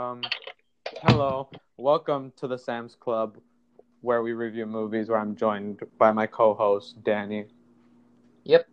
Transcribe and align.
Um, 0.00 0.22
hello, 1.02 1.50
welcome 1.76 2.32
to 2.36 2.48
the 2.48 2.56
Sam's 2.56 2.94
Club, 2.94 3.36
where 4.00 4.22
we 4.22 4.32
review 4.32 4.64
movies. 4.64 5.10
Where 5.10 5.18
I'm 5.18 5.36
joined 5.36 5.80
by 5.98 6.10
my 6.10 6.26
co-host 6.26 7.04
Danny. 7.04 7.44
Yep. 8.44 8.66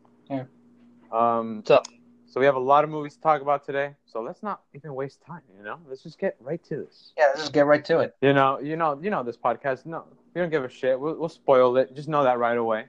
Um, 1.11 1.57
What's 1.57 1.71
up? 1.71 1.85
so 2.27 2.39
we 2.39 2.45
have 2.45 2.55
a 2.55 2.59
lot 2.59 2.85
of 2.85 2.89
movies 2.89 3.15
to 3.15 3.21
talk 3.21 3.41
about 3.41 3.65
today. 3.65 3.95
So 4.05 4.21
let's 4.21 4.41
not 4.41 4.61
even 4.73 4.93
waste 4.93 5.19
time. 5.21 5.41
You 5.57 5.65
know, 5.65 5.79
let's 5.89 6.01
just 6.01 6.17
get 6.17 6.37
right 6.39 6.63
to 6.63 6.77
this. 6.77 7.11
Yeah, 7.17 7.25
let's 7.27 7.41
just 7.41 7.53
get 7.53 7.65
right 7.65 7.83
to 7.83 7.99
it. 7.99 8.15
You 8.21 8.31
know, 8.31 8.59
you 8.61 8.77
know, 8.77 8.97
you 9.01 9.09
know 9.09 9.21
this 9.21 9.35
podcast. 9.35 9.85
No, 9.85 10.05
we 10.33 10.39
don't 10.39 10.49
give 10.49 10.63
a 10.63 10.69
shit. 10.69 10.97
We'll, 10.97 11.15
we'll 11.19 11.27
spoil 11.27 11.75
it. 11.75 11.93
Just 11.93 12.07
know 12.07 12.23
that 12.23 12.39
right 12.39 12.57
away. 12.57 12.85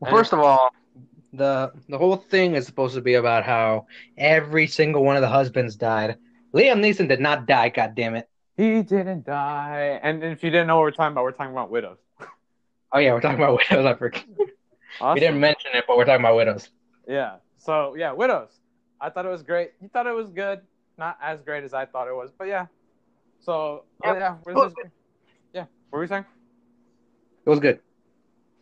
Well, 0.00 0.08
And- 0.10 0.18
first 0.18 0.32
of 0.32 0.40
all, 0.40 0.74
the 1.32 1.72
the 1.88 1.96
whole 1.96 2.16
thing 2.16 2.56
is 2.56 2.66
supposed 2.66 2.96
to 2.96 3.00
be 3.00 3.14
about 3.14 3.44
how 3.44 3.86
every 4.18 4.66
single 4.66 5.04
one 5.04 5.14
of 5.14 5.22
the 5.22 5.28
husbands 5.28 5.76
died. 5.76 6.16
Liam 6.54 6.80
Neeson 6.80 7.08
did 7.08 7.20
not 7.20 7.46
die. 7.46 7.68
God 7.68 7.94
damn 7.94 8.14
it! 8.14 8.28
He 8.56 8.82
didn't 8.82 9.24
die. 9.26 9.98
And 10.02 10.22
if 10.22 10.44
you 10.44 10.50
didn't 10.50 10.68
know 10.68 10.76
what 10.76 10.82
we're 10.82 10.90
talking 10.92 11.12
about, 11.12 11.24
we're 11.24 11.32
talking 11.32 11.52
about 11.52 11.70
widows. 11.70 11.98
Oh 12.92 12.98
yeah, 12.98 13.12
we're 13.12 13.20
talking 13.20 13.38
about 13.42 13.58
widows. 13.70 13.86
I 13.86 13.94
forgot. 13.94 14.24
Awesome. 15.00 15.14
We 15.14 15.20
didn't 15.20 15.40
mention 15.40 15.72
it, 15.74 15.84
but 15.88 15.96
we're 15.96 16.04
talking 16.04 16.24
about 16.24 16.36
widows. 16.36 16.68
Yeah. 17.08 17.36
So 17.58 17.96
yeah, 17.96 18.12
Widows. 18.12 18.60
I 19.00 19.10
thought 19.10 19.26
it 19.26 19.30
was 19.30 19.42
great. 19.42 19.72
You 19.80 19.88
thought 19.88 20.06
it 20.06 20.14
was 20.14 20.30
good. 20.30 20.60
Not 20.96 21.18
as 21.20 21.40
great 21.42 21.64
as 21.64 21.74
I 21.74 21.84
thought 21.86 22.06
it 22.06 22.14
was, 22.14 22.30
but 22.38 22.46
yeah. 22.46 22.66
So 23.40 23.84
oh, 24.04 24.12
Yep. 24.12 24.16
yeah, 24.16 24.36
where's 24.44 24.56
was 24.56 24.74
this- 24.74 24.92
yeah. 25.52 25.64
What 25.90 25.98
were 25.98 26.04
you 26.04 26.08
saying? 26.08 26.24
It 27.44 27.50
was 27.50 27.58
good. 27.58 27.80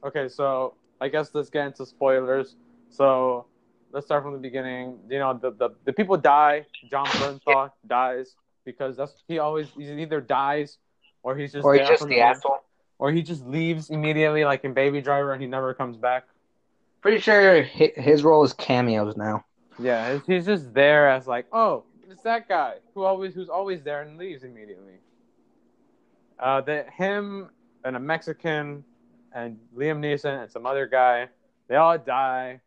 Okay, 0.04 0.28
so 0.28 0.74
I 1.00 1.08
guess 1.08 1.30
let's 1.34 1.50
get 1.50 1.66
into 1.66 1.84
spoilers. 1.84 2.56
So 2.88 3.46
let's 3.92 4.06
start 4.06 4.22
from 4.24 4.32
the 4.32 4.38
beginning. 4.38 4.98
You 5.08 5.18
know, 5.20 5.38
the 5.40 5.50
the, 5.52 5.70
the 5.84 5.92
people 5.92 6.16
die. 6.16 6.66
Jon 6.90 7.06
Bernthal 7.06 7.70
dies 7.86 8.34
because 8.64 8.96
that's 8.96 9.22
he 9.28 9.38
always 9.38 9.68
he 9.76 9.84
either 10.02 10.20
dies 10.20 10.78
or 11.22 11.36
he's 11.36 11.52
just 11.52 11.64
Or 11.64 11.74
he's 11.74 11.86
just 11.88 12.06
the 12.08 12.20
end, 12.20 12.36
asshole. 12.36 12.58
or 12.98 13.12
he 13.12 13.22
just 13.22 13.46
leaves 13.46 13.90
immediately, 13.90 14.44
like 14.44 14.64
in 14.64 14.72
Baby 14.74 15.00
Driver, 15.00 15.32
and 15.32 15.40
he 15.40 15.46
never 15.48 15.72
comes 15.74 15.96
back. 15.96 16.24
Pretty 17.00 17.18
sure 17.20 17.62
hi- 17.64 17.92
his 17.96 18.22
role 18.24 18.42
is 18.44 18.52
cameos 18.52 19.16
now. 19.16 19.44
Yeah, 19.78 20.12
he's- 20.12 20.22
he's 20.26 20.46
just 20.46 20.72
there 20.74 21.08
as 21.08 21.26
like, 21.26 21.46
oh, 21.52 21.84
it's 22.10 22.22
that 22.22 22.48
guy 22.48 22.74
who 22.94 23.02
always 23.04 23.34
who's 23.34 23.48
always 23.48 23.82
there 23.82 24.02
and 24.02 24.18
leaves 24.18 24.42
immediately. 24.44 24.94
Uh, 26.38 26.60
that 26.62 26.90
him 26.90 27.50
and 27.84 27.96
a 27.96 28.00
Mexican 28.00 28.84
and 29.32 29.58
Liam 29.76 29.98
Neeson 30.00 30.42
and 30.42 30.50
some 30.50 30.66
other 30.66 30.86
guy, 30.86 31.28
they 31.68 31.76
all 31.76 31.96
die. 31.98 32.60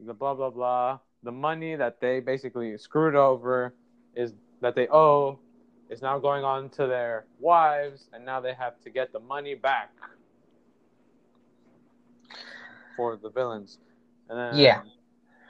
The 0.00 0.14
blah 0.14 0.34
blah 0.34 0.50
blah. 0.50 0.98
The 1.22 1.32
money 1.32 1.74
that 1.76 2.00
they 2.00 2.20
basically 2.20 2.76
screwed 2.78 3.14
over 3.14 3.74
is 4.14 4.34
that 4.60 4.74
they 4.74 4.88
owe 4.88 5.38
is 5.88 6.02
now 6.02 6.18
going 6.18 6.44
on 6.44 6.68
to 6.70 6.86
their 6.86 7.26
wives, 7.38 8.08
and 8.12 8.24
now 8.24 8.40
they 8.40 8.52
have 8.54 8.80
to 8.82 8.90
get 8.90 9.12
the 9.12 9.20
money 9.20 9.54
back 9.54 9.90
for 12.96 13.16
the 13.16 13.30
villains. 13.30 13.78
And 14.28 14.38
then, 14.38 14.56
Yeah. 14.56 14.82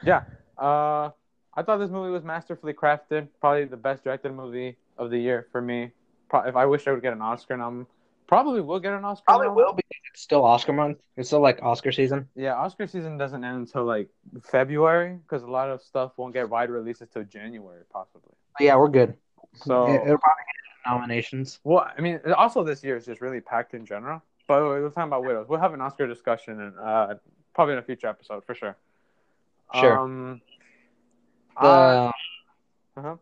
yeah. 0.03 0.25
Uh, 0.59 1.11
I 1.55 1.63
thought 1.63 1.79
this 1.79 1.91
movie 1.91 2.11
was 2.11 2.23
masterfully 2.25 2.75
crafted. 2.75 3.29
Probably 3.41 3.65
the 3.65 3.77
best 3.77 4.05
directed 4.05 4.33
movie 4.33 4.77
of 4.99 5.11
the 5.11 5.19
year 5.19 5.47
for 5.53 5.63
me. 5.63 5.93
Pro- 6.29 6.43
if 6.43 6.57
I 6.57 6.67
wish 6.67 6.87
I 6.87 6.93
would 6.93 7.03
get 7.03 7.13
an 7.15 7.23
Oscar 7.23 7.57
nom, 7.57 7.87
probably 8.27 8.61
will 8.61 8.81
get 8.81 8.93
an 8.93 9.05
Oscar. 9.05 9.25
Probably 9.25 9.47
nom. 9.47 9.57
will 9.57 9.73
because 9.73 9.91
it's 9.91 10.06
still 10.17 10.45
Oscar 10.45 10.73
month. 10.73 10.99
It's 11.17 11.29
still 11.29 11.41
like 11.41 11.63
Oscar 11.63 11.93
season. 11.93 12.29
Yeah, 12.35 12.55
Oscar 12.55 12.87
season 12.87 13.17
doesn't 13.19 13.45
end 13.45 13.57
until 13.59 13.85
like 13.85 14.09
February 14.43 15.19
because 15.23 15.43
a 15.43 15.51
lot 15.51 15.69
of 15.71 15.83
stuff 15.83 16.13
won't 16.17 16.33
get 16.35 16.49
wide 16.49 16.71
releases 16.71 17.09
till 17.11 17.25
January, 17.25 17.83
possibly. 17.93 18.33
Yeah, 18.59 18.77
we're 18.77 18.89
good. 18.89 19.17
So, 19.55 19.87
It- 19.87 20.03
It'll 20.03 20.19
probably 20.19 20.45
get 20.47 20.91
nominations. 20.91 21.61
well, 21.65 21.87
I 21.97 22.01
mean, 22.01 22.21
also 22.37 22.65
this 22.65 22.83
year 22.83 22.97
is 22.97 23.05
just 23.07 23.21
really 23.21 23.41
packed 23.41 23.75
in 23.75 23.85
general. 23.87 24.23
But 24.49 24.63
we're 24.63 24.89
talking 24.91 25.09
about 25.09 25.25
widows. 25.25 25.49
We'll 25.49 25.59
have 25.61 25.75
an 25.75 25.81
Oscar 25.81 26.07
discussion 26.07 26.61
and 26.61 26.79
uh, 26.79 27.15
probably 27.55 27.73
in 27.75 27.79
a 27.81 27.83
future 27.83 28.07
episode 28.07 28.45
for 28.45 28.55
sure. 28.55 28.77
Sure. 29.75 29.99
Um, 29.99 30.41
The, 31.61 31.67
uh, 31.67 32.13
uh-huh. 32.97 33.17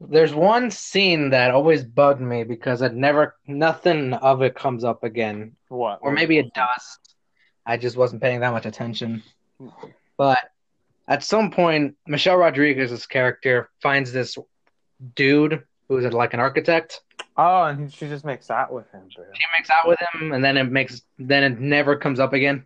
There's 0.00 0.34
one 0.34 0.70
scene 0.70 1.30
that 1.30 1.50
always 1.50 1.84
bugged 1.84 2.20
me 2.20 2.44
because 2.44 2.80
it 2.80 2.94
never, 2.94 3.36
nothing 3.46 4.14
of 4.14 4.42
it 4.42 4.54
comes 4.54 4.82
up 4.82 5.04
again. 5.04 5.56
What? 5.68 5.98
Or 6.02 6.10
maybe 6.10 6.38
it 6.38 6.54
does. 6.54 6.98
I 7.66 7.76
just 7.76 7.96
wasn't 7.96 8.22
paying 8.22 8.40
that 8.40 8.52
much 8.52 8.64
attention. 8.64 9.22
But 10.16 10.38
at 11.06 11.22
some 11.22 11.50
point, 11.50 11.96
Michelle 12.06 12.36
Rodriguez's 12.36 13.06
character 13.06 13.68
finds 13.82 14.10
this 14.10 14.38
dude 15.14 15.62
who's 15.88 16.10
like 16.12 16.34
an 16.34 16.40
architect. 16.40 17.00
Oh, 17.36 17.64
and 17.64 17.92
she 17.92 18.08
just 18.08 18.24
makes 18.24 18.50
out 18.50 18.72
with 18.72 18.90
him. 18.92 19.02
Bro. 19.14 19.26
She 19.34 19.46
makes 19.58 19.70
out 19.70 19.86
with 19.86 19.98
him, 20.12 20.32
and 20.32 20.42
then 20.42 20.56
it 20.56 20.64
makes, 20.64 21.02
then 21.18 21.42
it 21.42 21.60
never 21.60 21.96
comes 21.96 22.20
up 22.20 22.32
again. 22.32 22.64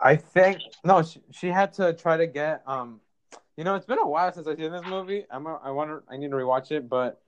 I 0.00 0.16
think 0.16 0.58
no, 0.84 1.02
she, 1.02 1.20
she 1.30 1.48
had 1.48 1.72
to 1.74 1.92
try 1.94 2.16
to 2.18 2.26
get 2.26 2.62
um, 2.66 3.00
you 3.56 3.64
know, 3.64 3.74
it's 3.74 3.86
been 3.86 3.98
a 3.98 4.06
while 4.06 4.32
since 4.32 4.46
I've 4.46 4.58
seen 4.58 4.70
this 4.70 4.86
movie. 4.86 5.24
I'm 5.30 5.46
a, 5.46 5.58
I 5.62 5.70
wonder 5.70 6.04
I 6.10 6.16
need 6.16 6.30
to 6.30 6.36
rewatch 6.36 6.70
it, 6.70 6.88
but 6.88 7.20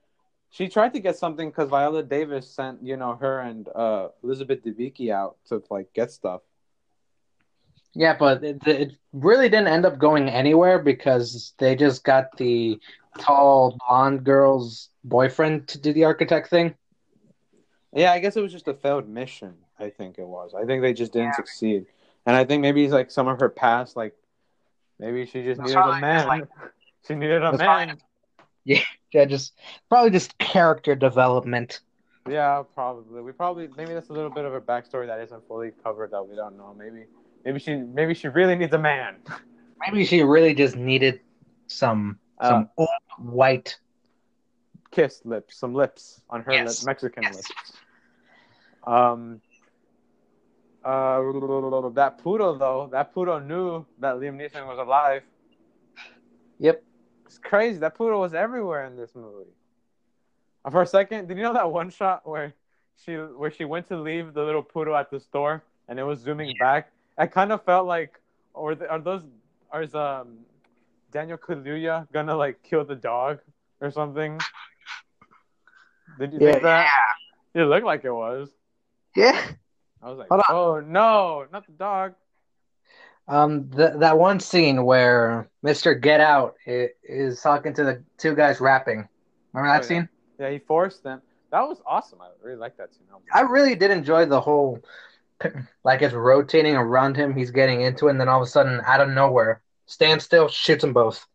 she 0.51 0.69
tried 0.69 0.93
to 0.95 1.01
get 1.01 1.17
something 1.17 1.49
because 1.49 1.69
Viola 1.69 2.03
Davis 2.03 2.49
sent 2.49 2.83
you 2.83 2.97
know 2.97 3.17
her 3.17 3.41
and 3.41 3.69
uh 3.75 4.09
Elizabeth 4.23 4.65
Debicki 4.65 5.13
out 5.13 5.37
to 5.49 5.63
like 5.71 5.93
get 5.95 6.11
stuff. 6.11 6.43
Yeah, 7.95 8.17
but 8.19 8.45
it, 8.45 8.67
it 8.67 8.93
really 9.13 9.49
didn't 9.49 9.69
end 9.69 9.87
up 9.87 9.99
going 9.99 10.29
anywhere 10.29 10.79
because 10.79 11.55
they 11.59 11.75
just 11.75 12.05
got 12.05 12.37
the 12.37 12.79
tall 13.19 13.79
blonde 13.89 14.25
girl's 14.25 14.91
boyfriend 15.03 15.69
to 15.69 15.79
do 15.79 15.93
the 15.93 16.05
architect 16.05 16.49
thing. 16.49 16.75
Yeah, 17.95 18.13
I 18.13 18.19
guess 18.19 18.37
it 18.37 18.43
was 18.43 18.53
just 18.53 18.69
a 18.69 18.75
failed 18.75 19.09
mission. 19.09 19.55
I 19.79 19.89
think 19.89 20.19
it 20.19 20.27
was. 20.27 20.55
I 20.55 20.65
think 20.65 20.83
they 20.83 20.93
just 20.93 21.13
didn't 21.13 21.35
succeed, 21.35 21.87
and 22.27 22.37
I 22.37 22.45
think 22.45 22.61
maybe 22.61 22.85
it's 22.85 22.93
like 22.93 23.11
some 23.11 23.29
of 23.29 23.41
her 23.41 23.49
past, 23.49 23.97
like 23.97 24.15
maybe 24.99 25.27
she 25.27 25.43
just 25.43 25.61
needed 25.61 25.77
a 25.77 26.01
man. 26.01 26.27
like- 26.27 26.49
she 27.07 27.15
needed 27.15 27.43
a 27.43 27.57
man. 27.57 27.99
Yeah, 28.65 28.81
yeah, 29.13 29.25
just 29.25 29.55
probably 29.89 30.11
just 30.11 30.37
character 30.39 30.95
development. 30.95 31.81
Yeah, 32.29 32.63
probably. 32.75 33.23
We 33.23 33.33
probably 33.33 33.69
maybe 33.77 33.95
that's 33.95 34.11
a 34.11 34.13
little 34.13 34.31
bit 34.31 34.45
of 34.45 34.53
a 34.55 34.61
backstory 34.61 35.07
that 35.07 35.21
isn't 35.21 35.47
fully 35.49 35.71
covered 35.83 36.11
that 36.11 36.23
we 36.23 36.37
don't 36.37 36.57
know. 36.59 36.75
Maybe 36.79 37.07
maybe 37.45 37.59
she 37.59 37.77
maybe 37.77 38.13
she 38.15 38.29
really 38.29 38.55
needs 38.55 38.73
a 38.75 38.79
man. 38.79 39.17
Maybe 39.87 40.05
she 40.05 40.23
really 40.23 40.55
just 40.55 40.75
needed 40.77 41.21
some 41.69 42.19
Uh, 42.39 42.49
some 42.49 42.71
old 42.77 42.89
white. 43.19 43.79
kiss 44.91 45.23
lips, 45.25 45.57
some 45.57 45.73
lips 45.73 46.21
on 46.29 46.43
her 46.43 46.53
Yes. 46.53 46.81
lip, 46.83 46.87
Mexican 46.87 47.23
Yes. 47.25 47.37
lips. 47.37 47.73
Um. 48.87 49.41
Uh, 50.89 51.91
that 51.91 52.17
poodle 52.17 52.57
though, 52.57 52.89
that 52.91 53.13
poodle 53.13 53.39
knew 53.41 53.85
that 53.99 54.15
Liam 54.15 54.37
Neeson 54.41 54.67
was 54.67 54.79
alive. 54.79 55.23
Yep. 56.61 56.83
It's 57.27 57.37
crazy. 57.37 57.79
That 57.79 57.95
poodle 57.95 58.21
was 58.21 58.33
everywhere 58.33 58.87
in 58.87 58.97
this 58.97 59.15
movie. 59.15 59.51
Uh, 60.65 60.71
For 60.71 60.81
a 60.81 60.87
second, 60.87 61.29
did 61.29 61.37
you 61.37 61.43
know 61.43 61.53
that 61.53 61.71
one 61.71 61.91
shot 61.91 62.27
where 62.27 62.55
she 63.05 63.17
where 63.17 63.51
she 63.51 63.67
went 63.67 63.87
to 63.89 64.01
leave 64.01 64.33
the 64.33 64.43
little 64.43 64.63
poodle 64.63 64.97
at 64.97 65.11
the 65.11 65.21
store 65.21 65.63
and 65.89 65.99
it 65.99 66.05
was 66.05 66.21
zooming 66.21 66.55
back? 66.59 66.91
I 67.19 67.27
kind 67.27 67.53
of 67.53 67.63
felt 67.65 67.87
like, 67.87 68.19
or 68.55 68.75
the, 68.75 68.89
are 68.89 68.99
those 68.99 69.25
are 69.71 69.83
is 69.83 69.95
um 69.95 70.39
Daniel 71.13 71.37
Kaluuya 71.37 72.11
gonna 72.13 72.35
like 72.35 72.63
kill 72.63 72.87
the 72.87 72.97
dog 72.97 73.41
or 73.83 73.91
something? 73.91 74.41
Did 76.19 76.33
you 76.33 76.39
think 76.39 76.63
that? 76.63 76.89
It 77.53 77.65
looked 77.65 77.85
like 77.85 78.07
it 78.07 78.13
was. 78.13 78.49
Yeah. 79.15 79.39
I 80.03 80.09
was 80.11 80.19
like, 80.19 80.29
Hold 80.31 80.43
oh 80.51 80.81
no, 80.81 81.47
not 81.53 81.67
the 81.67 81.73
dog. 81.73 82.15
Um, 83.27 83.69
th- 83.71 83.93
that 83.97 84.19
one 84.19 84.41
scene 84.41 84.85
where 84.85 85.51
Mr. 85.65 86.01
Get 86.01 86.21
Out 86.21 86.55
is 86.67 87.41
talking 87.43 87.75
to 87.75 87.85
the 87.85 88.03
two 88.17 88.35
guys 88.35 88.61
rapping. 88.61 89.07
Remember 89.53 89.75
that 89.75 89.81
Oh, 89.81 89.95
yeah. 89.95 90.01
scene? 90.01 90.09
Yeah, 90.39 90.51
he 90.51 90.59
forced 90.59 91.03
them. 91.03 91.21
That 91.51 91.61
was 91.63 91.81
awesome. 91.87 92.21
I 92.23 92.29
really 92.43 92.57
like 92.59 92.77
that 92.79 92.95
scene. 92.95 93.07
I 93.35 93.41
really 93.43 93.75
did 93.75 93.91
enjoy 93.91 94.25
the 94.27 94.41
whole, 94.41 94.81
like 95.85 96.01
it's 96.03 96.15
rotating 96.15 96.75
around 96.77 97.17
him. 97.17 97.35
He's 97.35 97.51
getting 97.51 97.83
into 97.83 98.07
it, 98.07 98.13
and 98.13 98.21
then 98.21 98.29
all 98.29 98.41
of 98.41 98.47
a 98.47 98.51
sudden, 98.51 98.81
out 98.87 99.01
of 99.01 99.11
nowhere, 99.11 99.63
stands 99.87 100.25
still, 100.25 100.49
shoots 100.49 100.83
them 100.83 100.93
both. 100.93 101.27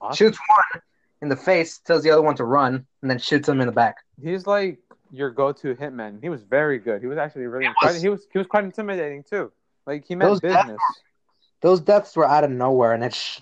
Awesome. 0.00 0.16
Shoots 0.16 0.38
one 0.72 0.82
in 1.22 1.28
the 1.28 1.36
face, 1.36 1.78
tells 1.78 2.02
the 2.02 2.10
other 2.10 2.22
one 2.22 2.36
to 2.36 2.44
run, 2.44 2.86
and 3.02 3.10
then 3.10 3.18
shoots 3.18 3.48
him 3.48 3.60
in 3.60 3.66
the 3.66 3.72
back. 3.72 3.96
He's 4.22 4.46
like 4.46 4.78
your 5.12 5.30
go-to 5.30 5.74
hitman. 5.74 6.20
He 6.22 6.28
was 6.28 6.42
very 6.42 6.78
good. 6.78 7.02
He 7.02 7.06
was 7.06 7.18
actually 7.18 7.46
really. 7.46 7.66
Was. 7.82 8.00
he 8.00 8.08
was 8.08 8.26
he 8.32 8.38
was 8.38 8.46
quite 8.46 8.64
intimidating 8.64 9.22
too. 9.22 9.52
Like 9.86 10.06
he 10.06 10.14
meant 10.14 10.30
Those 10.30 10.40
business. 10.40 10.80
Those 11.60 11.80
deaths 11.80 12.16
were 12.16 12.26
out 12.26 12.42
of 12.42 12.50
nowhere, 12.50 12.92
and 12.92 13.04
it 13.04 13.14
sh- 13.14 13.40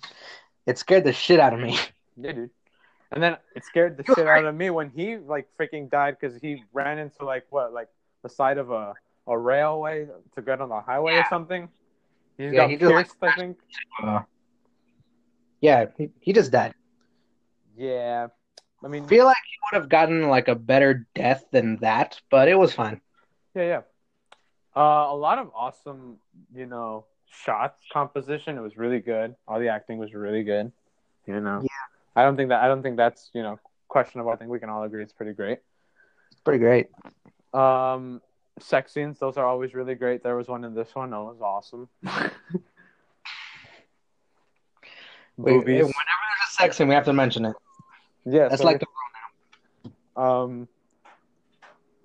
it 0.66 0.76
scared 0.76 1.04
the 1.04 1.12
shit 1.12 1.40
out 1.40 1.54
of 1.54 1.60
me. 1.60 1.78
Yeah, 2.20 2.32
dude. 2.32 2.50
And 3.12 3.22
then 3.22 3.36
it 3.56 3.64
scared 3.64 3.96
the 3.96 4.04
shit 4.04 4.26
out 4.26 4.44
of 4.44 4.54
me 4.54 4.70
when 4.70 4.90
he 4.90 5.16
like 5.16 5.48
freaking 5.58 5.90
died 5.90 6.16
because 6.20 6.36
he 6.40 6.64
ran 6.72 6.98
into 6.98 7.24
like 7.24 7.46
what 7.50 7.72
like 7.72 7.88
the 8.22 8.28
side 8.28 8.58
of 8.58 8.70
a 8.70 8.94
a 9.26 9.38
railway 9.38 10.06
to 10.34 10.42
get 10.42 10.60
on 10.60 10.68
the 10.68 10.80
highway 10.80 11.14
or 11.14 11.24
something. 11.28 11.68
He 12.36 12.44
Yeah, 12.44 12.52
got 12.52 12.70
he 12.70 12.76
just, 12.76 12.92
like, 12.92 13.08
I 13.22 13.30
think. 13.32 13.58
Uh, 14.02 14.20
yeah, 15.60 15.86
he, 15.96 16.10
he 16.20 16.32
just 16.32 16.50
died. 16.50 16.74
Yeah. 17.76 18.28
I 18.84 18.88
mean, 18.88 19.04
I 19.04 19.06
feel 19.06 19.26
like 19.26 19.36
he 19.46 19.58
would 19.76 19.80
have 19.80 19.88
gotten 19.90 20.28
like 20.28 20.48
a 20.48 20.54
better 20.54 21.06
death 21.14 21.44
than 21.50 21.76
that, 21.78 22.20
but 22.30 22.48
it 22.48 22.58
was 22.58 22.72
fine. 22.72 23.00
yeah, 23.54 23.62
yeah. 23.62 23.80
Uh, 24.76 25.06
a 25.10 25.16
lot 25.16 25.38
of 25.38 25.50
awesome, 25.54 26.16
you 26.54 26.66
know, 26.66 27.04
shots 27.28 27.80
composition. 27.92 28.56
It 28.56 28.60
was 28.60 28.76
really 28.76 29.00
good. 29.00 29.34
All 29.48 29.58
the 29.58 29.68
acting 29.68 29.98
was 29.98 30.14
really 30.14 30.42
good. 30.44 30.70
You 31.26 31.40
know, 31.40 31.60
Yeah. 31.62 31.68
I 32.16 32.24
don't 32.24 32.36
think 32.36 32.48
that 32.48 32.62
I 32.62 32.68
don't 32.68 32.82
think 32.82 32.96
that's 32.96 33.30
you 33.34 33.42
know 33.42 33.58
questionable. 33.88 34.30
I 34.32 34.36
think 34.36 34.50
we 34.50 34.58
can 34.60 34.70
all 34.70 34.82
agree 34.84 35.02
it's 35.02 35.12
pretty 35.12 35.32
great. 35.32 35.58
It's 36.32 36.40
pretty 36.40 36.58
great. 36.60 36.86
Um, 37.52 38.22
sex 38.60 38.92
scenes, 38.92 39.18
those 39.18 39.36
are 39.36 39.44
always 39.44 39.74
really 39.74 39.94
great. 39.94 40.22
There 40.22 40.36
was 40.36 40.48
one 40.48 40.64
in 40.64 40.74
this 40.74 40.94
one. 40.94 41.10
That 41.10 41.20
was 41.20 41.40
awesome. 41.42 41.88
Wait, 45.36 45.54
Movies. 45.54 45.66
whenever 45.66 45.86
there's 45.86 46.50
a 46.50 46.52
sex 46.52 46.76
scene, 46.76 46.88
we 46.88 46.94
have 46.94 47.04
to 47.06 47.12
mention 47.12 47.44
it. 47.46 47.56
Yeah, 48.24 48.48
That's 48.48 48.60
so 48.60 48.66
like 48.66 48.80
the 48.80 50.20
Um, 50.20 50.68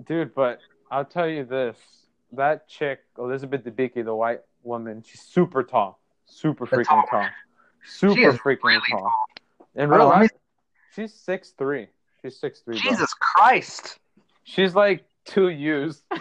dude, 0.06 0.33
but 0.33 0.59
I'll 0.91 1.06
tell 1.06 1.27
you 1.27 1.45
this: 1.45 1.77
that 2.33 2.67
chick, 2.67 3.00
Elizabeth 3.17 3.63
Debicki, 3.63 4.03
the 4.03 4.15
white 4.15 4.41
woman, 4.63 5.03
she's 5.06 5.21
super 5.21 5.63
tall, 5.63 6.00
super 6.25 6.65
freaking 6.65 6.85
tall 6.85 7.03
tall, 7.09 7.27
super 7.85 8.33
freaking 8.33 8.63
really 8.63 8.81
tall. 8.89 9.12
In 9.75 9.89
real 9.89 10.03
on, 10.03 10.09
let 10.09 10.15
me- 10.15 10.21
life, 10.23 10.31
she's 10.95 11.13
six 11.13 11.51
three. 11.57 11.88
She's 12.21 12.39
six 12.39 12.62
three. 12.62 12.79
Jesus 12.79 13.13
Christ. 13.13 14.00
She's 14.44 14.75
like 14.75 15.06
two 15.25 15.50
U's. 15.50 16.03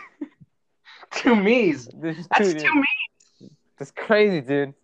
Two 1.14 1.37
me's. 1.37 1.88
That's 1.94 2.26
two 2.37 2.58
two 2.58 2.75
me's. 2.75 3.50
That's 3.79 3.91
crazy, 3.93 4.41
dude. 4.41 4.75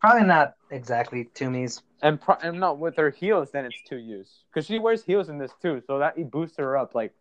Probably 0.00 0.26
not 0.26 0.54
exactly 0.70 1.28
two 1.34 1.50
me's. 1.50 1.82
And 2.04 2.20
pro- 2.20 2.36
and 2.42 2.60
not 2.60 2.78
with 2.78 2.96
her 2.96 3.10
heels, 3.10 3.50
then 3.50 3.64
it's 3.64 3.82
two 3.88 3.96
U's 3.96 4.44
because 4.52 4.66
she 4.66 4.78
wears 4.78 5.02
heels 5.02 5.28
in 5.30 5.38
this 5.38 5.52
too, 5.60 5.82
so 5.86 5.98
that 5.98 6.16
it 6.18 6.30
boosts 6.30 6.58
her 6.58 6.76
up 6.76 6.94
like 6.94 7.12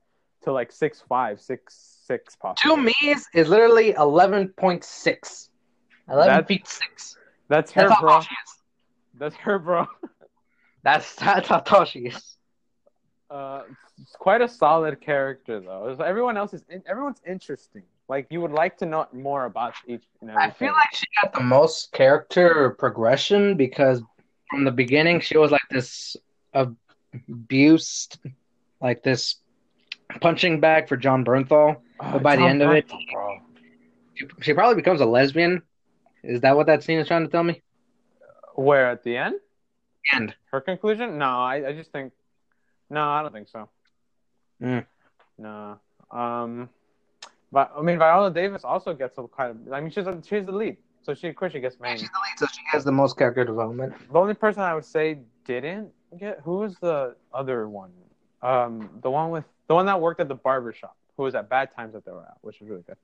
to 0.44 0.52
like 0.52 0.72
six 0.72 1.02
five, 1.08 1.40
six 1.42 2.02
six 2.06 2.36
possibly. 2.36 2.76
Two 2.76 2.94
me's 3.02 3.26
is 3.34 3.48
literally 3.48 3.94
11.6. 3.94 5.50
11 6.10 6.28
That's- 6.28 6.48
feet 6.48 6.68
6. 6.68 7.18
That's 7.48 7.72
her, 7.72 7.88
That's 7.88 8.02
bro. 8.02 8.22
That's 9.18 9.36
her, 9.38 9.58
bro. 9.60 9.88
That's, 10.84 11.16
that's 11.16 11.48
how 11.48 11.60
tall 11.60 11.86
she 11.86 12.00
is. 12.00 12.38
Uh, 13.30 13.62
it's 14.02 14.16
quite 14.18 14.42
a 14.42 14.50
solid 14.50 15.00
character 15.00 15.62
though. 15.62 15.96
Everyone 16.06 16.36
else 16.36 16.54
is 16.54 16.64
in, 16.70 16.84
everyone's 16.86 17.22
interesting. 17.26 17.84
Like 18.10 18.28
you 18.30 18.42
would 18.42 18.52
like 18.52 18.78
to 18.80 18.86
know 18.86 19.08
more 19.14 19.46
about 19.46 19.76
each. 19.88 20.04
I 20.36 20.50
feel 20.52 20.74
like 20.74 20.94
she 20.94 21.06
got 21.22 21.34
the 21.34 21.40
most 21.42 21.94
character 21.94 22.72
progression 22.72 23.56
because 23.56 24.02
from 24.54 24.66
the 24.66 24.72
beginning 24.72 25.20
she 25.20 25.36
was 25.36 25.50
like 25.50 25.68
this 25.72 26.16
abused, 26.54 28.20
like 28.80 29.02
this 29.02 29.38
punching 30.22 30.60
bag 30.60 30.88
for 30.88 30.96
Jon 30.96 31.26
Bernthal. 31.26 31.78
Oh, 32.00 32.12
but 32.12 32.22
by 32.22 32.36
the 32.36 32.44
Tom 32.44 32.50
end 32.52 32.62
of 32.62 32.72
it-. 32.72 32.92
She, 34.14 34.28
she 34.42 34.54
probably 34.54 34.76
becomes 34.76 35.02
a 35.02 35.08
lesbian. 35.08 35.64
Is 36.24 36.42
that 36.42 36.56
what 36.56 36.68
that 36.68 36.84
scene 36.84 37.00
is 37.00 37.08
trying 37.08 37.24
to 37.24 37.32
tell 37.32 37.44
me? 37.44 37.64
Where 38.54 38.92
at 38.92 39.04
the 39.04 39.18
end, 39.18 39.36
And 40.12 40.36
her 40.52 40.62
conclusion? 40.62 41.18
No, 41.18 41.26
I, 41.26 41.70
I 41.70 41.74
just 41.74 41.92
think, 41.92 42.14
no, 42.92 43.02
I 43.02 43.24
don't 43.24 43.34
think 43.34 43.48
so. 43.50 43.70
Mm. 44.62 44.86
No. 45.40 45.80
Um, 46.12 46.70
but 47.52 47.74
I 47.76 47.82
mean, 47.82 47.98
Viola 47.98 48.30
Davis 48.30 48.64
also 48.64 48.94
gets 48.94 49.18
a 49.18 49.24
kind 49.36 49.50
of. 49.68 49.74
I 49.74 49.82
mean, 49.82 49.90
she's 49.90 50.06
a, 50.06 50.22
she's 50.24 50.46
the 50.46 50.52
lead, 50.52 50.78
so 51.04 51.14
she 51.14 51.28
of 51.28 51.36
course 51.36 51.52
she 51.54 51.60
gets 51.60 51.80
main. 51.80 51.98
she's 51.98 52.10
the 52.10 52.16
lead, 52.16 52.38
so 52.40 52.46
she 52.48 52.62
has 52.72 52.84
the 52.84 52.92
most 52.92 53.18
character 53.18 53.44
development. 53.46 53.94
The 54.12 54.20
only 54.20 54.34
person 54.34 54.62
I 54.62 54.74
would 54.74 54.86
say 54.86 55.20
didn't 55.46 55.92
get 56.18 56.40
who 56.44 56.58
was 56.58 56.78
the 56.80 57.16
other 57.34 57.68
one? 57.70 57.92
Um, 58.42 58.90
the 59.02 59.10
one 59.10 59.30
with 59.32 59.46
the 59.68 59.76
one 59.76 59.86
that 59.86 60.00
worked 60.02 60.20
at 60.20 60.28
the 60.28 60.36
barber 60.36 60.74
shop, 60.74 60.96
who 61.18 61.24
was 61.24 61.36
at 61.36 61.50
Bad 61.50 61.74
Times 61.76 61.94
that 61.94 62.04
they 62.06 62.12
were 62.12 62.24
at, 62.24 62.38
which 62.42 62.60
was 62.60 62.70
really 62.70 62.84
good. 62.84 62.98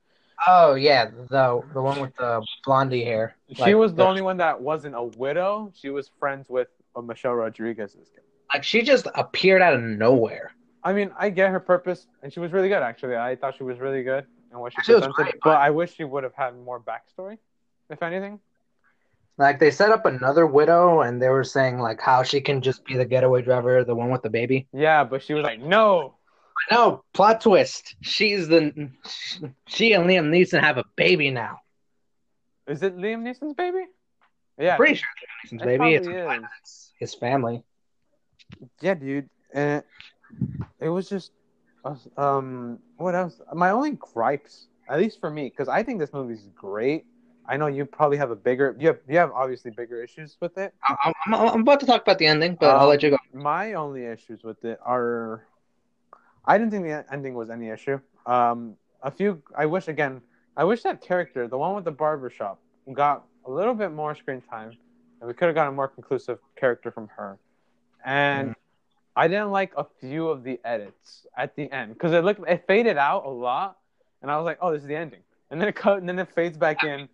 Oh 0.46 0.74
yeah, 0.74 1.06
the 1.28 1.62
the 1.74 1.82
one 1.82 2.00
with 2.00 2.14
the 2.16 2.44
blondie 2.64 3.04
hair. 3.04 3.36
She 3.54 3.60
Like, 3.62 3.74
was 3.76 3.94
the 3.94 4.04
only 4.04 4.22
one 4.22 4.36
that 4.38 4.60
wasn't 4.60 4.94
a 4.94 5.02
widow. 5.02 5.72
She 5.74 5.90
was 5.90 6.10
friends 6.18 6.48
with 6.48 6.68
uh, 6.96 7.00
Michelle 7.02 7.34
Rodriguez's. 7.34 8.08
kid. 8.10 8.22
Like 8.52 8.64
she 8.64 8.82
just 8.82 9.06
appeared 9.14 9.62
out 9.62 9.74
of 9.74 9.80
nowhere. 9.82 10.52
I 10.82 10.92
mean, 10.94 11.10
I 11.18 11.28
get 11.28 11.50
her 11.50 11.60
purpose, 11.60 12.06
and 12.22 12.32
she 12.32 12.40
was 12.40 12.52
really 12.52 12.68
good. 12.68 12.82
Actually, 12.82 13.16
I 13.16 13.36
thought 13.36 13.56
she 13.56 13.64
was 13.64 13.78
really 13.78 14.02
good 14.02 14.24
and 14.50 14.60
what 14.60 14.72
she, 14.72 14.78
She 14.82 14.92
was 14.94 15.00
presented. 15.06 15.14
great, 15.14 15.34
but- 15.44 15.58
I 15.58 15.70
wish 15.70 15.94
she 15.94 16.04
would 16.04 16.24
have 16.24 16.34
had 16.34 16.56
more 16.58 16.80
backstory, 16.80 17.36
if 17.90 18.02
anything. 18.02 18.40
Like 19.38 19.58
they 19.58 19.70
set 19.70 19.90
up 19.90 20.04
another 20.06 20.46
widow, 20.46 21.00
and 21.00 21.20
they 21.20 21.28
were 21.28 21.44
saying 21.44 21.78
like 21.78 22.00
how 22.00 22.22
she 22.22 22.40
can 22.40 22.60
just 22.60 22.84
be 22.84 22.96
the 22.96 23.04
getaway 23.04 23.42
driver, 23.42 23.84
the 23.84 23.94
one 23.94 24.10
with 24.10 24.22
the 24.22 24.30
baby. 24.30 24.68
Yeah, 24.72 25.04
but 25.04 25.22
she 25.22 25.34
was 25.34 25.44
like, 25.44 25.60
no. 25.60 26.16
No, 26.70 27.04
plot 27.14 27.40
twist. 27.40 27.96
She's 28.02 28.48
the 28.48 28.90
she 29.66 29.94
and 29.94 30.04
Liam 30.04 30.28
Neeson 30.28 30.60
have 30.60 30.76
a 30.76 30.84
baby 30.94 31.30
now. 31.30 31.58
Is 32.66 32.82
it 32.82 32.96
Liam 32.96 33.22
Neeson's 33.22 33.54
baby? 33.54 33.86
Yeah, 34.58 34.76
Pretty 34.76 34.96
sure 34.96 35.08
it's 35.44 35.52
Liam 35.54 35.58
Neeson's 35.58 35.62
it 35.62 35.64
baby. 35.64 35.94
It's, 35.94 36.06
is. 36.06 36.92
his 36.98 37.14
family. 37.14 37.64
Yeah, 38.82 38.94
dude. 38.94 39.30
And 39.54 39.82
it 40.80 40.88
was 40.90 41.08
just, 41.08 41.32
um, 42.16 42.78
what 42.98 43.14
else? 43.14 43.40
My 43.54 43.70
only 43.70 43.92
gripes, 43.92 44.66
at 44.88 44.98
least 44.98 45.18
for 45.18 45.30
me, 45.30 45.48
because 45.48 45.68
I 45.68 45.82
think 45.82 45.98
this 45.98 46.12
movie's 46.12 46.46
great. 46.54 47.06
I 47.46 47.56
know 47.56 47.66
you 47.66 47.84
probably 47.84 48.16
have 48.18 48.30
a 48.30 48.36
bigger, 48.36 48.76
you 48.78 48.88
have, 48.88 48.98
you 49.08 49.18
have 49.18 49.32
obviously 49.32 49.70
bigger 49.70 50.02
issues 50.02 50.36
with 50.40 50.56
it. 50.58 50.72
I- 50.84 51.12
I'm, 51.26 51.34
I'm 51.34 51.60
about 51.62 51.80
to 51.80 51.86
talk 51.86 52.02
about 52.02 52.18
the 52.18 52.26
ending, 52.26 52.54
but 52.54 52.70
I'll 52.76 52.82
Um, 52.84 52.88
let 52.90 53.02
you 53.02 53.10
go. 53.10 53.16
My 53.32 53.74
only 53.74 54.04
issues 54.04 54.42
with 54.44 54.64
it 54.64 54.78
are, 54.84 55.44
I 56.44 56.58
didn't 56.58 56.70
think 56.70 56.84
the 56.84 57.04
ending 57.12 57.34
was 57.34 57.50
any 57.50 57.68
issue. 57.68 58.00
Um, 58.26 58.76
a 59.02 59.10
few, 59.10 59.42
I 59.56 59.66
wish 59.66 59.88
again, 59.88 60.20
I 60.56 60.64
wish 60.64 60.82
that 60.82 61.00
character, 61.00 61.48
the 61.48 61.58
one 61.58 61.74
with 61.74 61.84
the 61.84 61.90
barber 61.90 62.30
shop, 62.30 62.60
got 62.92 63.24
a 63.46 63.50
little 63.50 63.74
bit 63.74 63.92
more 63.92 64.14
screen 64.14 64.42
time, 64.42 64.72
and 65.20 65.28
we 65.28 65.34
could 65.34 65.46
have 65.46 65.54
gotten 65.54 65.72
a 65.72 65.76
more 65.76 65.88
conclusive 65.88 66.38
character 66.56 66.90
from 66.90 67.08
her. 67.16 67.38
And 68.04 68.54
I 69.16 69.28
didn't 69.28 69.50
like 69.50 69.72
a 69.76 69.84
few 70.00 70.28
of 70.28 70.44
the 70.44 70.60
edits 70.64 71.26
at 71.36 71.56
the 71.56 71.70
end 71.72 71.94
because 71.94 72.12
it 72.12 72.24
looked, 72.24 72.48
it 72.48 72.64
faded 72.66 72.96
out 72.96 73.24
a 73.24 73.28
lot, 73.30 73.78
and 74.22 74.30
I 74.30 74.36
was 74.36 74.44
like, 74.44 74.58
oh, 74.60 74.72
this 74.72 74.82
is 74.82 74.88
the 74.88 74.96
ending, 74.96 75.20
and 75.50 75.60
then 75.60 75.68
it 75.68 75.74
cut, 75.74 75.98
and 75.98 76.08
then 76.08 76.18
it 76.18 76.28
fades 76.34 76.56
back 76.56 76.84
in, 76.84 77.08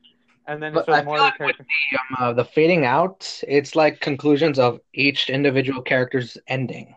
and 0.46 0.62
then 0.62 0.72
it 0.72 0.74
But 0.74 0.86
shows 0.86 0.94
I 0.96 1.02
more 1.02 1.16
feel 1.16 1.26
of 1.26 1.32
the 1.38 1.44
like 1.44 1.56
with 1.58 1.66
the, 1.66 1.98
um, 1.98 2.16
uh, 2.18 2.32
the 2.32 2.44
fading 2.44 2.84
out, 2.84 3.42
it's 3.46 3.74
like 3.74 4.00
conclusions 4.00 4.58
of 4.58 4.80
each 4.94 5.28
individual 5.30 5.82
character's 5.82 6.38
ending. 6.46 6.94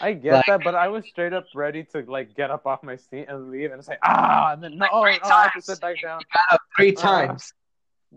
I 0.00 0.12
get 0.12 0.32
Like- 0.34 0.46
that, 0.46 0.60
but 0.64 0.74
I 0.74 0.88
was 0.88 1.06
straight 1.06 1.32
up 1.32 1.46
ready 1.54 1.84
to 1.92 2.02
like 2.06 2.34
get 2.34 2.50
up 2.50 2.66
off 2.66 2.82
my 2.82 2.96
seat 2.96 3.26
and 3.28 3.50
leave 3.50 3.72
and 3.72 3.82
say 3.84 3.96
ah, 4.02 4.52
and 4.52 4.62
then 4.62 4.76
no, 4.76 4.86
oh, 4.92 5.02
three 5.02 5.18
oh, 5.22 5.28
I 5.28 5.42
have 5.44 5.54
to 5.54 5.62
sit 5.62 5.80
back 5.80 6.02
down. 6.02 6.20
Three 6.76 6.94
Uh, 6.94 7.00
times. 7.00 7.52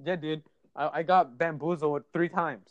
Yeah, 0.04 0.18
dude, 0.18 0.44
I, 0.76 1.00
I 1.00 1.04
got 1.04 1.38
bamboozled 1.38 2.04
three 2.12 2.30
times. 2.30 2.68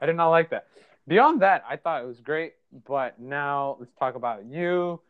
I 0.00 0.06
did 0.06 0.16
not 0.16 0.28
like 0.28 0.50
that. 0.50 0.66
Beyond 1.08 1.42
that, 1.42 1.64
I 1.68 1.76
thought 1.76 2.02
it 2.02 2.06
was 2.06 2.20
great, 2.20 2.54
but 2.86 3.18
now 3.20 3.76
let's 3.78 3.92
talk 3.94 4.14
about 4.16 4.44
you. 4.46 5.00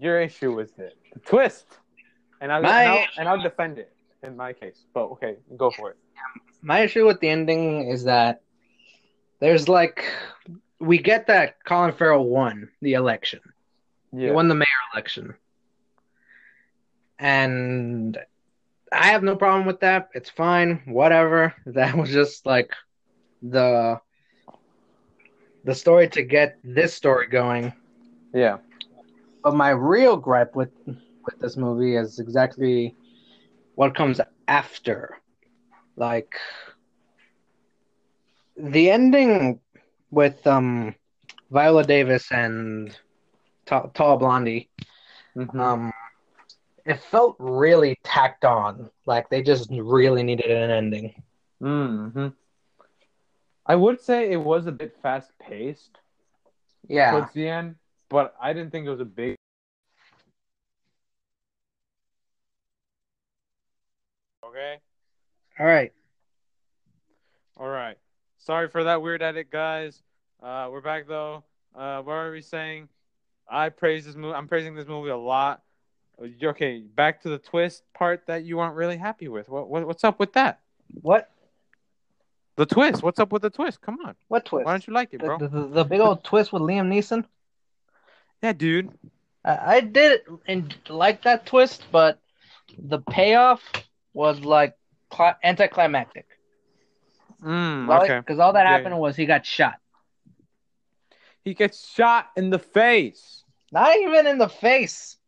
Your 0.00 0.20
issue 0.20 0.52
was 0.54 0.70
it, 0.78 0.96
the 1.14 1.20
twist, 1.20 1.66
and 2.42 2.52
I'll, 2.52 2.58
and 2.58 2.66
I'll, 2.66 3.06
and 3.18 3.28
I'll 3.28 3.42
defend 3.42 3.78
it 3.78 3.90
in 4.22 4.36
my 4.36 4.52
case. 4.52 4.84
But 4.92 5.04
okay, 5.12 5.36
go 5.56 5.70
for 5.70 5.90
it. 5.90 5.96
My 6.62 6.80
issue 6.80 7.06
with 7.06 7.20
the 7.20 7.28
ending 7.28 7.88
is 7.88 8.04
that 8.04 8.42
there's 9.40 9.68
like 9.68 10.04
we 10.78 10.98
get 10.98 11.26
that 11.28 11.62
Colin 11.64 11.92
Farrell 11.92 12.24
won 12.26 12.68
the 12.80 12.94
election. 12.94 13.40
He 14.12 14.30
won 14.30 14.48
the 14.48 14.54
mayor 14.54 14.66
election. 14.94 15.34
And 17.18 18.18
I 18.92 19.08
have 19.08 19.22
no 19.22 19.36
problem 19.36 19.66
with 19.66 19.80
that. 19.80 20.08
It's 20.14 20.30
fine. 20.30 20.82
Whatever. 20.86 21.54
That 21.66 21.96
was 21.96 22.10
just 22.10 22.46
like 22.46 22.72
the 23.42 24.00
the 25.64 25.74
story 25.74 26.08
to 26.08 26.22
get 26.22 26.58
this 26.64 26.94
story 26.94 27.26
going. 27.26 27.72
yeah, 28.32 28.58
But 29.42 29.54
my 29.54 29.70
real 29.70 30.16
gripe 30.16 30.56
with 30.56 30.70
with 30.86 31.38
this 31.38 31.56
movie 31.56 31.96
is 31.96 32.18
exactly 32.18 32.96
what 33.80 33.94
comes 33.96 34.20
after. 34.48 35.16
Like 35.96 36.34
the 38.56 38.90
ending 38.90 39.60
with 40.10 40.46
um 40.46 40.94
Viola 41.50 41.84
Davis 41.84 42.30
and 42.32 42.96
Ta- 43.66 43.88
Tall 43.94 44.18
Blondie. 44.18 44.70
Mhm. 45.36 45.60
Um 45.60 45.92
it 46.84 47.00
felt 47.00 47.36
really 47.38 47.96
tacked 48.04 48.44
on. 48.44 48.90
Like 49.06 49.28
they 49.30 49.42
just 49.42 49.70
really 49.72 50.22
needed 50.22 50.50
an 50.50 50.70
ending. 50.70 51.22
hmm 51.60 52.28
I 53.66 53.76
would 53.76 54.00
say 54.00 54.30
it 54.32 54.36
was 54.36 54.66
a 54.66 54.72
bit 54.72 54.96
fast 54.96 55.38
paced. 55.38 56.00
Yeah. 56.88 57.10
towards 57.12 57.32
the 57.32 57.48
end, 57.48 57.76
but 58.08 58.34
I 58.40 58.52
didn't 58.52 58.72
think 58.72 58.86
it 58.86 58.90
was 58.90 59.00
a 59.00 59.04
big. 59.04 59.39
Okay. 64.60 64.78
All 65.58 65.64
right. 65.66 65.90
All 67.56 67.68
right. 67.68 67.96
Sorry 68.36 68.68
for 68.68 68.84
that 68.84 69.00
weird 69.00 69.22
edit, 69.22 69.50
guys. 69.50 70.02
Uh, 70.42 70.68
we're 70.70 70.82
back 70.82 71.08
though. 71.08 71.44
Uh, 71.74 72.02
what 72.02 72.12
are 72.12 72.30
we 72.30 72.42
saying? 72.42 72.88
I 73.48 73.70
praise 73.70 74.04
this 74.04 74.16
movie. 74.16 74.34
I'm 74.34 74.48
praising 74.48 74.74
this 74.74 74.86
movie 74.86 75.08
a 75.08 75.16
lot. 75.16 75.62
Okay, 76.42 76.80
back 76.80 77.22
to 77.22 77.30
the 77.30 77.38
twist 77.38 77.84
part 77.94 78.26
that 78.26 78.44
you 78.44 78.58
aren't 78.58 78.76
really 78.76 78.98
happy 78.98 79.28
with. 79.28 79.48
What, 79.48 79.70
what 79.70 79.86
what's 79.86 80.04
up 80.04 80.18
with 80.20 80.34
that? 80.34 80.60
What? 81.00 81.30
The 82.56 82.66
twist. 82.66 83.02
What's 83.02 83.18
up 83.18 83.32
with 83.32 83.40
the 83.40 83.50
twist? 83.50 83.80
Come 83.80 83.96
on. 84.04 84.14
What 84.28 84.44
twist? 84.44 84.66
Why 84.66 84.72
don't 84.72 84.86
you 84.86 84.92
like 84.92 85.14
it, 85.14 85.20
bro? 85.20 85.38
The, 85.38 85.48
the, 85.48 85.66
the 85.68 85.84
big 85.84 86.00
old 86.00 86.22
twist 86.22 86.52
with 86.52 86.60
Liam 86.60 86.88
Neeson. 86.88 87.24
Yeah, 88.42 88.52
dude. 88.52 88.90
I, 89.42 89.76
I 89.76 89.80
did 89.80 90.20
and 90.46 90.74
like 90.90 91.22
that 91.22 91.46
twist, 91.46 91.84
but 91.90 92.18
the 92.78 92.98
payoff 92.98 93.62
was 94.12 94.40
like 94.40 94.74
cli- 95.10 95.36
anticlimactic. 95.42 96.26
Mm, 97.42 97.86
Because 98.24 98.38
all 98.38 98.52
that 98.52 98.66
Yeah, 98.66 98.76
happened 98.76 98.98
was 98.98 99.16
he 99.16 99.26
got 99.26 99.44
shot. 99.46 99.74
He 101.42 101.54
gets 101.54 101.88
shot 101.88 102.30
in 102.36 102.50
the 102.50 102.58
face. 102.58 103.44
Not 103.72 103.96
even 103.96 104.26
in 104.26 104.38
the 104.38 104.48
face. 104.48 105.18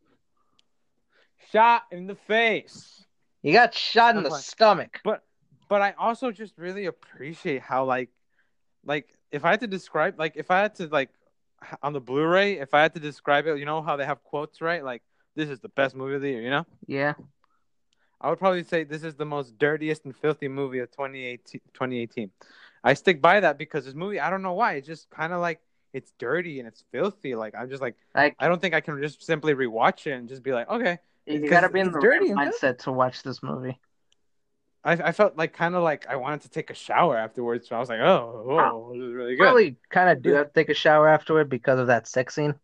Shot 1.50 1.84
in 1.90 2.06
the 2.06 2.14
face. 2.14 3.04
He 3.42 3.52
got 3.52 3.74
shot 3.74 4.16
in 4.16 4.22
the 4.22 4.30
Okay. 4.30 4.30
stomach. 4.30 5.00
But 5.04 5.24
but 5.68 5.82
I 5.82 5.92
also 5.98 6.30
just 6.30 6.58
really 6.58 6.86
appreciate 6.86 7.62
how 7.62 7.84
like 7.84 8.10
like 8.84 9.16
if 9.30 9.44
I 9.44 9.50
had 9.50 9.60
to 9.60 9.66
describe 9.66 10.18
like 10.18 10.34
if 10.36 10.50
I 10.50 10.60
had 10.60 10.74
to 10.76 10.86
like 10.88 11.10
on 11.82 11.92
the 11.92 12.00
Blu-ray, 12.00 12.58
if 12.58 12.74
I 12.74 12.82
had 12.82 12.94
to 12.94 13.00
describe 13.00 13.46
it, 13.46 13.58
you 13.58 13.64
know 13.64 13.82
how 13.82 13.96
they 13.96 14.04
have 14.06 14.22
quotes, 14.22 14.60
right? 14.60 14.84
Like 14.84 15.02
this 15.34 15.48
is 15.48 15.60
the 15.60 15.68
best 15.68 15.94
movie 15.94 16.14
of 16.14 16.22
the 16.22 16.30
year, 16.30 16.42
you 16.42 16.50
know? 16.50 16.66
Yeah. 16.86 17.14
I 18.22 18.30
would 18.30 18.38
probably 18.38 18.62
say 18.62 18.84
this 18.84 19.02
is 19.02 19.14
the 19.14 19.24
most 19.24 19.58
dirtiest 19.58 20.04
and 20.04 20.16
filthy 20.16 20.48
movie 20.48 20.78
of 20.78 20.90
2018. 20.92 21.60
2018. 21.74 22.30
I 22.84 22.94
stick 22.94 23.20
by 23.20 23.40
that 23.40 23.58
because 23.58 23.84
this 23.84 23.94
movie, 23.94 24.20
I 24.20 24.30
don't 24.30 24.42
know 24.42 24.54
why, 24.54 24.74
it's 24.74 24.86
just 24.86 25.10
kind 25.10 25.32
of 25.32 25.40
like 25.40 25.60
it's 25.92 26.12
dirty 26.18 26.58
and 26.58 26.68
it's 26.68 26.84
filthy. 26.92 27.34
Like 27.34 27.54
I'm 27.54 27.68
just 27.68 27.82
like 27.82 27.96
Like 28.14 28.36
I 28.38 28.48
don't 28.48 28.60
think 28.60 28.74
I 28.74 28.80
can 28.80 29.00
just 29.02 29.22
simply 29.22 29.54
rewatch 29.54 30.06
it 30.06 30.12
and 30.12 30.28
just 30.28 30.42
be 30.42 30.52
like, 30.52 30.68
okay. 30.68 30.98
you 31.26 31.48
gotta 31.48 31.68
be 31.68 31.80
in 31.80 31.90
the 31.90 32.00
dirty 32.00 32.30
mindset 32.30 32.78
to 32.78 32.92
watch 32.92 33.22
this 33.22 33.42
movie. 33.42 33.78
I, 34.84 34.92
I 34.92 35.12
felt 35.12 35.36
like 35.36 35.52
kind 35.52 35.74
of 35.74 35.82
like 35.82 36.06
I 36.08 36.16
wanted 36.16 36.42
to 36.42 36.48
take 36.48 36.70
a 36.70 36.74
shower 36.74 37.16
afterwards. 37.16 37.68
So 37.68 37.76
I 37.76 37.78
was 37.78 37.88
like, 37.88 38.00
oh, 38.00 38.42
whoa, 38.46 38.92
this 38.92 39.02
is 39.02 39.14
really 39.14 39.36
good. 39.36 39.44
Really 39.44 39.76
kind 39.90 40.10
of 40.10 40.22
do 40.22 40.32
have 40.34 40.48
to 40.48 40.52
take 40.52 40.70
a 40.70 40.74
shower 40.74 41.08
afterward 41.08 41.48
because 41.48 41.78
of 41.78 41.86
that 41.88 42.08
sex 42.08 42.34
scene. 42.34 42.54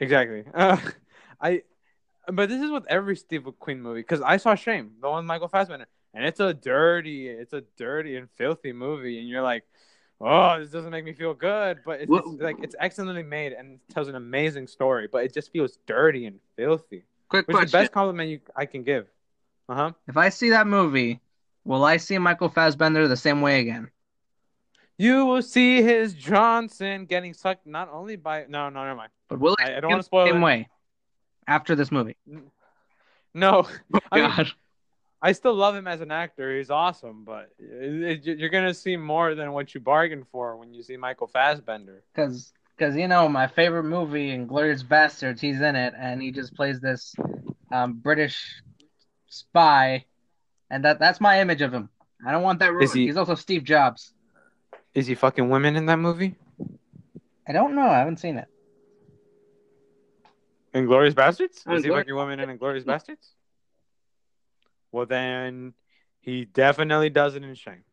Exactly. 0.00 0.44
Uh, 0.52 0.76
I, 1.40 1.62
but 2.32 2.48
this 2.48 2.62
is 2.62 2.70
with 2.70 2.84
every 2.88 3.16
Steve 3.16 3.42
McQueen 3.42 3.78
movie 3.78 4.00
because 4.00 4.20
I 4.20 4.36
saw 4.36 4.54
Shame, 4.54 4.92
the 5.00 5.08
one 5.08 5.18
with 5.18 5.26
Michael 5.26 5.48
Fassbender, 5.48 5.86
and 6.14 6.24
it's 6.24 6.40
a 6.40 6.54
dirty, 6.54 7.28
it's 7.28 7.52
a 7.52 7.62
dirty 7.76 8.16
and 8.16 8.28
filthy 8.36 8.72
movie, 8.72 9.18
and 9.18 9.28
you're 9.28 9.42
like, 9.42 9.64
oh, 10.20 10.58
this 10.58 10.70
doesn't 10.70 10.90
make 10.90 11.04
me 11.04 11.12
feel 11.12 11.34
good, 11.34 11.78
but 11.84 12.00
it's, 12.00 12.12
it's 12.12 12.42
like 12.42 12.56
it's 12.62 12.74
excellently 12.78 13.22
made 13.22 13.52
and 13.52 13.78
tells 13.92 14.08
an 14.08 14.14
amazing 14.14 14.66
story, 14.66 15.08
but 15.10 15.24
it 15.24 15.32
just 15.32 15.52
feels 15.52 15.78
dirty 15.86 16.26
and 16.26 16.38
filthy, 16.56 17.04
Quick 17.28 17.46
which 17.48 17.56
is 17.62 17.72
the 17.72 17.78
best 17.78 17.92
compliment 17.92 18.30
you 18.30 18.40
I 18.54 18.66
can 18.66 18.82
give. 18.82 19.06
Uh 19.68 19.74
huh. 19.74 19.92
If 20.06 20.16
I 20.16 20.28
see 20.28 20.50
that 20.50 20.66
movie, 20.66 21.20
will 21.64 21.84
I 21.84 21.96
see 21.98 22.18
Michael 22.18 22.48
Fassbender 22.48 23.08
the 23.08 23.16
same 23.16 23.40
way 23.40 23.60
again? 23.60 23.90
You 24.96 25.26
will 25.26 25.42
see 25.42 25.80
his 25.80 26.12
Johnson 26.12 27.06
getting 27.06 27.32
sucked 27.32 27.66
not 27.66 27.88
only 27.92 28.16
by 28.16 28.46
no, 28.48 28.68
no, 28.68 28.82
never 28.84 28.96
mind. 28.96 29.12
But 29.28 29.38
will 29.38 29.56
I- 29.60 29.76
I 29.76 29.80
don't 29.80 29.90
wanna 29.90 30.02
spoil 30.02 30.24
the 30.24 30.32
same 30.32 30.42
it. 30.42 30.44
way 30.44 30.68
after 31.48 31.74
this 31.74 31.90
movie? 31.90 32.16
No, 33.34 33.66
Oh, 33.94 33.98
I 34.12 34.20
mean, 34.20 34.46
I 35.20 35.32
still 35.32 35.54
love 35.54 35.74
him 35.74 35.88
as 35.88 36.00
an 36.00 36.12
actor. 36.12 36.56
He's 36.56 36.70
awesome, 36.70 37.24
but 37.24 37.50
it, 37.58 38.24
it, 38.28 38.38
you're 38.38 38.48
gonna 38.50 38.74
see 38.74 38.96
more 38.96 39.34
than 39.34 39.52
what 39.52 39.74
you 39.74 39.80
bargained 39.80 40.26
for 40.30 40.56
when 40.56 40.72
you 40.72 40.82
see 40.84 40.96
Michael 40.96 41.26
Fassbender. 41.26 42.04
Because, 42.14 42.52
because 42.76 42.94
you 42.96 43.08
know, 43.08 43.28
my 43.28 43.48
favorite 43.48 43.82
movie, 43.84 44.30
Inglourious 44.30 44.84
Basterds, 44.84 45.40
he's 45.40 45.60
in 45.60 45.74
it, 45.74 45.94
and 45.98 46.22
he 46.22 46.30
just 46.30 46.54
plays 46.54 46.80
this 46.80 47.14
um, 47.72 47.94
British 47.94 48.62
spy, 49.26 50.04
and 50.70 50.84
that 50.84 50.98
that's 51.00 51.20
my 51.20 51.40
image 51.40 51.62
of 51.62 51.72
him. 51.74 51.88
I 52.26 52.30
don't 52.32 52.42
want 52.42 52.60
that 52.60 52.72
ruined. 52.72 52.92
He- 52.92 53.06
He's 53.06 53.16
also 53.16 53.34
Steve 53.34 53.64
Jobs. 53.64 54.14
Is 54.94 55.06
he 55.06 55.14
fucking 55.14 55.48
women 55.48 55.76
in 55.76 55.86
that 55.86 55.98
movie? 55.98 56.34
I 57.46 57.52
don't 57.52 57.74
know. 57.74 57.88
I 57.88 57.98
haven't 57.98 58.18
seen 58.18 58.36
it. 58.38 58.46
Inglourious 60.74 61.14
Basterds? 61.14 61.66
Is 61.76 61.84
he 61.84 61.90
fucking 61.90 62.14
women 62.14 62.40
in 62.40 62.56
Inglourious 62.58 62.84
Basterds? 62.84 63.32
Well, 64.92 65.06
then 65.06 65.74
he 66.20 66.44
definitely 66.44 67.10
does 67.10 67.34
it 67.34 67.42
in 67.44 67.54
Shame. 67.54 67.84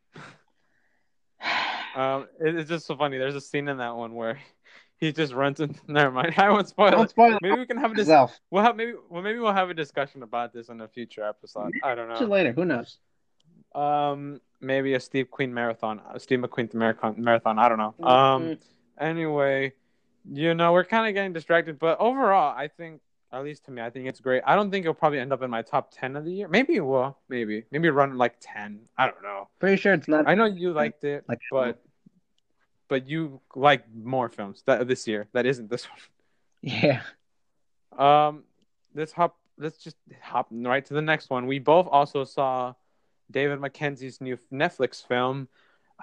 Um, 1.96 2.28
it, 2.42 2.54
it's 2.58 2.70
just 2.70 2.86
so 2.88 2.98
funny. 2.98 3.18
There's 3.18 3.36
a 3.36 3.40
scene 3.42 3.70
in 3.70 3.78
that 3.78 3.96
one 3.96 4.16
where 4.16 4.38
he 4.98 5.14
just 5.14 5.32
runs 5.32 5.62
into. 5.62 5.80
Never 5.88 6.12
mind. 6.12 6.34
I 6.38 6.50
won't 6.50 6.68
spoil 6.68 6.92
Don't 6.92 7.06
it. 7.06 7.12
spoil 7.12 7.36
it 7.36 7.40
Maybe 7.42 7.58
we 7.58 7.66
can 7.66 7.78
have 7.78 7.94
a 7.94 7.96
dis- 7.96 8.08
yourself. 8.08 8.38
we'll 8.52 8.64
have 8.64 8.76
maybe 8.76 8.96
well 9.10 9.22
maybe 9.22 9.40
we'll 9.40 9.54
have 9.54 9.70
a 9.70 9.74
discussion 9.74 10.22
about 10.22 10.52
this 10.52 10.68
in 10.68 10.82
a 10.82 10.90
future 10.90 11.24
episode. 11.24 11.72
I 11.86 11.96
don't 11.96 12.10
know. 12.10 12.20
later. 12.28 12.52
Who 12.52 12.66
knows? 12.66 12.98
Um, 13.74 14.42
maybe 14.60 14.94
a 14.96 15.00
Steve 15.00 15.32
Queen 15.32 15.54
marathon, 15.54 16.02
a 16.14 16.20
Steve 16.20 16.40
McQueen 16.40 16.74
marathon. 16.74 17.16
Marathon. 17.18 17.60
I 17.60 17.70
don't 17.70 17.78
know. 17.78 17.96
Mm-hmm. 18.02 18.06
Um, 18.08 18.58
anyway, 19.00 19.72
you 20.32 20.54
know 20.54 20.74
we're 20.74 20.86
kind 20.86 21.08
of 21.08 21.14
getting 21.14 21.34
distracted, 21.34 21.80
but 21.80 22.00
overall, 22.00 22.56
I 22.56 22.68
think 22.68 23.02
at 23.32 23.44
least 23.44 23.66
to 23.66 23.72
me, 23.72 23.82
I 23.82 23.90
think 23.90 24.08
it's 24.08 24.20
great. 24.20 24.44
I 24.46 24.56
don't 24.56 24.72
think 24.72 24.86
it'll 24.86 24.94
probably 24.94 25.20
end 25.20 25.34
up 25.34 25.42
in 25.42 25.50
my 25.50 25.62
top 25.62 25.92
ten 25.92 26.16
of 26.16 26.26
the 26.26 26.32
year. 26.32 26.48
Maybe 26.48 26.76
it 26.76 26.86
will. 26.86 27.18
Maybe 27.30 27.66
maybe 27.72 27.90
run 27.90 28.18
like 28.18 28.36
ten. 28.40 28.82
I 28.98 29.06
don't 29.06 29.22
know. 29.22 29.50
Pretty 29.60 29.78
sure 29.78 29.94
it's 29.94 30.08
not 30.08 30.28
I 30.28 30.36
know 30.36 30.46
you 30.46 30.72
liked 30.72 31.04
it, 31.04 31.26
like 31.28 31.40
but 31.52 31.84
but 32.88 33.08
you 33.08 33.42
like 33.56 33.84
more 33.94 34.30
films 34.30 34.64
that 34.68 34.88
this 34.88 35.08
year 35.08 35.28
that 35.34 35.46
isn't 35.46 35.70
this 35.70 35.86
one. 35.90 36.00
yeah. 36.62 37.02
Um, 37.98 38.44
let's 38.94 39.12
hop. 39.12 39.38
Let's 39.58 39.78
just 39.78 39.98
hop 40.22 40.48
right 40.52 40.86
to 40.86 40.94
the 40.94 41.02
next 41.02 41.30
one. 41.30 41.48
We 41.48 41.60
both 41.60 41.88
also 41.88 42.24
saw 42.24 42.74
David 43.32 43.60
Mackenzie's 43.60 44.22
new 44.22 44.38
Netflix 44.52 45.06
film, 45.06 45.48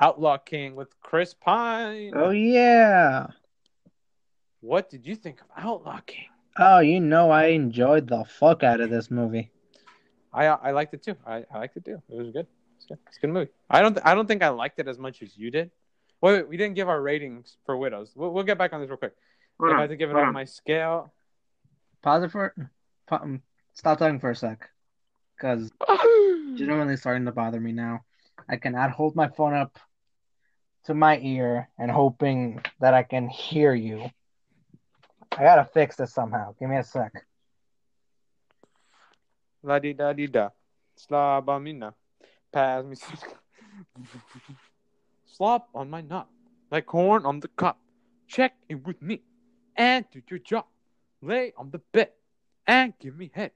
Outlaw 0.00 0.38
King, 0.38 0.74
with 0.74 0.98
Chris 1.00 1.34
Pine. 1.34 2.12
Oh 2.14 2.30
yeah. 2.30 3.28
What 4.62 4.88
did 4.88 5.04
you 5.04 5.16
think 5.16 5.40
of 5.40 5.48
Outlaw 5.56 5.98
King? 6.06 6.26
Oh, 6.56 6.78
you 6.78 7.00
know 7.00 7.30
I 7.30 7.46
enjoyed 7.46 8.06
the 8.06 8.24
fuck 8.24 8.62
out 8.62 8.80
of 8.80 8.90
this 8.90 9.10
movie. 9.10 9.50
I 10.32 10.46
I 10.46 10.70
liked 10.70 10.94
it 10.94 11.02
too. 11.02 11.16
I, 11.26 11.44
I 11.52 11.58
liked 11.58 11.76
it 11.76 11.84
too. 11.84 12.00
It 12.08 12.16
was 12.16 12.30
good. 12.30 12.46
It's 12.76 12.86
good. 12.86 12.98
It's 13.08 13.16
a 13.16 13.20
good 13.20 13.30
movie. 13.30 13.50
I 13.68 13.82
don't 13.82 13.98
I 14.04 14.14
don't 14.14 14.28
think 14.28 14.42
I 14.44 14.50
liked 14.50 14.78
it 14.78 14.86
as 14.86 14.98
much 14.98 15.20
as 15.20 15.36
you 15.36 15.50
did. 15.50 15.72
Wait, 16.20 16.34
wait 16.34 16.48
we 16.48 16.56
didn't 16.56 16.76
give 16.76 16.88
our 16.88 17.02
ratings 17.02 17.56
for 17.66 17.76
Widows. 17.76 18.12
We'll, 18.14 18.30
we'll 18.30 18.44
get 18.44 18.56
back 18.56 18.72
on 18.72 18.80
this 18.80 18.88
real 18.88 18.98
quick. 18.98 19.14
if 19.60 19.76
I 19.76 19.80
had 19.80 19.90
to 19.90 19.96
give 19.96 20.10
it 20.10 20.16
on 20.16 20.32
my 20.32 20.44
scale, 20.44 21.12
Pause 22.02 22.22
it 22.24 22.30
for. 22.30 22.54
pa- 23.08 23.20
um, 23.22 23.42
Stop 23.74 23.98
talking 23.98 24.20
for 24.20 24.30
a 24.30 24.36
sec, 24.36 24.68
because 25.36 25.72
genuinely 26.56 26.96
starting 26.96 27.24
to 27.24 27.32
bother 27.32 27.58
me 27.58 27.72
now. 27.72 28.00
I 28.48 28.56
cannot 28.56 28.90
hold 28.92 29.16
my 29.16 29.28
phone 29.28 29.54
up 29.54 29.76
to 30.84 30.94
my 30.94 31.18
ear 31.18 31.68
and 31.78 31.90
hoping 31.90 32.60
that 32.80 32.94
I 32.94 33.02
can 33.02 33.28
hear 33.28 33.74
you. 33.74 34.10
I 35.38 35.42
gotta 35.42 35.64
fix 35.64 35.96
this 35.96 36.12
somehow. 36.12 36.54
Give 36.58 36.68
me 36.68 36.76
a 36.76 36.84
sec. 36.84 37.12
La 39.62 39.78
di 39.78 39.92
da 39.94 40.12
di 40.12 40.26
da. 40.26 40.50
Slabamina. 40.96 41.94
Pass 42.52 42.84
me 42.84 42.96
some. 42.96 43.16
Slop 45.26 45.68
on 45.74 45.88
my 45.88 46.02
nut. 46.02 46.26
Like 46.70 46.86
corn 46.86 47.24
on 47.24 47.40
the 47.40 47.48
cup. 47.48 47.78
Check 48.28 48.54
in 48.68 48.82
with 48.82 49.00
me. 49.00 49.22
And 49.76 50.04
do 50.12 50.20
your 50.28 50.38
job. 50.38 50.66
Lay 51.22 51.52
on 51.56 51.70
the 51.70 51.78
bed. 51.78 52.10
And 52.66 52.92
give 52.98 53.16
me 53.16 53.30
head. 53.32 53.52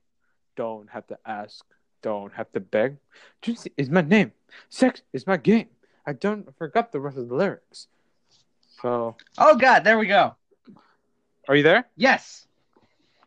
Don't 0.56 0.88
have 0.90 1.06
to 1.09 1.18
ask. 1.26 1.64
Don't 2.02 2.33
have 2.33 2.50
to 2.52 2.61
beg. 2.61 2.97
Juicy 3.42 3.73
is 3.76 3.90
my 3.90 4.00
name. 4.00 4.33
Sex 4.71 5.02
is 5.12 5.26
my 5.26 5.37
game. 5.37 5.68
I 6.06 6.12
don't 6.12 6.49
forgot 6.56 6.92
the 6.92 7.00
rest 7.00 7.18
of 7.18 7.28
the 7.28 7.35
lyrics. 7.35 7.88
So, 8.80 9.16
Oh 9.38 9.56
God, 9.56 9.85
there 9.85 9.99
we 9.99 10.06
go. 10.06 10.35
Are 11.49 11.57
you 11.57 11.62
there? 11.62 11.87
Yes. 11.97 12.47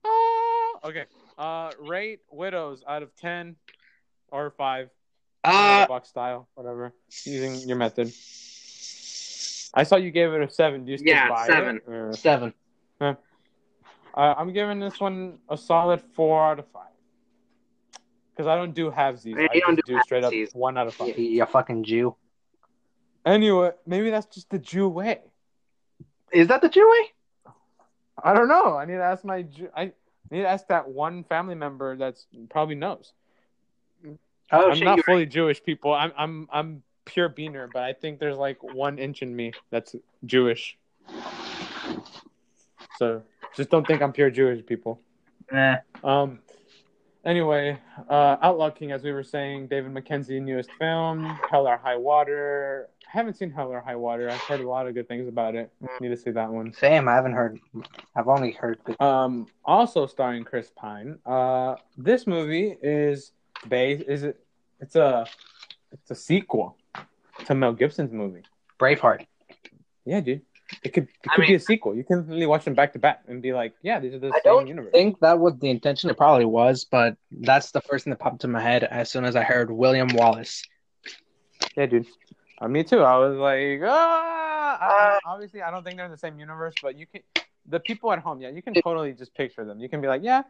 Oh, 0.03 0.79
okay. 0.85 1.05
Uh, 1.37 1.71
rate 1.79 2.19
Widows 2.31 2.83
out 2.87 3.03
of 3.03 3.15
ten 3.15 3.55
or 4.31 4.51
five. 4.51 4.89
Uh, 5.43 5.87
box 5.87 6.09
style, 6.09 6.47
whatever. 6.55 6.93
Using 7.23 7.67
your 7.67 7.77
method. 7.77 8.07
I 9.73 9.83
saw 9.83 9.95
you 9.95 10.11
gave 10.11 10.33
it 10.33 10.41
a 10.41 10.49
seven. 10.49 10.83
Do 10.85 10.91
you 10.91 10.97
still 10.97 11.07
Yeah, 11.13 11.29
buy 11.29 11.47
seven. 11.47 11.77
it? 11.77 11.83
Or- 11.89 12.13
seven. 12.13 12.53
Uh, 12.99 13.13
I'm 14.15 14.51
giving 14.51 14.79
this 14.79 14.99
one 14.99 15.39
a 15.49 15.55
solid 15.55 16.01
four 16.13 16.43
out 16.43 16.59
of 16.59 16.67
five. 16.67 16.87
Because 18.35 18.47
I 18.47 18.55
don't 18.55 18.73
do 18.73 18.89
halvesies. 18.91 19.35
Yeah, 19.37 19.47
I 19.49 19.53
you 19.53 19.61
don't 19.61 19.75
do 19.75 19.81
do 19.85 20.01
straight 20.01 20.23
up 20.23 20.33
one 20.53 20.77
out 20.77 20.87
of 20.87 20.95
five. 20.95 21.17
You, 21.17 21.23
you 21.25 21.45
fucking 21.45 21.83
Jew. 21.83 22.15
Anyway, 23.25 23.71
maybe 23.85 24.09
that's 24.09 24.25
just 24.33 24.49
the 24.49 24.59
Jew 24.59 24.89
way. 24.89 25.19
Is 26.31 26.47
that 26.47 26.61
the 26.61 26.69
Jew 26.69 26.89
way? 26.89 27.11
I 28.23 28.33
don't 28.33 28.47
know. 28.47 28.77
I 28.77 28.85
need 28.85 28.93
to 28.93 29.03
ask 29.03 29.23
my. 29.23 29.43
Jew- 29.43 29.69
I 29.75 29.91
need 30.31 30.41
to 30.41 30.47
ask 30.47 30.67
that 30.67 30.87
one 30.87 31.23
family 31.23 31.55
member 31.55 31.95
that's 31.95 32.27
probably 32.49 32.75
knows. 32.75 33.13
Oh 34.51 34.71
I'm 34.71 34.79
not 34.79 35.03
fully 35.05 35.25
Jewish, 35.25 35.63
people. 35.63 35.93
I'm 35.93 36.11
I'm 36.17 36.47
I'm 36.51 36.83
pure 37.05 37.29
beaner, 37.29 37.69
but 37.71 37.83
I 37.83 37.93
think 37.93 38.19
there's 38.19 38.37
like 38.37 38.63
one 38.63 38.97
inch 38.97 39.21
in 39.21 39.35
me 39.35 39.53
that's 39.69 39.95
Jewish. 40.25 40.77
So 42.97 43.21
just 43.55 43.69
don't 43.69 43.85
think 43.85 44.01
I'm 44.01 44.11
pure 44.11 44.29
Jewish, 44.29 44.65
people. 44.65 44.99
Eh. 45.51 45.77
Um. 46.03 46.39
Anyway, 47.25 47.77
uh, 48.09 48.37
Outlaw 48.41 48.69
King, 48.69 48.91
as 48.93 49.03
we 49.03 49.11
were 49.11 49.23
saying, 49.23 49.67
David 49.67 49.91
Mackenzie 49.91 50.39
newest 50.39 50.71
film, 50.79 51.37
Hell 51.51 51.67
or 51.67 51.77
High 51.77 51.97
Water. 51.97 52.89
I 53.11 53.17
haven't 53.17 53.35
seen 53.37 53.49
Hell 53.49 53.69
or 53.71 53.81
High 53.81 53.95
Water. 53.95 54.29
I've 54.29 54.39
heard 54.41 54.59
a 54.61 54.69
lot 54.69 54.87
of 54.87 54.93
good 54.93 55.07
things 55.07 55.27
about 55.27 55.55
it. 55.55 55.71
Need 55.99 56.09
to 56.09 56.17
see 56.17 56.29
that 56.31 56.49
one. 56.51 56.73
Same. 56.73 57.07
I 57.07 57.15
haven't 57.15 57.33
heard. 57.33 57.59
I've 58.15 58.27
only 58.27 58.51
heard. 58.51 58.79
good- 58.83 59.01
Um, 59.01 59.47
also 59.65 60.05
starring 60.05 60.43
Chris 60.43 60.71
Pine. 60.75 61.17
Uh, 61.25 61.75
this 61.97 62.27
movie 62.27 62.77
is 62.83 63.31
based. 63.67 64.03
Is 64.07 64.23
it? 64.23 64.39
It's 64.79 64.95
a. 64.95 65.25
It's 65.91 66.11
a 66.11 66.15
sequel 66.15 66.77
to 67.45 67.55
Mel 67.55 67.73
Gibson's 67.73 68.11
movie. 68.11 68.43
Braveheart. 68.79 69.25
Yeah, 70.05 70.19
dude. 70.21 70.41
It 70.83 70.89
could. 70.89 71.05
It 71.23 71.31
I 71.31 71.35
could 71.35 71.47
be 71.47 71.55
a 71.55 71.59
sequel. 71.59 71.95
You 71.95 72.03
can 72.03 72.27
really 72.27 72.45
watch 72.45 72.63
them 72.63 72.75
back 72.75 72.93
to 72.93 72.99
back 72.99 73.23
and 73.27 73.41
be 73.41 73.53
like, 73.53 73.73
yeah, 73.81 73.99
these 73.99 74.13
are 74.13 74.19
the 74.19 74.27
same 74.27 74.33
universe." 74.33 74.45
I 74.45 74.49
same 74.49 74.53
don't 74.53 74.67
universe. 74.67 74.91
think 74.91 75.19
that 75.21 75.39
was 75.39 75.57
the 75.57 75.69
intention. 75.71 76.11
It 76.11 76.17
probably 76.17 76.45
was, 76.45 76.85
but 76.85 77.17
that's 77.31 77.71
the 77.71 77.81
first 77.81 78.03
thing 78.03 78.11
that 78.11 78.19
popped 78.19 78.43
in 78.43 78.51
my 78.51 78.61
head 78.61 78.83
as 78.83 79.09
soon 79.09 79.25
as 79.25 79.35
I 79.35 79.41
heard 79.41 79.71
William 79.71 80.09
Wallace. 80.13 80.63
Yeah, 81.75 81.87
dude. 81.87 82.05
Uh, 82.59 82.67
me 82.67 82.83
too. 82.83 82.99
I 83.01 83.17
was 83.17 83.37
like, 83.37 83.81
ah. 83.83 84.77
I- 84.81 85.19
obviously, 85.25 85.61
I 85.61 85.71
don't 85.71 85.83
think 85.83 85.95
they're 85.95 86.05
in 86.05 86.11
the 86.11 86.17
same 86.17 86.39
universe, 86.39 86.73
but 86.81 86.97
you 86.97 87.05
can. 87.05 87.21
The 87.67 87.79
people 87.79 88.11
at 88.11 88.19
home, 88.19 88.41
yeah, 88.41 88.49
you 88.49 88.61
can 88.63 88.73
totally 88.73 89.13
just 89.13 89.33
picture 89.35 89.63
them. 89.63 89.79
You 89.79 89.89
can 89.89 90.01
be 90.01 90.07
like, 90.07 90.23
yeah, 90.23 90.41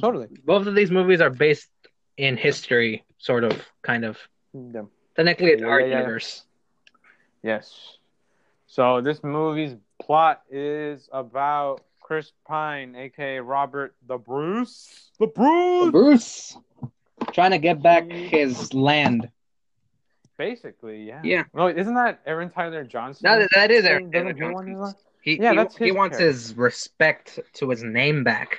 totally. 0.00 0.28
Both 0.44 0.66
of 0.66 0.74
these 0.74 0.90
movies 0.90 1.20
are 1.20 1.28
based 1.28 1.68
in 2.16 2.36
history, 2.36 3.04
sort 3.18 3.44
of, 3.44 3.60
kind 3.82 4.04
of. 4.04 4.16
Yeah. 4.54 4.82
Technically, 5.14 5.48
it's 5.48 5.60
Yeah, 5.60 5.68
our 5.68 5.80
yeah, 5.80 5.86
yeah. 5.86 5.98
universe. 5.98 6.44
Yes. 7.42 7.98
So 8.66 9.02
this 9.02 9.22
movie's 9.22 9.76
plot 10.00 10.42
is 10.50 11.10
about 11.12 11.82
Chris 12.00 12.32
Pine, 12.46 12.96
aka 12.96 13.38
Robert 13.40 13.94
the 14.06 14.16
Bruce. 14.16 15.10
The 15.18 15.26
Bruce. 15.26 15.84
the 15.84 15.90
Bruce 15.92 16.56
trying 17.32 17.50
to 17.50 17.58
get 17.58 17.82
back 17.82 18.10
his 18.10 18.72
land. 18.72 19.28
Basically, 20.42 21.04
yeah. 21.04 21.20
Yeah. 21.22 21.44
No, 21.54 21.68
isn't 21.68 21.94
that 21.94 22.20
Aaron 22.26 22.50
Tyler 22.50 22.82
Johnson? 22.82 23.22
No, 23.24 23.46
that- 23.54 23.70
is 23.70 23.84
Aaron 23.84 24.12
his 24.12 24.36
Johnson. 24.36 24.94
He, 25.22 25.40
Yeah, 25.40 25.50
he, 25.50 25.56
that's 25.56 25.76
he 25.76 25.92
wants 25.92 26.18
character. 26.18 26.32
his 26.32 26.56
respect 26.56 27.38
to 27.54 27.70
his 27.70 27.84
name 27.84 28.24
back. 28.24 28.58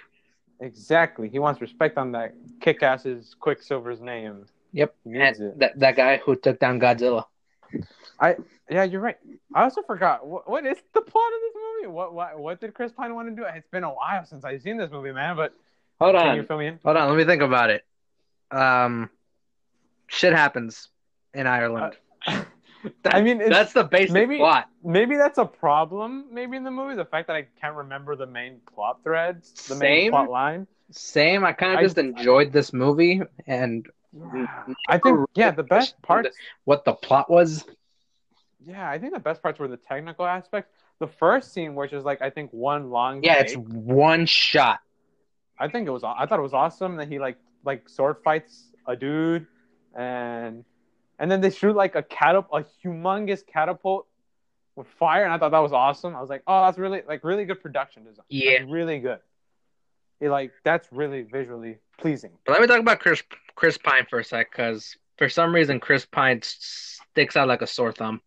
Exactly. 0.62 1.28
He 1.28 1.40
wants 1.40 1.60
respect 1.60 1.98
on 1.98 2.14
that 2.14 2.36
kick-ass's 2.62 3.36
Quicksilver's 3.38 4.00
name. 4.00 4.46
Yep. 4.72 4.96
That, 5.04 5.74
that 5.76 5.96
guy 5.98 6.18
who 6.24 6.38
took 6.38 6.58
down 6.60 6.80
Godzilla. 6.80 7.26
I 8.18 8.38
yeah, 8.70 8.84
you're 8.84 9.02
right. 9.02 9.18
I 9.54 9.64
also 9.64 9.82
forgot 9.82 10.26
what, 10.26 10.50
what 10.50 10.66
is 10.66 10.78
the 10.94 11.02
plot 11.02 11.32
of 11.34 11.40
this 11.42 11.54
movie. 11.82 11.92
What 11.92 12.14
what 12.14 12.40
what 12.40 12.62
did 12.62 12.74
Chris 12.74 12.94
Pine 12.94 13.14
want 13.14 13.28
to 13.28 13.36
do? 13.36 13.44
It's 13.54 13.68
been 13.68 13.84
a 13.84 13.90
while 13.90 14.24
since 14.26 14.46
I've 14.46 14.62
seen 14.62 14.78
this 14.78 14.90
movie, 14.90 15.12
man. 15.12 15.36
But 15.36 15.54
Hold 16.00 16.16
can 16.16 16.28
on. 16.30 16.36
you 16.38 16.44
fill 16.44 16.60
me 16.60 16.68
in? 16.68 16.80
Hold 16.86 16.96
on, 16.96 17.10
let 17.10 17.18
me 17.18 17.26
think 17.26 17.42
about 17.42 17.72
it. 17.72 17.84
Um, 18.52 19.10
shit 20.08 20.32
happens 20.34 20.88
in 21.34 21.48
Ireland. 21.48 21.96
Uh, 22.26 22.44
I 23.06 23.22
mean, 23.22 23.38
That's 23.50 23.72
the 23.74 23.84
basic 23.84 24.12
maybe- 24.14 24.38
plot. 24.38 24.70
maybe 24.84 25.16
that's 25.16 25.38
a 25.38 25.46
problem. 25.46 26.26
Maybe 26.32 26.58
in 26.58 26.64
the 26.64 26.72
movie, 26.72 26.96
the 26.96 27.06
fact 27.06 27.28
that 27.28 27.36
I 27.36 27.48
can't 27.62 27.76
remember 27.76 28.16
the 28.16 28.26
main 28.28 28.60
plot 28.74 29.00
threads, 29.04 29.52
the 29.68 29.76
main 29.76 30.12
plot 30.12 30.30
line. 30.30 30.68
Same. 30.92 31.46
I 31.46 31.54
kind 31.54 31.74
of 31.76 31.80
just 31.82 31.98
enjoyed 31.98 32.52
this 32.52 32.74
movie 32.74 33.22
and 33.48 33.88
I 34.88 34.98
think 35.00 35.26
yeah, 35.34 35.52
the 35.52 35.64
best 35.64 36.00
parts. 36.02 36.36
what 36.66 36.86
the 36.86 36.94
plot 36.94 37.30
was. 37.32 37.66
Yeah, 38.66 38.88
I 38.90 39.00
think 39.00 39.14
the 39.14 39.20
best 39.20 39.42
parts 39.42 39.60
were 39.60 39.68
the 39.68 39.78
technical 39.78 40.26
aspects. 40.26 40.72
The 41.00 41.08
first 41.08 41.52
scene, 41.54 41.74
which 41.76 41.94
is 41.94 42.04
like 42.04 42.22
I 42.22 42.30
think 42.30 42.52
one 42.52 42.90
long. 42.92 43.24
Yeah, 43.24 43.40
it's 43.40 43.56
one 43.56 44.26
shot. 44.26 44.80
I 45.58 45.68
think 45.68 45.88
it 45.88 45.92
was. 45.92 46.04
I 46.04 46.26
thought 46.26 46.38
it 46.40 46.44
was 46.44 46.54
awesome 46.54 46.98
that 46.98 47.08
he 47.08 47.18
like 47.18 47.38
like 47.66 47.90
sword 47.90 48.18
fights 48.24 48.72
a 48.88 48.96
dude, 48.96 49.48
and 49.96 50.64
and 51.20 51.30
then 51.30 51.42
they 51.42 51.50
shoot 51.50 51.76
like 51.76 51.96
a 51.96 52.04
catapult, 52.04 52.66
a 52.66 52.88
humongous 52.88 53.46
catapult 53.46 54.08
with 54.76 54.88
fire, 54.88 55.24
and 55.24 55.34
I 55.34 55.38
thought 55.38 55.52
that 55.52 55.60
was 55.60 55.74
awesome. 55.74 56.16
I 56.16 56.22
was 56.22 56.30
like, 56.30 56.44
oh, 56.48 56.66
that's 56.66 56.78
really 56.78 57.02
like 57.08 57.24
really 57.24 57.46
good 57.46 57.62
production 57.62 58.04
design. 58.04 58.26
Yeah. 58.30 58.60
That's 58.60 58.72
really 58.72 59.00
good. 59.00 59.20
It, 60.20 60.30
like 60.30 60.52
that's 60.64 60.88
really 60.92 61.24
visually 61.24 61.78
pleasing. 61.98 62.32
But 62.46 62.54
let 62.54 62.62
me 62.62 62.68
talk 62.68 62.80
about 62.80 63.00
Chris 63.00 63.22
Chris 63.56 63.78
Pine 63.78 64.06
for 64.10 64.20
a 64.20 64.24
sec, 64.24 64.52
because 64.52 64.96
for 65.18 65.30
some 65.30 65.54
reason 65.54 65.80
Chris 65.80 66.06
Pine 66.06 66.42
sticks 66.44 67.36
out 67.36 67.48
like 67.48 67.62
a 67.62 67.68
sore 67.68 67.92
thumb. 67.92 68.22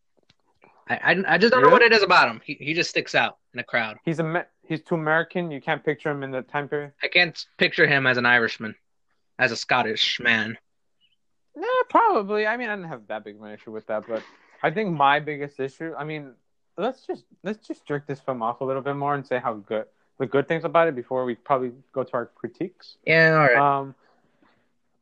I 0.88 0.96
I, 0.96 1.34
I 1.34 1.38
just 1.38 1.52
don't 1.52 1.62
know 1.62 1.70
what 1.70 1.82
it 1.82 1.92
is 1.92 2.02
about 2.02 2.28
him. 2.28 2.40
He 2.44 2.54
he 2.54 2.74
just 2.74 2.90
sticks 2.90 3.14
out 3.14 3.38
in 3.54 3.60
a 3.60 3.64
crowd. 3.64 3.96
He's 4.04 4.20
a 4.20 4.46
he's 4.68 4.82
too 4.82 4.94
American. 4.94 5.50
You 5.50 5.60
can't 5.60 5.84
picture 5.84 6.10
him 6.10 6.22
in 6.22 6.30
the 6.30 6.42
time 6.42 6.68
period. 6.68 6.92
I 7.02 7.08
can't 7.08 7.44
picture 7.56 7.86
him 7.86 8.06
as 8.06 8.18
an 8.18 8.26
Irishman, 8.26 8.74
as 9.38 9.50
a 9.50 9.56
Scottish 9.56 10.20
man. 10.20 10.58
Yeah, 11.56 11.64
probably. 11.88 12.46
I 12.46 12.56
mean, 12.56 12.68
I 12.68 12.76
didn't 12.76 12.90
have 12.90 13.06
that 13.08 13.24
big 13.24 13.36
of 13.36 13.42
an 13.42 13.52
issue 13.52 13.72
with 13.72 13.86
that, 13.86 14.04
but 14.06 14.22
I 14.62 14.70
think 14.70 14.90
my 14.90 15.20
biggest 15.20 15.58
issue. 15.58 15.94
I 15.98 16.04
mean, 16.04 16.32
let's 16.76 17.06
just 17.06 17.24
let's 17.42 17.66
just 17.66 17.86
jerk 17.86 18.06
this 18.06 18.20
film 18.20 18.42
off 18.42 18.60
a 18.60 18.64
little 18.64 18.82
bit 18.82 18.96
more 18.96 19.14
and 19.14 19.26
say 19.26 19.38
how 19.38 19.54
good 19.54 19.86
the 20.18 20.26
good 20.26 20.48
things 20.48 20.64
about 20.64 20.88
it 20.88 20.94
before 20.94 21.24
we 21.24 21.34
probably 21.34 21.72
go 21.92 22.02
to 22.02 22.14
our 22.14 22.26
critiques. 22.26 22.96
Yeah, 23.06 23.32
all 23.34 23.38
right. 23.38 23.56
Um, 23.80 23.94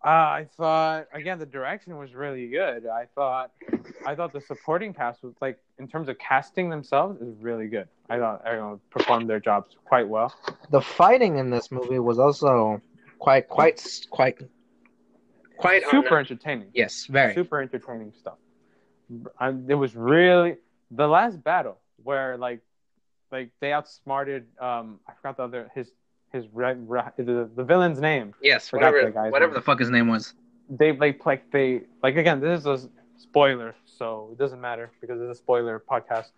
uh, 0.05 0.09
I 0.09 0.47
thought 0.57 1.07
again 1.15 1.39
the 1.39 1.47
direction 1.47 1.97
was 1.97 2.15
really 2.15 2.49
good. 2.49 2.87
I 2.87 3.07
thought 3.15 3.53
I 4.07 4.15
thought 4.15 4.33
the 4.33 4.41
supporting 4.41 4.93
cast 4.93 5.23
was 5.23 5.35
like 5.41 5.59
in 5.79 5.89
terms 5.89 6.09
of 6.09 6.19
casting 6.19 6.69
themselves 6.69 7.23
is 7.23 7.35
really 7.41 7.69
good. 7.69 7.89
I 8.11 8.19
thought 8.19 8.43
everyone 8.45 8.81
performed 8.91 9.31
their 9.31 9.41
jobs 9.41 9.77
quite 9.87 10.07
well. 10.07 10.35
the 10.71 10.83
fighting 10.83 11.39
in 11.39 11.49
this 11.49 11.73
movie 11.73 11.99
was 11.99 12.19
also 12.19 12.83
quite 13.19 13.49
quite 13.49 13.83
quite 14.11 14.39
quite 15.57 15.83
Super 15.91 16.11
the- 16.11 16.17
entertaining. 16.17 16.69
yes, 16.75 17.07
very. 17.07 17.35
super 17.35 17.61
entertaining 17.61 18.13
stuff. 18.19 18.39
I, 19.39 19.51
it 19.69 19.75
was 19.75 19.95
really 19.95 20.57
the 20.91 21.07
last 21.07 21.43
battle 21.45 21.79
where 22.03 22.37
like 22.39 22.61
like 23.31 23.51
they 23.61 23.73
outsmarted 23.73 24.47
um 24.61 25.01
I 25.09 25.13
forgot 25.15 25.37
the 25.37 25.43
other 25.45 25.71
his 25.75 25.91
his 26.33 26.47
re, 26.53 26.75
re, 26.75 27.03
the, 27.17 27.49
the 27.55 27.63
villain's 27.65 28.01
name. 28.01 28.35
Yes, 28.43 28.69
Forgot 28.71 28.93
whatever 28.93 29.11
guy's 29.11 29.33
whatever 29.33 29.53
name. 29.53 29.61
the 29.61 29.65
fuck 29.65 29.79
his 29.79 29.91
name 29.91 30.09
was. 30.09 30.35
They 30.71 30.93
like 30.93 31.25
like 31.27 31.51
they 31.51 31.83
like 32.03 32.17
again 32.17 32.41
this 32.41 32.61
is 32.61 32.67
a 32.67 32.79
spoiler 33.19 33.75
so 33.85 34.31
it 34.33 34.39
doesn't 34.39 34.61
matter 34.61 34.91
because 35.01 35.21
it's 35.21 35.31
a 35.31 35.35
spoiler 35.41 35.83
podcast. 35.89 36.29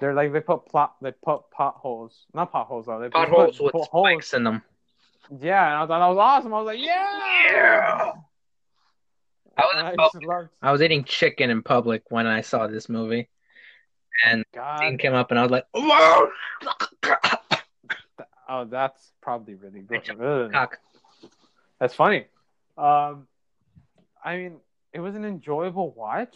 They're 0.00 0.14
like 0.14 0.32
they 0.32 0.40
put 0.40 0.66
plot 0.66 0.96
they 1.02 1.12
put 1.12 1.50
potholes 1.50 2.26
not 2.34 2.50
potholes 2.50 2.86
though 2.86 2.98
they 2.98 3.06
put, 3.06 3.12
Potholes 3.28 3.58
put 3.58 3.74
with 3.74 3.86
holes. 3.88 4.06
spikes 4.14 4.32
in 4.34 4.42
them. 4.44 4.62
Yeah, 5.40 5.64
and 5.66 5.74
I 5.74 5.86
thought 5.86 6.00
that 6.00 6.08
was 6.08 6.18
awesome. 6.18 6.52
I 6.54 6.58
was 6.58 6.66
like, 6.66 6.78
yeah. 6.80 8.12
I 9.56 9.62
was 9.62 10.14
in 10.14 10.28
I 10.30 10.34
loved. 10.34 10.48
I 10.62 10.72
was 10.72 10.82
eating 10.82 11.04
chicken 11.04 11.50
in 11.50 11.62
public 11.62 12.02
when 12.10 12.26
I 12.26 12.40
saw 12.40 12.66
this 12.66 12.88
movie, 12.88 13.28
and 14.24 14.44
God. 14.54 14.80
scene 14.80 14.98
came 14.98 15.14
up, 15.14 15.30
and 15.30 15.38
I 15.38 15.42
was 15.42 15.50
like, 15.50 15.66
"Whoa!" 15.74 16.28
Oh, 18.48 18.64
that's 18.64 19.12
probably 19.22 19.54
really 19.54 19.80
good. 19.80 20.04
Ketchup. 20.04 20.20
Ugh. 20.20 20.52
Cock. 20.52 20.78
That's 21.80 21.94
funny. 21.94 22.26
Um, 22.76 23.26
I 24.24 24.36
mean, 24.36 24.56
it 24.92 25.00
was 25.00 25.14
an 25.14 25.24
enjoyable 25.24 25.92
watch, 25.92 26.34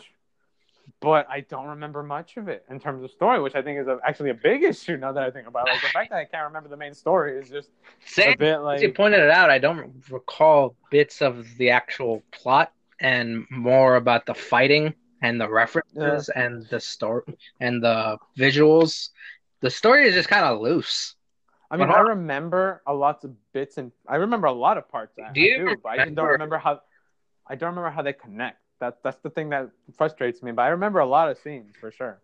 but 1.01 1.29
I 1.29 1.41
don't 1.41 1.67
remember 1.67 2.03
much 2.03 2.37
of 2.37 2.49
it 2.49 2.65
in 2.71 2.81
terms 2.81 3.05
of 3.05 3.11
story, 3.11 3.41
which 3.41 3.55
I 3.55 3.63
think 3.63 3.79
is 3.79 3.89
a, 3.89 3.99
actually 4.05 4.31
a 4.31 4.35
big 4.35 4.63
issue 4.63 4.97
now 4.97 5.13
that 5.13 5.23
I 5.23 5.31
think 5.31 5.47
about 5.47 5.69
it. 5.69 5.73
Like 5.73 5.83
the 5.83 5.89
fact 5.89 6.11
that 6.11 6.19
I 6.19 6.25
can't 6.25 6.45
remember 6.45 6.69
the 6.69 6.77
main 6.77 6.95
story 6.95 7.39
is 7.39 7.49
just 7.49 7.69
a 7.69 8.09
Same. 8.09 8.39
bit 8.39 8.59
As 8.59 8.83
you 8.83 8.93
pointed 8.93 9.21
it 9.21 9.31
out, 9.31 9.51
I 9.51 9.59
don't 9.59 10.03
recall 10.11 10.75
bits 10.91 11.21
of 11.21 11.47
the 11.59 11.71
actual 11.71 12.23
plot 12.33 12.73
and 13.01 13.47
more 13.51 13.97
about 13.97 14.27
the 14.27 14.35
fighting 14.35 14.95
and 15.23 15.41
the 15.41 15.49
references 15.49 16.29
and 16.29 16.67
the 16.69 16.81
story 16.81 17.25
and 17.61 17.83
the 17.83 18.19
visuals. 18.37 19.11
The 19.61 19.71
story 19.71 20.07
is 20.07 20.15
just 20.15 20.29
kind 20.29 20.45
of 20.45 20.61
loose. 20.61 21.15
I 21.71 21.77
mean, 21.77 21.91
I 21.91 22.01
remember 22.01 22.81
a 22.87 22.95
lot 22.95 23.25
of 23.25 23.33
bits 23.53 23.77
and 23.77 23.93
I 24.09 24.17
remember 24.17 24.47
a 24.47 24.53
lot 24.53 24.79
of 24.79 24.89
parts. 24.89 25.19
I, 25.19 25.33
Do 25.33 25.41
you 25.41 25.55
I 25.55 25.59
do, 25.59 25.77
but 25.83 25.89
I 25.91 25.97
don't 25.97 26.07
remember- 26.09 26.33
remember 26.33 26.59
how. 26.59 26.81
I 27.47 27.55
don't 27.55 27.71
remember 27.71 27.91
how 27.91 28.03
they 28.03 28.13
connect. 28.13 28.59
That 28.81 29.03
that's 29.03 29.19
the 29.19 29.31
thing 29.31 29.51
that 29.51 29.71
frustrates 29.97 30.43
me. 30.43 30.53
But 30.53 30.63
I 30.63 30.69
remember 30.69 31.01
a 31.01 31.07
lot 31.07 31.31
of 31.31 31.39
scenes 31.39 31.75
for 31.81 31.91
sure. 31.91 32.21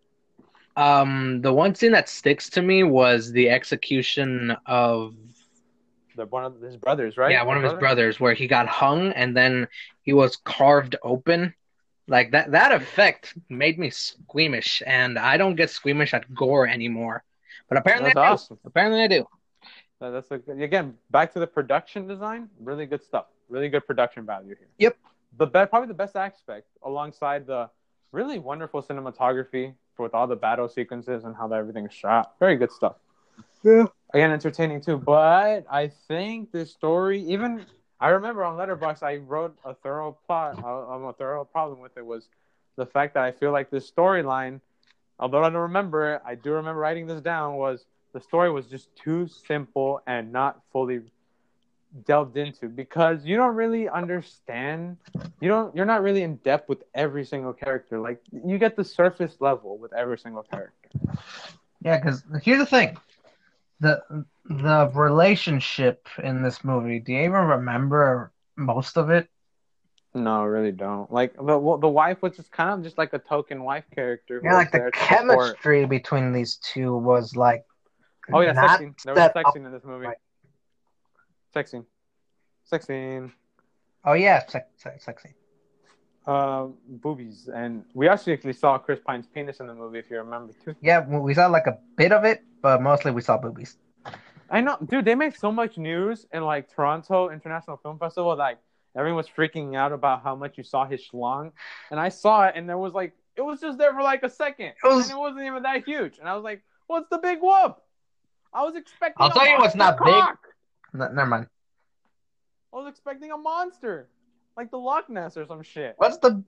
Um, 0.76 1.40
the 1.40 1.52
one 1.52 1.74
scene 1.74 1.92
that 1.92 2.08
sticks 2.08 2.48
to 2.50 2.62
me 2.62 2.82
was 2.84 3.32
the 3.32 3.48
execution 3.50 4.56
of 4.66 5.14
The 6.16 6.27
one 6.27 6.44
of 6.44 6.61
his 6.61 6.77
brothers, 6.77 7.16
right? 7.16 7.33
yeah, 7.33 7.42
one 7.42 7.57
of 7.57 7.62
his 7.62 7.72
Brother? 7.72 7.81
brothers, 7.81 8.20
where 8.20 8.35
he 8.35 8.46
got 8.46 8.66
hung 8.68 9.12
and 9.12 9.37
then 9.37 9.68
he 10.03 10.12
was 10.12 10.37
carved 10.37 10.96
open. 11.03 11.55
Like 12.07 12.33
that, 12.33 12.53
that 12.53 12.72
effect 12.72 13.35
made 13.48 13.79
me 13.79 13.90
squeamish, 13.90 14.83
and 14.87 15.18
I 15.18 15.37
don't 15.37 15.55
get 15.57 15.70
squeamish 15.70 16.12
at 16.12 16.33
gore 16.35 16.68
anymore. 16.68 17.24
But 17.68 17.79
apparently, 17.79 18.12
That's 18.14 18.50
I 18.50 18.55
do. 18.55 18.61
Apparently, 18.64 19.03
I 19.03 19.07
do. 19.09 19.27
That- 20.00 20.11
That's 20.11 20.31
a 20.31 20.53
again 20.53 20.94
back 21.11 21.33
to 21.33 21.40
the 21.40 21.46
production 21.46 22.07
design. 22.07 22.50
Really 22.61 22.85
good 22.87 23.03
stuff. 23.03 23.27
Really 23.48 23.68
good 23.68 23.87
production 23.87 24.27
value 24.27 24.55
here. 24.57 24.68
Yep. 24.79 24.96
The 25.38 25.46
be- 25.46 25.66
probably 25.66 25.88
the 25.88 25.94
best 25.94 26.14
aspect, 26.14 26.68
alongside 26.83 27.46
the 27.46 27.70
really 28.12 28.38
wonderful 28.38 28.83
cinematography 28.83 29.74
with 29.98 30.14
all 30.14 30.27
the 30.27 30.37
battle 30.37 30.68
sequences 30.68 31.24
and 31.24 31.35
how 31.35 31.48
that 31.48 31.59
everything 31.59 31.87
is 31.87 31.92
shot. 31.92 32.35
Very 32.38 32.57
good 32.57 32.70
stuff. 32.70 32.96
Yeah. 33.62 33.87
Again 34.14 34.31
entertaining 34.31 34.81
too. 34.81 34.98
But 34.98 35.66
I 35.70 35.88
think 36.09 36.53
this 36.53 36.72
story, 36.72 37.20
even 37.22 37.66
I 38.00 38.11
remember 38.11 38.44
on 38.44 38.57
Letterboxd, 38.57 39.03
I 39.03 39.16
wrote 39.16 39.57
a 39.64 39.74
thorough 39.74 40.16
plot. 40.27 40.59
Uh, 40.62 40.88
um, 40.90 41.05
a 41.05 41.12
thorough 41.12 41.44
problem 41.44 41.81
with 41.81 41.96
it 41.98 42.07
was 42.07 42.29
the 42.77 42.87
fact 42.87 43.14
that 43.14 43.24
I 43.24 43.33
feel 43.33 43.53
like 43.53 43.70
this 43.70 43.90
storyline, 43.90 44.61
although 45.18 45.40
I 45.44 45.50
don't 45.50 45.62
remember 45.62 46.14
it, 46.14 46.22
I 46.24 46.37
do 46.37 46.53
remember 46.53 46.81
writing 46.81 47.07
this 47.07 47.20
down. 47.20 47.57
Was 47.57 47.87
the 48.12 48.20
story 48.20 48.50
was 48.53 48.66
just 48.66 48.88
too 48.96 49.27
simple 49.27 50.00
and 50.07 50.33
not 50.33 50.61
fully 50.72 51.00
delved 52.07 52.37
into 52.37 52.68
because 52.68 53.24
you 53.24 53.37
don't 53.37 53.55
really 53.55 53.88
understand 53.88 54.96
you 55.40 55.48
don't 55.48 55.74
you're 55.77 55.87
not 55.87 56.03
really 56.03 56.22
in 56.22 56.37
depth 56.37 56.68
with 56.68 56.83
every 56.94 57.24
single 57.24 57.53
character 57.53 58.00
like 58.00 58.20
you 58.44 58.59
get 58.59 58.77
the 58.77 58.85
surface 58.85 59.37
level 59.40 59.79
with 59.79 59.92
every 59.92 60.18
single 60.18 60.42
character 60.42 60.90
Yeah, 61.85 61.98
because 61.98 62.24
here's 62.42 62.59
the 62.59 62.66
thing, 62.66 62.96
the 63.85 64.25
the 64.47 64.90
relationship 64.94 66.09
in 66.23 66.42
this 66.42 66.64
movie. 66.64 67.01
Do 67.01 67.12
you 67.12 67.20
even 67.20 67.33
remember 67.57 68.33
most 68.57 68.97
of 68.97 69.11
it? 69.11 69.29
no 70.14 70.42
I 70.42 70.44
really 70.44 70.70
don't 70.73 71.11
like 71.11 71.35
the, 71.35 71.79
the 71.81 71.88
wife 71.88 72.23
was 72.23 72.37
just 72.37 72.53
kind 72.53 72.70
of 72.70 72.83
just 72.85 72.99
like 72.99 73.12
a 73.12 73.18
token 73.18 73.64
wife 73.64 73.85
character 73.94 74.40
Yeah, 74.44 74.55
like 74.55 74.70
the 74.70 74.79
to 74.79 74.85
support. 74.85 74.92
chemistry 74.94 75.87
between 75.87 76.33
these 76.33 76.57
two 76.57 76.97
was 76.97 77.35
like. 77.37 77.64
oh 78.33 78.40
yeah 78.40 78.55
sex 78.55 78.79
scene. 78.79 78.94
there 79.05 79.14
was 79.14 79.31
scene 79.53 79.66
in 79.66 79.73
this 79.73 79.85
movie 79.85 80.07
right. 80.07 80.16
sex 81.53 81.70
scene 81.73 81.85
sex 82.64 82.87
scene 82.87 83.33
Oh 84.07 84.12
yeah, 84.12 84.47
sex, 84.47 84.66
sex, 84.77 85.05
sexy. 85.05 85.31
Uh, 86.26 86.66
boobies 86.88 87.48
and 87.54 87.84
we 87.94 88.08
actually 88.08 88.52
saw 88.52 88.78
Chris 88.78 88.98
Pine's 89.06 89.26
penis 89.26 89.60
in 89.60 89.66
the 89.66 89.74
movie 89.74 89.98
if 89.98 90.10
you 90.10 90.16
remember 90.18 90.52
too 90.64 90.74
Yeah, 90.80 91.06
we 91.06 91.34
saw 91.34 91.46
like 91.48 91.66
a 91.66 91.78
bit 91.96 92.12
of 92.12 92.24
it, 92.24 92.42
but 92.62 92.80
mostly 92.80 93.10
we 93.12 93.20
saw 93.20 93.37
boobies. 93.37 93.76
I 94.50 94.60
know, 94.60 94.76
dude. 94.87 95.04
They 95.04 95.14
make 95.14 95.37
so 95.37 95.50
much 95.52 95.76
news 95.78 96.26
in 96.32 96.42
like 96.44 96.72
Toronto 96.74 97.30
International 97.30 97.76
Film 97.76 97.98
Festival. 97.98 98.37
Like 98.37 98.58
everyone 98.96 99.16
was 99.16 99.28
freaking 99.28 99.76
out 99.76 99.92
about 99.92 100.22
how 100.22 100.34
much 100.34 100.56
you 100.58 100.64
saw 100.64 100.87
his 100.87 101.00
schlong, 101.02 101.52
and 101.90 101.98
I 101.98 102.08
saw 102.08 102.46
it, 102.46 102.54
and 102.56 102.68
there 102.68 102.78
was 102.78 102.92
like 102.94 103.12
it 103.37 103.42
was 103.42 103.60
just 103.60 103.78
there 103.78 103.92
for 103.92 104.02
like 104.02 104.22
a 104.22 104.30
second, 104.30 104.72
It 104.82 104.87
was- 104.87 105.08
and 105.10 105.16
it 105.18 105.20
wasn't 105.20 105.44
even 105.44 105.62
that 105.64 105.84
huge. 105.84 106.18
And 106.18 106.28
I 106.28 106.34
was 106.34 106.44
like, 106.44 106.62
"What's 106.87 107.08
the 107.10 107.18
big 107.18 107.40
whoop?" 107.40 107.82
I 108.52 108.62
was 108.62 108.76
expecting. 108.76 109.16
I'll 109.24 109.30
tell 109.30 109.48
you 109.48 109.58
what's 109.58 109.74
not 109.74 109.98
big. 109.98 110.14
cock. 110.14 110.38
N- 110.94 111.14
never 111.14 111.26
mind. 111.26 111.46
I 112.72 112.76
was 112.76 112.88
expecting 112.88 113.30
a 113.32 113.37
monster, 113.37 114.08
like 114.56 114.70
the 114.70 114.78
Loch 114.78 115.08
Ness 115.08 115.36
or 115.36 115.46
some 115.46 115.62
shit. 115.62 115.94
What's 115.98 116.18
the? 116.18 116.42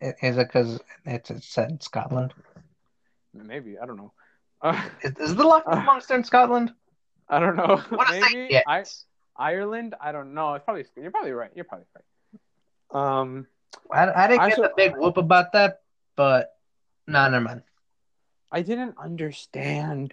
Is 0.00 0.36
it 0.36 0.48
because 0.48 0.80
it's, 1.04 1.30
it's 1.30 1.48
set 1.48 1.70
in 1.70 1.80
Scotland? 1.80 2.34
Maybe 3.34 3.78
I 3.78 3.86
don't 3.86 3.96
know. 3.96 4.12
Uh, 4.60 4.80
Is, 5.02 5.12
is 5.18 5.34
the 5.34 5.44
Loch 5.44 5.66
Ness 5.66 5.82
monster 5.86 6.14
in 6.14 6.24
Scotland? 6.24 6.72
I 7.28 7.38
don't 7.40 7.56
know. 7.56 7.82
I 7.90 7.94
want 7.94 8.08
to 8.08 8.20
say 8.20 8.32
Maybe. 8.32 8.62
I, 8.66 8.84
Ireland. 9.36 9.94
I 10.00 10.12
don't 10.12 10.34
know. 10.34 10.54
It's 10.54 10.64
probably 10.64 10.84
you're 10.96 11.10
probably 11.10 11.32
right. 11.32 11.50
You're 11.54 11.64
probably 11.64 11.86
right. 11.94 13.20
Um. 13.20 13.46
I, 13.90 14.24
I 14.24 14.28
didn't 14.28 14.40
I 14.40 14.48
get 14.48 14.56
should- 14.56 14.64
the 14.64 14.72
big 14.76 14.96
whoop 14.96 15.16
about 15.16 15.52
that, 15.52 15.80
but 16.14 16.54
no, 17.06 17.28
never 17.28 17.42
mind. 17.42 17.62
I 18.50 18.60
didn't 18.60 18.96
understand 18.98 20.12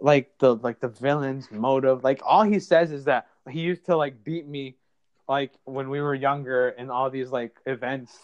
like 0.00 0.32
the 0.38 0.56
like 0.56 0.80
the 0.80 0.88
villain's 0.88 1.50
motive. 1.50 2.02
Like 2.02 2.22
all 2.24 2.42
he 2.44 2.58
says 2.60 2.90
is 2.92 3.04
that 3.04 3.26
he 3.50 3.60
used 3.60 3.84
to 3.86 3.96
like 3.96 4.24
beat 4.24 4.46
me 4.46 4.76
like 5.28 5.52
when 5.64 5.90
we 5.90 6.00
were 6.00 6.14
younger 6.14 6.70
and 6.70 6.90
all 6.90 7.10
these 7.10 7.30
like 7.30 7.54
events 7.66 8.18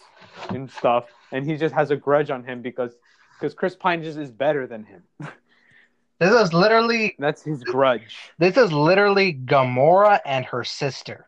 and 0.49 0.69
stuff, 0.69 1.05
and 1.31 1.45
he 1.45 1.55
just 1.57 1.73
has 1.73 1.91
a 1.91 1.95
grudge 1.95 2.29
on 2.29 2.43
him 2.43 2.61
because 2.61 2.93
because 3.39 3.53
Chris 3.53 3.75
Pine 3.75 4.03
just 4.03 4.17
is 4.17 4.31
better 4.31 4.67
than 4.67 4.83
him. 4.85 5.03
This 6.17 6.31
is 6.31 6.53
literally 6.53 7.13
That's 7.19 7.43
his 7.43 7.61
grudge. 7.61 8.31
this 8.39 8.55
is 8.55 8.71
literally 8.71 9.33
Gamora 9.33 10.21
and 10.25 10.45
her 10.45 10.63
sister. 10.63 11.27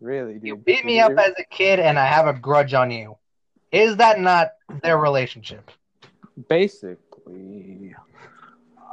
Really, 0.00 0.34
dude. 0.34 0.44
You 0.44 0.56
beat 0.56 0.84
me 0.84 0.98
up 0.98 1.12
as 1.12 1.32
a 1.38 1.44
kid, 1.44 1.78
and 1.78 1.96
I 1.96 2.06
have 2.06 2.26
a 2.26 2.32
grudge 2.32 2.74
on 2.74 2.90
you. 2.90 3.16
Is 3.70 3.96
that 3.98 4.18
not 4.18 4.54
their 4.82 4.98
relationship? 4.98 5.70
basically 6.48 7.94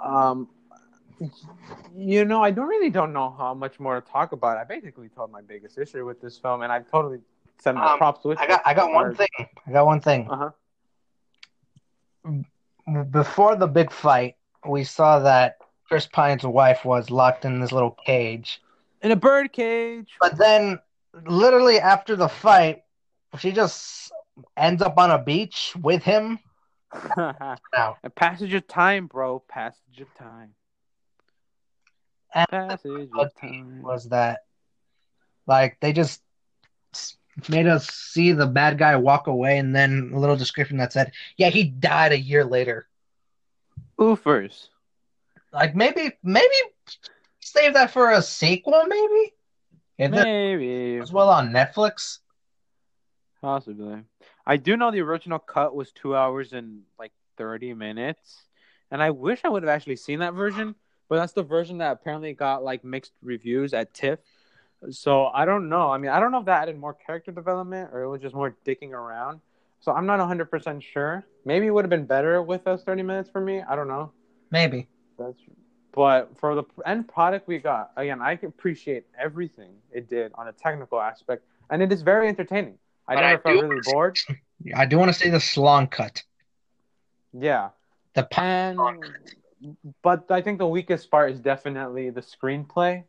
um 0.03 0.47
you 1.95 2.23
know 2.25 2.41
i 2.43 2.51
don't 2.51 2.67
really 2.67 2.89
don't 2.89 3.13
know 3.13 3.33
how 3.37 3.53
much 3.53 3.79
more 3.79 3.99
to 3.99 4.11
talk 4.11 4.31
about 4.31 4.57
i 4.57 4.63
basically 4.63 5.09
told 5.09 5.31
my 5.31 5.41
biggest 5.41 5.77
issue 5.77 6.05
with 6.05 6.21
this 6.21 6.37
film 6.37 6.61
and 6.61 6.71
i 6.71 6.79
totally 6.79 7.19
sent 7.59 7.77
my 7.77 7.91
Um, 7.91 7.97
props 7.97 8.23
with 8.23 8.39
I 8.39 8.47
got 8.47 8.61
I 8.65 8.73
got 8.73 8.91
one 8.91 9.15
thing. 9.15 9.27
I 9.67 9.71
got 9.71 9.85
one 9.85 9.99
thing. 10.01 10.29
uh-huh 10.29 10.51
Before 13.11 13.55
the 13.55 13.67
big 13.67 13.91
fight, 13.91 14.35
we 14.67 14.83
saw 14.83 15.19
that 15.19 15.57
Chris 15.87 16.07
Pine's 16.07 16.43
wife 16.45 16.85
was 16.85 17.09
locked 17.09 17.45
in 17.45 17.59
this 17.59 17.71
little 17.71 17.91
cage. 18.05 18.61
in 19.01 19.11
a 19.11 19.15
bird 19.15 19.51
cage 19.51 20.15
But 20.19 20.37
then, 20.37 20.79
literally 21.25 21.79
after 21.79 22.15
the 22.15 22.27
fight, 22.29 22.83
she 23.37 23.51
just 23.51 24.11
ends 24.55 24.81
up 24.81 24.97
on 24.97 25.11
a 25.11 25.17
beach 25.21 25.73
with 25.81 26.03
him. 26.03 26.39
Passage 28.15 28.53
of 28.53 28.67
time 28.67 29.07
bro 29.07 29.39
passage 29.39 29.99
of 30.01 30.13
time 30.15 30.55
And 32.33 32.47
passage 32.49 33.09
of 33.17 33.33
time 33.35 33.81
was 33.81 34.09
that 34.09 34.41
like 35.47 35.77
they 35.79 35.93
just 35.93 36.21
made 37.47 37.67
us 37.67 37.87
see 37.89 38.31
the 38.31 38.45
bad 38.45 38.77
guy 38.77 38.95
walk 38.95 39.27
away, 39.27 39.57
and 39.57 39.75
then 39.75 40.11
a 40.13 40.19
little 40.19 40.35
description 40.35 40.77
that 40.77 40.93
said, 40.93 41.11
"Yeah, 41.37 41.49
he 41.49 41.63
died 41.63 42.11
a 42.11 42.19
year 42.19 42.45
later." 42.45 42.87
oofers 43.99 44.69
Like 45.51 45.75
maybe, 45.75 46.11
maybe 46.23 46.55
save 47.39 47.73
that 47.73 47.91
for 47.91 48.11
a 48.11 48.21
sequel, 48.21 48.83
maybe. 48.87 49.33
If 49.97 50.11
maybe 50.11 50.97
as 50.97 51.11
well 51.11 51.29
on 51.29 51.49
Netflix. 51.49 52.19
Possibly. 53.41 54.03
I 54.45 54.57
do 54.57 54.77
know 54.77 54.91
the 54.91 55.01
original 55.01 55.39
cut 55.39 55.75
was 55.75 55.91
two 55.91 56.15
hours 56.15 56.53
and 56.53 56.81
like 56.97 57.11
30 57.37 57.73
minutes. 57.73 58.45
And 58.91 59.01
I 59.03 59.11
wish 59.11 59.41
I 59.43 59.49
would 59.49 59.63
have 59.63 59.69
actually 59.69 59.97
seen 59.97 60.19
that 60.19 60.33
version, 60.33 60.75
but 61.09 61.17
that's 61.17 61.33
the 61.33 61.43
version 61.43 61.79
that 61.79 61.91
apparently 61.91 62.33
got 62.33 62.63
like 62.63 62.83
mixed 62.83 63.11
reviews 63.21 63.73
at 63.73 63.93
TIFF. 63.93 64.19
So 64.91 65.25
I 65.27 65.43
don't 65.43 65.67
know. 65.67 65.89
I 65.91 65.97
mean, 65.97 66.11
I 66.11 66.19
don't 66.19 66.31
know 66.31 66.39
if 66.39 66.45
that 66.45 66.61
added 66.63 66.79
more 66.79 66.93
character 66.93 67.31
development 67.31 67.89
or 67.91 68.03
it 68.03 68.09
was 68.09 68.21
just 68.21 68.33
more 68.33 68.55
dicking 68.65 68.91
around. 68.91 69.41
So 69.81 69.91
I'm 69.91 70.05
not 70.05 70.19
100% 70.19 70.81
sure. 70.81 71.25
Maybe 71.45 71.67
it 71.67 71.71
would 71.71 71.83
have 71.83 71.89
been 71.89 72.05
better 72.05 72.41
with 72.41 72.63
those 72.63 72.83
30 72.83 73.03
minutes 73.03 73.29
for 73.29 73.41
me. 73.41 73.61
I 73.61 73.75
don't 73.75 73.87
know. 73.87 74.11
Maybe. 74.51 74.87
That's 75.17 75.37
but 75.91 76.37
for 76.37 76.53
the 76.55 76.63
end 76.85 77.07
product 77.07 77.47
we 77.47 77.57
got, 77.57 77.91
again, 77.97 78.21
I 78.21 78.33
appreciate 78.33 79.05
everything 79.17 79.71
it 79.91 80.07
did 80.07 80.31
on 80.35 80.47
a 80.47 80.51
technical 80.51 81.01
aspect, 81.01 81.43
and 81.71 81.81
it 81.81 81.91
is 81.91 82.03
very 82.03 82.27
entertaining. 82.27 82.77
I 83.07 83.15
But 83.15 83.21
never 83.21 83.33
I 83.33 83.41
felt 83.41 83.55
do- 83.55 83.67
really 83.67 83.81
bored. 83.83 84.19
I 84.75 84.85
do 84.85 84.99
want 84.99 85.11
to 85.11 85.19
see 85.19 85.29
the 85.29 85.39
salon 85.39 85.87
cut. 85.87 86.21
Yeah, 87.33 87.69
The 88.13 88.23
pi- 88.23 88.43
and 88.45 88.79
but 90.01 90.29
I 90.29 90.41
think 90.41 90.57
the 90.59 90.67
weakest 90.67 91.09
part 91.11 91.31
is 91.31 91.39
definitely 91.39 92.09
the 92.09 92.21
screenplay. 92.21 93.03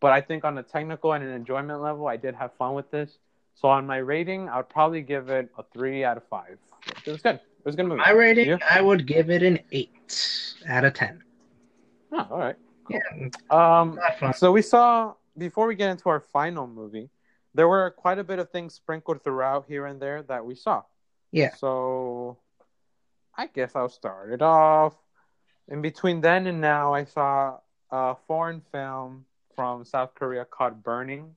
But 0.00 0.12
I 0.12 0.20
think 0.20 0.44
on 0.44 0.58
a 0.58 0.62
technical 0.62 1.12
and 1.14 1.24
an 1.24 1.30
enjoyment 1.30 1.80
level, 1.80 2.06
I 2.06 2.16
did 2.16 2.34
have 2.34 2.52
fun 2.54 2.74
with 2.74 2.90
this. 2.90 3.18
So 3.54 3.68
on 3.68 3.86
my 3.86 3.96
rating, 3.96 4.48
I 4.48 4.58
would 4.58 4.68
probably 4.68 5.00
give 5.00 5.30
it 5.30 5.48
a 5.56 5.62
three 5.72 6.04
out 6.04 6.18
of 6.18 6.24
five. 6.28 6.58
It 7.06 7.10
was 7.10 7.22
good. 7.22 7.36
It 7.36 7.64
was 7.64 7.74
a 7.74 7.78
good 7.78 7.86
movie. 7.86 8.00
my 8.00 8.10
rating, 8.10 8.46
You? 8.46 8.58
I 8.70 8.82
would 8.82 9.06
give 9.06 9.30
it 9.30 9.42
an 9.42 9.58
eight 9.72 10.52
out 10.68 10.84
of 10.84 10.92
ten. 10.94 11.22
Oh, 12.12 12.26
all 12.30 12.38
right. 12.38 12.56
Yeah, 12.88 13.00
Um. 13.50 13.98
So 14.36 14.52
we 14.52 14.62
saw 14.62 15.14
before 15.36 15.66
we 15.66 15.74
get 15.74 15.90
into 15.90 16.08
our 16.08 16.20
final 16.20 16.66
movie, 16.68 17.10
there 17.54 17.66
were 17.66 17.90
quite 17.90 18.18
a 18.18 18.24
bit 18.24 18.38
of 18.38 18.50
things 18.50 18.74
sprinkled 18.74 19.24
throughout 19.24 19.64
here 19.66 19.86
and 19.86 20.00
there 20.00 20.22
that 20.24 20.44
we 20.44 20.54
saw. 20.54 20.82
Yeah. 21.32 21.54
So 21.56 22.38
I 23.36 23.46
guess 23.46 23.74
I'll 23.74 23.88
start 23.88 24.32
it 24.32 24.42
off. 24.42 24.94
In 25.68 25.82
between 25.82 26.20
then 26.20 26.46
and 26.46 26.60
now, 26.60 26.94
I 26.94 27.04
saw 27.04 27.58
a 27.90 28.14
foreign 28.26 28.62
film 28.72 29.26
from 29.54 29.84
South 29.84 30.14
Korea 30.14 30.44
called 30.44 30.82
Burning, 30.82 31.34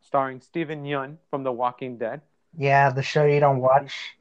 starring 0.00 0.40
Steven 0.40 0.84
Yeun 0.84 1.16
from 1.30 1.42
The 1.42 1.52
Walking 1.52 1.98
Dead. 1.98 2.22
Yeah, 2.56 2.90
the 2.90 3.02
show 3.02 3.24
you 3.26 3.40
don't 3.40 3.60
watch, 3.60 4.16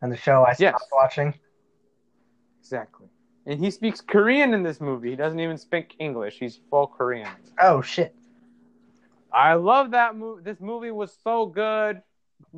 and 0.00 0.12
the 0.12 0.16
show 0.16 0.44
I 0.44 0.54
Yes. 0.58 0.76
stopped 0.76 0.92
watching. 0.92 1.34
Exactly. 2.60 3.08
And 3.46 3.58
he 3.58 3.70
speaks 3.70 4.00
Korean 4.00 4.54
in 4.54 4.62
this 4.62 4.80
movie. 4.80 5.10
He 5.10 5.16
doesn't 5.16 5.40
even 5.40 5.56
speak 5.58 5.96
English. 5.98 6.38
He's 6.38 6.60
full 6.70 6.86
Korean. 6.86 7.28
Oh 7.58 7.80
shit! 7.82 8.14
I 9.32 9.54
love 9.54 9.90
that 9.92 10.14
movie. 10.14 10.42
This 10.42 10.60
movie 10.60 10.90
was 10.90 11.16
so 11.24 11.46
good. 11.46 12.02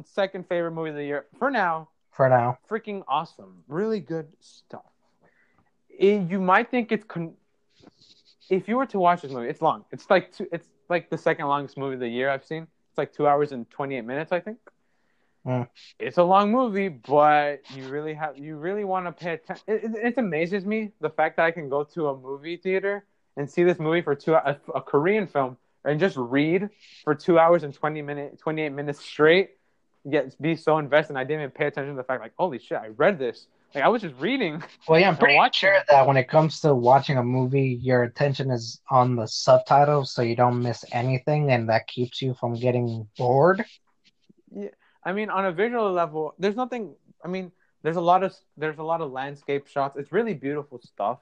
Second 0.04 0.46
favorite 0.48 0.72
movie 0.72 0.90
of 0.90 0.96
the 0.96 1.04
year 1.04 1.26
for 1.38 1.50
now. 1.50 1.88
For 2.10 2.28
now, 2.28 2.58
Freaking 2.68 3.04
awesome. 3.08 3.64
Really 3.68 4.00
good 4.00 4.28
stuff. 4.40 4.91
It- 6.02 6.30
you 6.30 6.40
might 6.40 6.70
think 6.70 6.92
it's 6.92 7.04
con- 7.04 7.34
if 8.50 8.68
you 8.68 8.76
were 8.76 8.86
to 8.86 8.98
watch 8.98 9.22
this 9.22 9.32
movie, 9.32 9.48
it's 9.48 9.62
long. 9.62 9.84
It's 9.92 10.10
like 10.10 10.32
two, 10.32 10.46
it's 10.52 10.68
like 10.88 11.08
the 11.08 11.16
second 11.16 11.46
longest 11.46 11.78
movie 11.78 11.94
of 11.94 12.00
the 12.00 12.08
year 12.08 12.28
I've 12.28 12.44
seen. 12.44 12.66
It's 12.90 12.98
like 12.98 13.12
two 13.12 13.26
hours 13.26 13.52
and 13.52 13.70
twenty 13.70 13.96
eight 13.96 14.04
minutes, 14.04 14.32
I 14.32 14.40
think. 14.40 14.58
Mm. 15.46 15.68
It's 15.98 16.18
a 16.18 16.22
long 16.22 16.52
movie, 16.52 16.88
but 16.88 17.62
you 17.74 17.88
really 17.88 18.14
have 18.14 18.36
you 18.36 18.56
really 18.56 18.84
want 18.84 19.06
to 19.06 19.12
pay 19.12 19.34
attention. 19.34 19.64
It, 19.66 19.84
it, 19.84 19.90
it 20.08 20.18
amazes 20.18 20.66
me 20.66 20.92
the 21.00 21.10
fact 21.10 21.36
that 21.36 21.44
I 21.46 21.50
can 21.50 21.68
go 21.68 21.84
to 21.84 22.08
a 22.08 22.16
movie 22.16 22.56
theater 22.56 23.04
and 23.36 23.50
see 23.50 23.62
this 23.64 23.78
movie 23.78 24.02
for 24.02 24.14
two 24.14 24.34
a, 24.34 24.58
a 24.74 24.80
Korean 24.82 25.26
film 25.26 25.56
and 25.84 25.98
just 25.98 26.16
read 26.16 26.68
for 27.04 27.14
two 27.14 27.38
hours 27.38 27.64
and 27.64 27.74
20 27.74 28.02
minute 28.02 28.38
28 28.38 28.68
minutes 28.70 29.00
straight 29.00 29.50
get 30.10 30.40
be 30.40 30.54
so 30.56 30.78
invested 30.78 31.10
and 31.12 31.18
i 31.18 31.24
didn't 31.24 31.40
even 31.40 31.50
pay 31.50 31.66
attention 31.66 31.94
to 31.94 31.96
the 31.96 32.04
fact 32.04 32.20
like 32.20 32.32
holy 32.38 32.58
shit 32.58 32.78
i 32.78 32.88
read 32.88 33.18
this 33.18 33.46
like 33.74 33.84
i 33.84 33.88
was 33.88 34.02
just 34.02 34.14
reading. 34.18 34.62
Well, 34.88 35.00
yeah, 35.00 35.08
I'm 35.08 35.16
pretty 35.16 35.38
sure 35.52 35.78
that 35.88 36.06
when 36.06 36.16
it 36.16 36.28
comes 36.28 36.60
to 36.60 36.74
watching 36.74 37.16
a 37.16 37.22
movie, 37.22 37.78
your 37.80 38.02
attention 38.02 38.50
is 38.50 38.80
on 38.90 39.16
the 39.16 39.26
subtitles, 39.26 40.12
so 40.12 40.22
you 40.22 40.36
don't 40.36 40.62
miss 40.62 40.84
anything, 40.92 41.50
and 41.52 41.68
that 41.68 41.86
keeps 41.86 42.20
you 42.20 42.34
from 42.34 42.54
getting 42.54 43.08
bored. 43.16 43.64
Yeah, 44.54 44.68
I 45.04 45.12
mean 45.12 45.30
on 45.30 45.46
a 45.46 45.52
visual 45.52 45.90
level 45.92 46.34
there's 46.38 46.56
nothing 46.56 46.94
i 47.24 47.28
mean 47.28 47.52
there's 47.82 47.96
a 47.96 48.00
lot 48.00 48.22
of 48.22 48.34
there's 48.56 48.78
a 48.78 48.82
lot 48.82 49.00
of 49.00 49.10
landscape 49.10 49.66
shots. 49.66 49.96
It's 49.96 50.12
really 50.12 50.34
beautiful 50.34 50.80
stuff. 50.80 51.18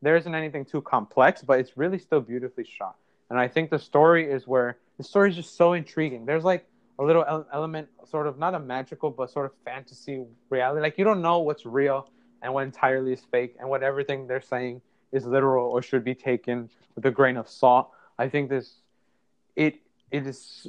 There 0.00 0.16
isn't 0.16 0.34
anything 0.34 0.64
too 0.64 0.82
complex 0.82 1.42
but 1.42 1.58
it's 1.60 1.76
really 1.76 1.98
still 1.98 2.20
beautifully 2.20 2.64
shot. 2.64 2.96
And 3.30 3.38
i 3.38 3.48
think 3.48 3.70
the 3.70 3.78
story 3.78 4.30
is 4.30 4.46
where 4.46 4.78
the 4.98 5.04
story 5.04 5.30
is 5.30 5.36
just 5.36 5.56
so 5.56 5.72
intriguing. 5.72 6.26
There's 6.26 6.44
like 6.44 6.66
a 6.98 7.04
little 7.04 7.46
element 7.52 7.88
sort 8.04 8.26
of 8.26 8.38
not 8.38 8.54
a 8.54 8.58
magical 8.58 9.10
but 9.10 9.30
sort 9.30 9.46
of 9.46 9.52
fantasy 9.64 10.24
reality. 10.50 10.80
Like 10.82 10.98
you 10.98 11.04
don't 11.04 11.22
know 11.22 11.38
what's 11.40 11.64
real 11.64 12.10
and 12.42 12.52
what 12.52 12.64
entirely 12.64 13.12
is 13.12 13.22
fake 13.30 13.56
and 13.60 13.68
what 13.68 13.82
everything 13.82 14.26
they're 14.26 14.40
saying 14.40 14.80
is 15.12 15.24
literal 15.26 15.70
or 15.70 15.82
should 15.82 16.04
be 16.04 16.14
taken 16.14 16.68
with 16.94 17.06
a 17.06 17.10
grain 17.10 17.36
of 17.36 17.48
salt. 17.48 17.90
I 18.18 18.28
think 18.28 18.50
this 18.50 18.80
it 19.56 19.76
it 20.10 20.26
is 20.26 20.66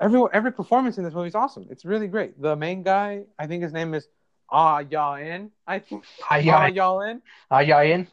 every 0.00 0.20
every 0.32 0.52
performance 0.52 0.98
in 0.98 1.04
this 1.04 1.14
movie 1.14 1.28
is 1.28 1.34
awesome. 1.34 1.66
It's 1.70 1.84
really 1.84 2.08
great. 2.08 2.40
The 2.40 2.56
main 2.56 2.82
guy 2.82 3.24
i 3.38 3.46
think 3.46 3.62
his 3.62 3.72
name 3.72 3.94
is 3.94 4.08
ah 4.50 4.78
ya 4.80 5.14
in. 5.14 5.50
I 5.66 5.78
think 5.78 6.04
Ah, 6.22 6.34
ah 6.34 6.36
yeah, 6.36 7.10
in. 7.10 7.22
Ah, 7.50 7.60
yeah, 7.60 7.80
in. 7.82 8.06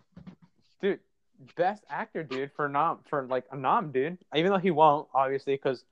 dude 0.81 0.99
best 1.55 1.83
actor 1.89 2.23
dude 2.23 2.51
for 2.55 2.67
nom 2.67 2.99
for 3.09 3.23
like 3.27 3.45
a 3.51 3.57
nom 3.57 3.91
dude. 3.91 4.17
Even 4.35 4.51
though 4.51 4.57
he 4.57 4.71
won't 4.71 5.07
obviously 5.13 5.53
because 5.55 5.83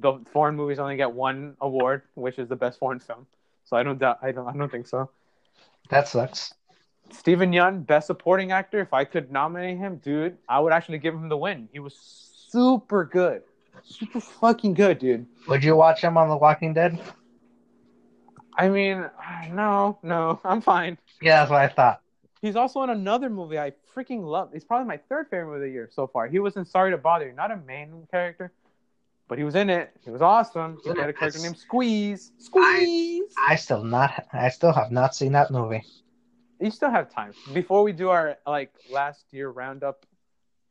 the 0.00 0.18
foreign 0.32 0.54
movies 0.54 0.78
only 0.78 0.96
get 0.96 1.10
one 1.12 1.56
award 1.60 2.02
which 2.14 2.38
is 2.38 2.48
the 2.48 2.56
best 2.56 2.78
foreign 2.78 3.00
film 3.00 3.26
so 3.64 3.76
i 3.76 3.82
don't 3.82 3.98
doubt 3.98 4.18
i 4.22 4.30
don't 4.30 4.46
i 4.46 4.52
don't 4.52 4.70
think 4.70 4.86
so 4.86 5.08
That 5.90 6.06
sucks. 6.08 6.54
Steven 7.10 7.52
Yeun, 7.52 7.86
best 7.86 8.06
supporting 8.06 8.52
actor. 8.52 8.80
If 8.80 8.92
I 8.92 9.04
could 9.04 9.32
nominate 9.32 9.78
him, 9.78 9.96
dude, 10.04 10.36
I 10.46 10.60
would 10.60 10.74
actually 10.74 10.98
give 10.98 11.14
him 11.14 11.30
the 11.30 11.38
win. 11.38 11.68
He 11.72 11.78
was 11.78 11.94
super 11.96 13.06
good, 13.06 13.42
super 13.82 14.20
fucking 14.20 14.74
good, 14.74 14.98
dude. 14.98 15.24
Would 15.48 15.64
you 15.64 15.74
watch 15.74 16.02
him 16.02 16.18
on 16.18 16.28
The 16.28 16.36
Walking 16.36 16.74
Dead? 16.74 17.00
I 18.58 18.68
mean, 18.68 19.08
no, 19.52 19.98
no, 20.02 20.40
I'm 20.44 20.60
fine. 20.60 20.98
Yeah, 21.22 21.40
that's 21.40 21.50
what 21.50 21.62
I 21.62 21.68
thought. 21.68 22.02
He's 22.42 22.56
also 22.56 22.82
in 22.82 22.90
another 22.90 23.30
movie 23.30 23.58
I 23.58 23.72
freaking 23.96 24.22
love. 24.24 24.50
He's 24.52 24.64
probably 24.64 24.86
my 24.86 24.98
third 25.08 25.28
favorite 25.30 25.46
movie 25.46 25.56
of 25.56 25.62
the 25.62 25.70
year 25.70 25.88
so 25.90 26.06
far. 26.06 26.26
He 26.28 26.38
was 26.38 26.56
in 26.56 26.64
Sorry 26.64 26.90
to 26.90 26.98
Bother 26.98 27.26
You, 27.28 27.32
not 27.32 27.50
a 27.50 27.56
main 27.56 28.06
character, 28.10 28.52
but 29.28 29.38
he 29.38 29.44
was 29.44 29.54
in 29.54 29.70
it. 29.70 29.90
It 30.06 30.10
was 30.10 30.22
awesome. 30.22 30.78
He 30.82 30.88
had 30.88 31.08
a 31.08 31.12
character 31.12 31.40
named 31.40 31.58
Squeeze. 31.58 32.32
Squeeze. 32.38 33.34
I 33.46 33.56
still 33.56 33.84
not. 33.84 34.26
I 34.32 34.48
still 34.48 34.72
have 34.72 34.90
not 34.90 35.14
seen 35.14 35.32
that 35.32 35.50
movie. 35.50 35.84
you 36.60 36.70
still 36.70 36.90
have 36.90 37.12
time 37.12 37.32
before 37.52 37.82
we 37.82 37.92
do 37.92 38.08
our 38.08 38.38
like 38.46 38.72
last 38.90 39.26
year 39.30 39.50
roundup. 39.50 40.06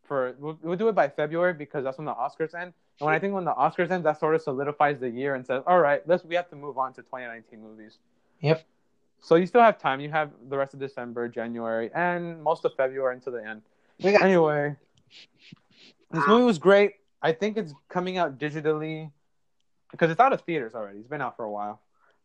For 0.04 0.36
we'll, 0.40 0.58
we'll 0.64 0.78
do 0.78 0.88
it 0.88 0.96
by 0.96 1.10
February 1.10 1.54
because 1.54 1.84
that's 1.84 1.98
when 1.98 2.06
the 2.06 2.14
Oscars 2.14 2.54
end. 2.54 2.74
And 3.00 3.06
when 3.06 3.14
I 3.14 3.20
think 3.20 3.34
when 3.34 3.46
the 3.46 3.54
Oscars 3.54 3.92
end, 3.92 4.06
that 4.06 4.20
sort 4.20 4.34
of 4.36 4.42
solidifies 4.42 5.00
the 5.00 5.10
year 5.10 5.36
and 5.36 5.46
says, 5.46 5.62
"All 5.68 5.80
right, 5.80 6.02
let's 6.08 6.24
we 6.24 6.36
have 6.36 6.50
to 6.50 6.56
move 6.56 6.78
on 6.78 6.94
to 6.94 7.02
2019 7.02 7.62
movies." 7.62 8.00
Yep. 8.42 8.66
So 9.22 9.36
you 9.36 9.46
still 9.46 9.62
have 9.62 9.78
time. 9.78 10.00
You 10.00 10.10
have 10.10 10.32
the 10.50 10.58
rest 10.58 10.74
of 10.74 10.80
December, 10.80 11.28
January, 11.28 11.92
and 11.94 12.42
most 12.42 12.66
of 12.66 12.74
February 12.76 13.16
until 13.16 13.34
the 13.34 13.46
end. 13.46 13.62
Got 14.02 14.22
Anyway, 14.22 14.76
this 16.12 16.24
ah. 16.26 16.30
movie 16.30 16.46
was 16.46 16.60
great. 16.60 16.94
I 17.22 17.32
think 17.32 17.58
it's 17.58 17.74
coming 17.90 18.18
out 18.18 18.38
digitally 18.38 19.12
because 19.92 20.12
it's 20.12 20.20
out 20.20 20.34
of 20.34 20.42
theaters 20.42 20.76
already. 20.76 21.00
It's 21.00 21.08
been 21.08 21.22
out 21.22 21.36
for 21.36 21.46
a 21.46 21.52
while. 21.52 21.82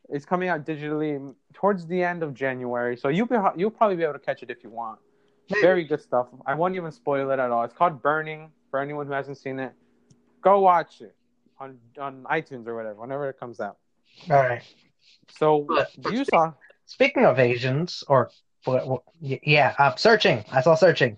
It's 0.08 0.24
coming 0.24 0.48
out 0.48 0.66
digitally 0.66 1.34
towards 1.54 1.86
the 1.86 2.02
end 2.02 2.22
of 2.22 2.34
January, 2.34 2.96
so 2.96 3.08
you'll 3.08 3.26
be 3.26 3.36
you'll 3.56 3.70
probably 3.70 3.96
be 3.96 4.02
able 4.02 4.14
to 4.14 4.18
catch 4.18 4.42
it 4.42 4.50
if 4.50 4.62
you 4.62 4.70
want. 4.70 4.98
Very 5.60 5.84
good 5.84 6.00
stuff. 6.00 6.28
I 6.46 6.54
won't 6.54 6.74
even 6.76 6.90
spoil 6.92 7.30
it 7.30 7.38
at 7.38 7.50
all. 7.50 7.64
It's 7.64 7.74
called 7.74 8.02
Burning. 8.02 8.50
For 8.70 8.80
anyone 8.80 9.06
who 9.06 9.12
hasn't 9.12 9.36
seen 9.36 9.58
it, 9.58 9.72
go 10.40 10.60
watch 10.60 11.02
it 11.02 11.14
on 11.60 11.78
on 12.00 12.24
iTunes 12.24 12.66
or 12.66 12.74
whatever 12.74 13.00
whenever 13.00 13.28
it 13.28 13.38
comes 13.38 13.60
out. 13.60 13.76
all 14.30 14.36
right. 14.36 14.62
So 15.30 15.66
But- 15.68 15.90
you 16.12 16.24
saw 16.24 16.52
Speaking 16.86 17.24
of 17.24 17.38
Asians, 17.38 18.02
or 18.08 18.30
what- 18.64 18.86
what- 18.86 19.02
yeah, 19.20 19.74
uh, 19.78 19.94
searching. 19.94 20.44
I 20.52 20.60
saw 20.62 20.74
searching. 20.74 21.16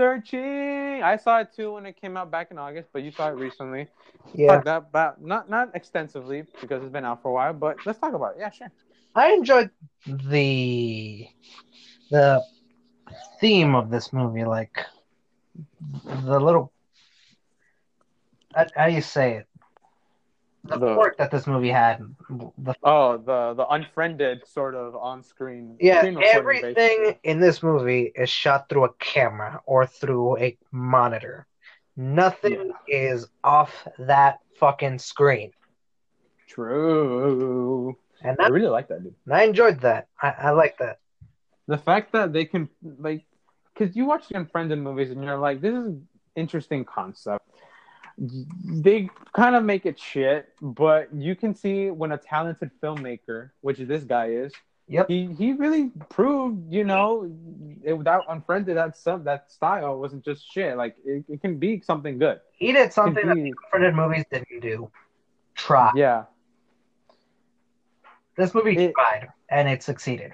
Searching. 0.00 1.02
I 1.02 1.16
saw 1.16 1.40
it 1.40 1.52
too 1.52 1.74
when 1.74 1.84
it 1.86 2.00
came 2.00 2.16
out 2.16 2.30
back 2.30 2.50
in 2.50 2.58
August, 2.58 2.88
but 2.92 3.02
you 3.02 3.10
saw 3.10 3.28
it 3.28 3.32
recently. 3.32 3.88
Yeah, 4.34 4.60
Talk 4.60 4.64
that 4.64 4.76
about 4.76 5.20
not 5.22 5.50
not 5.50 5.74
extensively 5.74 6.44
because 6.60 6.82
it's 6.82 6.92
been 6.92 7.04
out 7.04 7.22
for 7.22 7.28
a 7.28 7.34
while, 7.34 7.52
but 7.52 7.76
let's 7.86 7.98
talk 7.98 8.14
about 8.14 8.36
it. 8.36 8.40
Yeah, 8.40 8.50
sure. 8.50 8.72
I 9.14 9.32
enjoyed 9.32 9.70
the 10.06 11.26
the 12.10 12.42
theme 13.40 13.74
of 13.74 13.90
this 13.90 14.12
movie, 14.12 14.44
like 14.44 14.78
the 16.24 16.40
little 16.40 16.72
how 18.76 18.86
do 18.88 18.92
you 18.94 19.02
say 19.02 19.36
it? 19.38 19.49
The, 20.70 20.78
The- 20.78 20.94
quirk 20.94 21.16
that 21.18 21.30
this 21.30 21.46
movie 21.46 21.70
had. 21.70 21.98
The 22.58 22.74
Oh, 22.82 23.16
the 23.18 23.54
the 23.54 23.66
unfriended 23.68 24.46
sort 24.46 24.74
of 24.74 24.94
on 24.96 25.22
screen. 25.22 25.76
yeah, 25.80 26.02
everything 26.22 26.74
Basically. 26.74 27.18
in 27.24 27.40
this 27.40 27.62
movie 27.62 28.12
is 28.14 28.30
shot 28.30 28.68
through 28.68 28.84
a 28.84 28.92
camera 28.94 29.60
or 29.66 29.86
through 29.86 30.38
a 30.38 30.56
monitor. 30.70 31.46
Nothing 31.96 32.72
is 32.88 33.26
off 33.44 33.72
that 33.98 34.38
fucking 34.58 34.98
screen, 34.98 35.50
True. 36.46 37.96
and 38.22 38.36
I 38.40 38.48
really 38.48 38.68
like 38.68 38.88
that, 38.88 39.02
dude. 39.02 39.14
I 39.30 39.44
enjoyed 39.44 39.80
that. 39.80 40.08
I, 40.20 40.34
I 40.38 40.50
like 40.50 40.78
that. 40.78 40.98
The 41.66 41.78
fact 41.78 42.12
that 42.12 42.32
they 42.32 42.44
can 42.44 42.68
like, 42.98 43.24
because 43.74 43.94
you 43.96 44.04
watch 44.06 44.28
the 44.28 44.36
unfriended 44.36 44.78
movies 44.78 45.10
and 45.10 45.22
you're 45.24 45.38
like, 45.38 45.60
this 45.60 45.72
is 45.74 45.84
an 45.86 46.08
interesting 46.36 46.84
concept. 46.84 47.44
They 48.20 49.08
kind 49.32 49.56
of 49.56 49.64
make 49.64 49.86
it 49.86 49.98
shit, 49.98 50.50
but 50.60 51.08
you 51.14 51.34
can 51.34 51.54
see 51.54 51.90
when 51.90 52.12
a 52.12 52.18
talented 52.18 52.70
filmmaker, 52.82 53.50
which 53.62 53.78
this 53.78 54.04
guy 54.04 54.26
is, 54.28 54.52
Yep. 54.88 55.08
he 55.08 55.26
he 55.38 55.52
really 55.52 55.90
proved, 56.10 56.70
you 56.72 56.84
know, 56.84 57.30
it, 57.82 57.94
without 57.94 58.24
unfriended 58.28 58.76
that 58.76 58.96
some 58.96 59.24
that 59.24 59.50
style 59.50 59.98
wasn't 59.98 60.24
just 60.24 60.44
shit. 60.52 60.76
Like 60.76 60.96
it, 61.04 61.24
it 61.28 61.40
can 61.40 61.58
be 61.58 61.80
something 61.80 62.18
good. 62.18 62.40
He 62.52 62.72
did 62.72 62.92
something 62.92 63.24
that 63.26 63.34
be- 63.36 63.54
different 63.72 63.94
movies 63.96 64.24
didn't 64.30 64.60
do. 64.60 64.90
Try. 65.54 65.90
yeah, 65.94 66.24
This 68.36 68.54
movie 68.54 68.76
It- 68.76 68.92
tried, 68.94 69.28
and 69.48 69.68
it 69.68 69.82
succeeded. 69.82 70.32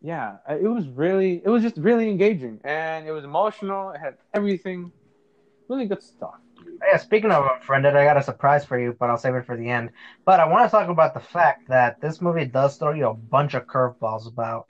yeah. 0.00 0.36
Uh, 0.48 0.54
it 0.60 0.66
was 0.68 0.88
really, 0.88 1.42
it 1.44 1.48
was 1.48 1.62
just 1.62 1.76
really 1.76 2.08
engaging, 2.08 2.60
and 2.64 3.06
it 3.06 3.12
was 3.12 3.24
emotional. 3.24 3.90
It 3.90 3.98
had 4.00 4.16
everything, 4.34 4.92
really 5.68 5.86
good 5.86 6.02
stuff. 6.02 6.36
Yeah, 6.84 6.96
speaking 6.96 7.30
of 7.30 7.46
Unfriended, 7.46 7.94
I 7.96 8.04
got 8.04 8.16
a 8.16 8.22
surprise 8.22 8.64
for 8.64 8.78
you, 8.78 8.96
but 8.98 9.08
I'll 9.08 9.16
save 9.16 9.34
it 9.34 9.46
for 9.46 9.56
the 9.56 9.68
end. 9.68 9.90
But 10.24 10.40
I 10.40 10.46
want 10.48 10.64
to 10.66 10.70
talk 10.70 10.88
about 10.88 11.14
the 11.14 11.20
fact 11.20 11.68
that 11.68 12.00
this 12.00 12.20
movie 12.20 12.44
does 12.44 12.76
throw 12.76 12.92
you 12.92 13.08
a 13.08 13.14
bunch 13.14 13.54
of 13.54 13.66
curveballs 13.66 14.26
about 14.26 14.66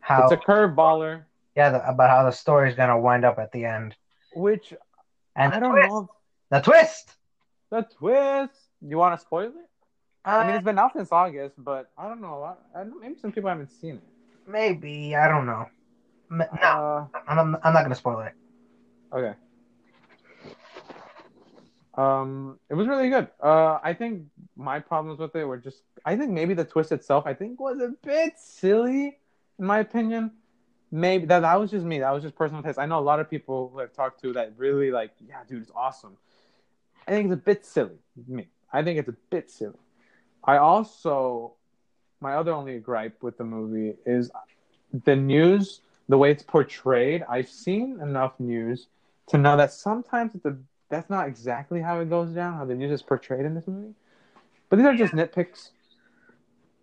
how, 0.00 0.24
It's 0.24 0.32
a 0.32 0.36
curveballer, 0.36 1.24
yeah, 1.56 1.70
the, 1.70 1.88
about 1.88 2.10
how 2.10 2.24
the 2.24 2.30
story's 2.30 2.76
gonna 2.76 2.98
wind 2.98 3.24
up 3.24 3.38
at 3.38 3.50
the 3.52 3.64
end, 3.64 3.96
which 4.34 4.72
and 5.34 5.52
I 5.52 5.58
don't 5.58 5.72
twist, 5.72 5.88
know 5.88 6.08
the 6.50 6.60
twist. 6.60 7.16
the 7.70 7.82
twist. 7.98 8.60
You 8.80 8.98
want 8.98 9.18
to 9.18 9.20
spoil 9.26 9.48
it? 9.48 9.54
I 10.24 10.44
mean, 10.44 10.52
Uh, 10.52 10.56
it's 10.56 10.64
been 10.64 10.78
out 10.78 10.92
since 10.92 11.10
August, 11.10 11.54
but 11.58 11.90
I 11.98 12.08
don't 12.08 12.20
know. 12.20 12.42
I, 12.74 12.80
I 12.80 12.84
maybe 12.84 13.16
some 13.18 13.32
people 13.32 13.48
haven't 13.48 13.70
seen 13.70 13.96
it. 13.96 14.02
maybe 14.46 15.16
I 15.16 15.28
don't 15.28 15.46
know. 15.46 15.66
No, 16.30 16.44
Uh, 16.60 17.06
I'm, 17.26 17.56
I'm 17.62 17.72
not 17.72 17.82
gonna 17.82 17.94
spoil 17.94 18.20
it. 18.20 18.32
Okay. 19.12 19.34
Um, 21.96 22.58
it 22.68 22.74
was 22.74 22.86
really 22.86 23.08
good. 23.08 23.28
Uh, 23.42 23.78
I 23.82 23.94
think 23.94 24.24
my 24.54 24.80
problems 24.80 25.18
with 25.18 25.34
it 25.34 25.44
were 25.44 25.56
just, 25.56 25.82
I 26.04 26.16
think 26.16 26.30
maybe 26.30 26.54
the 26.54 26.64
twist 26.64 26.92
itself, 26.92 27.26
I 27.26 27.34
think 27.34 27.58
was 27.58 27.80
a 27.80 27.94
bit 28.02 28.34
silly, 28.38 29.18
in 29.58 29.64
my 29.64 29.78
opinion. 29.78 30.32
Maybe 30.92 31.26
that 31.26 31.40
that 31.40 31.58
was 31.58 31.70
just 31.70 31.84
me. 31.84 31.98
That 32.00 32.12
was 32.12 32.22
just 32.22 32.36
personal 32.36 32.62
taste. 32.62 32.78
I 32.78 32.86
know 32.86 32.98
a 32.98 33.00
lot 33.00 33.18
of 33.18 33.28
people 33.28 33.70
who 33.72 33.80
I've 33.80 33.92
talked 33.92 34.20
to 34.22 34.32
that 34.34 34.52
really 34.56 34.90
like, 34.90 35.12
yeah, 35.26 35.38
dude, 35.48 35.62
it's 35.62 35.72
awesome. 35.74 36.16
I 37.08 37.12
think 37.12 37.26
it's 37.26 37.34
a 37.34 37.44
bit 37.44 37.64
silly. 37.64 37.98
Me, 38.28 38.46
I 38.72 38.82
think 38.82 38.98
it's 38.98 39.08
a 39.08 39.16
bit 39.30 39.50
silly. 39.50 39.78
I 40.44 40.58
also, 40.58 41.54
my 42.20 42.34
other 42.34 42.52
only 42.52 42.78
gripe 42.78 43.22
with 43.22 43.36
the 43.38 43.44
movie 43.44 43.94
is 44.04 44.30
the 45.04 45.16
news, 45.16 45.80
the 46.08 46.18
way 46.18 46.30
it's 46.30 46.42
portrayed. 46.42 47.24
I've 47.28 47.48
seen 47.48 47.98
enough 48.00 48.38
news 48.38 48.86
to 49.28 49.38
know 49.38 49.56
that 49.56 49.72
sometimes 49.72 50.34
it's 50.34 50.44
a, 50.44 50.56
that's 50.88 51.10
not 51.10 51.28
exactly 51.28 51.80
how 51.80 52.00
it 52.00 52.08
goes 52.08 52.30
down, 52.30 52.54
how 52.54 52.64
the 52.64 52.74
news 52.74 52.92
is 52.92 53.02
portrayed 53.02 53.44
in 53.44 53.54
this 53.54 53.66
movie. 53.66 53.94
But 54.68 54.76
these 54.76 54.86
are 54.86 54.94
just 54.94 55.12
nitpicks. 55.12 55.70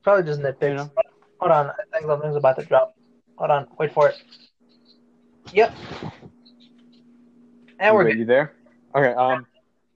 Probably 0.04 0.24
just 0.24 0.42
nitpicks. 0.42 0.70
You 0.70 0.76
know? 0.76 0.92
Hold 1.39 1.52
on, 1.52 1.70
I 1.70 1.74
think 1.92 2.06
something's 2.06 2.36
about 2.36 2.60
to 2.60 2.66
drop. 2.66 2.96
Hold 3.38 3.52
on, 3.52 3.68
wait 3.80 3.94
for 3.94 4.10
it. 4.10 4.16
Yep. 5.52 5.74
And 7.80 7.96
we're 7.96 8.04
you, 8.04 8.13
good. 8.13 8.20
you 8.20 8.26
there? 8.26 8.54
Okay. 8.96 9.13
Um, 9.13 9.46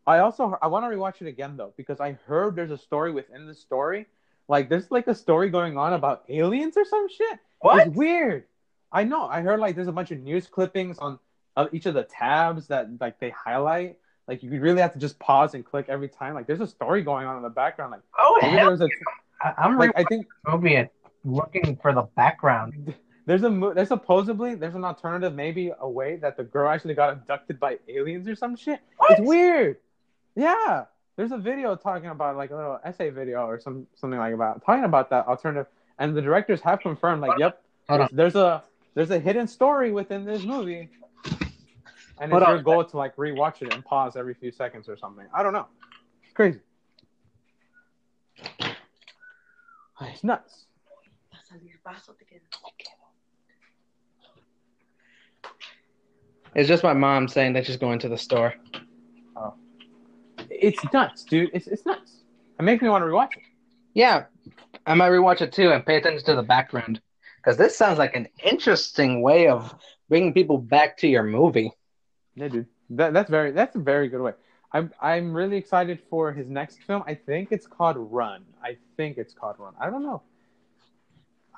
I 0.06 0.20
also 0.20 0.58
I 0.62 0.68
want 0.68 0.86
to 0.86 0.96
rewatch 0.96 1.22
it 1.22 1.28
again 1.28 1.58
though 1.58 1.74
because 1.78 2.00
I 2.00 2.18
heard 2.26 2.56
there's 2.56 2.72
a 2.72 2.78
story 2.78 3.12
within 3.12 3.46
the 3.46 3.54
story. 3.54 4.08
Like 4.48 4.70
there's 4.70 4.90
like 4.90 5.08
a 5.08 5.16
story 5.16 5.50
going 5.50 5.78
on 5.78 5.94
about 5.94 6.24
aliens 6.30 6.78
or 6.78 6.86
some 6.86 7.08
shit. 7.10 7.40
What? 7.60 7.88
It's 7.88 7.96
weird. 7.96 8.46
I 8.92 9.04
know. 9.04 9.28
I 9.28 9.42
heard 9.42 9.60
like 9.60 9.76
there's 9.76 9.90
a 9.90 9.94
bunch 9.94 10.12
of 10.12 10.20
news 10.20 10.48
clippings 10.48 10.98
on 11.00 11.20
uh, 11.58 11.68
each 11.74 11.86
of 11.88 11.94
the 11.96 12.04
tabs 12.04 12.68
that 12.68 12.88
like 13.02 13.20
they 13.20 13.32
highlight. 13.32 13.98
Like 14.28 14.44
you 14.44 14.60
really 14.62 14.82
have 14.82 14.94
to 14.94 15.00
just 15.00 15.18
pause 15.20 15.54
and 15.54 15.66
click 15.66 15.88
every 15.90 16.08
time. 16.08 16.34
Like 16.36 16.48
there's 16.48 16.62
a 16.62 16.68
story 16.68 17.02
going 17.02 17.26
on 17.26 17.36
in 17.38 17.44
the 17.44 17.50
background. 17.50 17.92
Like 17.92 18.02
Oh, 18.18 18.38
maybe 18.42 18.56
hell, 18.56 18.68
there's 18.78 18.82
a 18.82 18.90
I- 19.42 19.54
I'm 19.58 19.78
like 19.78 19.92
I 19.96 20.04
think 20.04 20.28
movie 20.48 20.88
looking 21.26 21.76
for 21.82 21.94
the 21.94 22.04
background. 22.16 22.94
there's 23.26 23.44
a 23.44 23.72
there's 23.76 23.88
supposedly 23.88 24.56
there's 24.56 24.76
an 24.76 24.86
alternative 24.86 25.34
maybe 25.34 25.72
a 25.80 25.90
way 25.90 26.16
that 26.18 26.38
the 26.38 26.44
girl 26.44 26.70
actually 26.70 26.94
got 26.94 27.12
abducted 27.12 27.60
by 27.60 27.78
aliens 27.88 28.28
or 28.28 28.36
some 28.36 28.56
shit. 28.56 28.80
It's 29.10 29.22
weird. 29.22 29.78
Yeah. 30.36 30.86
There's 31.16 31.32
a 31.32 31.38
video 31.38 31.76
talking 31.76 32.10
about 32.10 32.38
like 32.38 32.52
a 32.52 32.56
little 32.56 32.80
essay 32.84 33.10
video 33.10 33.46
or 33.48 33.60
some 33.60 33.88
something 33.96 34.20
like 34.20 34.34
about 34.34 34.64
talking 34.64 34.84
about 34.84 35.10
that 35.10 35.28
alternative 35.28 35.66
and 36.00 36.16
the 36.16 36.22
directors 36.22 36.62
have 36.62 36.80
confirmed 36.82 37.22
like 37.22 37.40
yep 37.40 37.62
on. 37.90 38.08
there's 38.12 38.36
a 38.36 38.64
there's 38.94 39.10
a 39.12 39.20
hidden 39.20 39.48
story 39.48 39.92
within 39.92 40.26
this 40.26 40.44
movie. 40.44 40.90
And 42.20 42.32
Hold 42.32 42.44
it's 42.44 42.48
on. 42.48 42.54
your 42.56 42.60
uh, 42.60 42.64
goal 42.64 42.84
to 42.84 42.98
like 42.98 43.16
rewatch 43.16 43.62
it 43.62 43.74
and 43.74 43.86
pause 43.86 44.16
every 44.16 44.34
few 44.34 44.52
seconds 44.52 44.90
or 44.90 44.98
something. 44.98 45.26
I 45.34 45.44
don't 45.44 45.54
know. 45.54 45.68
It's 46.24 46.34
crazy. 46.34 46.60
It's 50.02 50.24
nuts. 50.24 50.66
It's 56.56 56.68
just 56.68 56.84
my 56.84 56.94
mom 56.94 57.28
saying 57.28 57.54
that 57.54 57.66
she's 57.66 57.78
going 57.78 58.00
to 58.00 58.10
the 58.10 58.18
store. 58.18 58.56
Oh. 59.36 59.54
It's 60.50 60.84
nuts, 60.92 61.24
dude. 61.24 61.52
It's 61.54 61.68
it's 61.68 61.86
nuts. 61.86 62.24
It 62.60 62.64
makes 62.64 62.82
me 62.82 62.90
want 62.90 63.04
to 63.04 63.06
rewatch 63.06 63.38
it. 63.38 63.44
Yeah, 63.94 64.26
I 64.86 64.94
might 64.94 65.10
rewatch 65.10 65.42
it 65.42 65.52
too 65.52 65.72
and 65.72 65.86
pay 65.86 65.98
attention 65.98 66.26
to 66.26 66.36
the 66.36 66.44
background 66.44 67.02
because 67.38 67.58
this 67.58 67.78
sounds 67.78 68.00
like 68.00 68.16
an 68.16 68.28
interesting 68.44 69.22
way 69.22 69.48
of 69.48 69.74
bringing 70.10 70.34
people 70.34 70.58
back 70.58 70.98
to 70.98 71.08
your 71.08 71.24
movie. 71.24 71.72
Yeah, 72.38 72.48
dude. 72.50 72.68
That 72.92 73.14
that's 73.14 73.30
very 73.30 73.52
that's 73.52 73.76
a 73.76 73.80
very 73.80 74.08
good 74.08 74.22
way. 74.22 74.34
I'm 74.72 74.94
I'm 75.02 75.34
really 75.34 75.58
excited 75.58 76.00
for 76.10 76.32
his 76.32 76.48
next 76.48 76.84
film. 76.84 77.04
I 77.08 77.16
think 77.16 77.52
it's 77.52 77.68
called 77.68 77.98
Run. 77.98 78.46
I 78.64 78.78
think 78.96 79.18
it's 79.18 79.34
called 79.34 79.56
Run. 79.60 79.74
I 79.80 79.90
don't 79.90 80.04
know. 80.04 80.22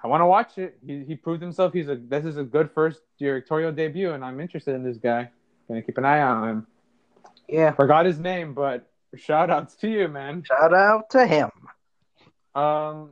I 0.02 0.08
want 0.08 0.22
to 0.22 0.26
watch 0.26 0.58
it. 0.58 0.78
He 0.86 1.04
he 1.04 1.15
proved 1.15 1.42
himself. 1.42 1.74
He's 1.74 1.89
a 1.89 1.96
this 1.98 2.24
is 2.26 2.38
a 2.38 2.44
good 2.44 2.72
first 2.72 3.02
directorial 3.20 3.72
debut, 3.74 4.12
and 4.13 4.24
I'm 4.24 4.39
interested 4.39 4.74
in 4.74 4.84
this 4.84 4.98
guy. 4.98 5.30
Gonna 5.68 5.82
keep 5.82 5.98
an 5.98 6.06
eye 6.06 6.22
on 6.22 6.50
him. 6.50 6.68
Yeah, 7.48 7.72
Forgot 7.72 8.06
his 8.06 8.20
name, 8.20 8.54
but 8.54 8.88
shout 9.15 9.50
outs 9.50 9.76
to 9.78 9.89
you, 9.89 10.08
man. 10.08 10.44
shout 10.44 10.74
out 10.74 11.10
to 11.12 11.28
him. 11.28 11.50
Um, 12.56 13.12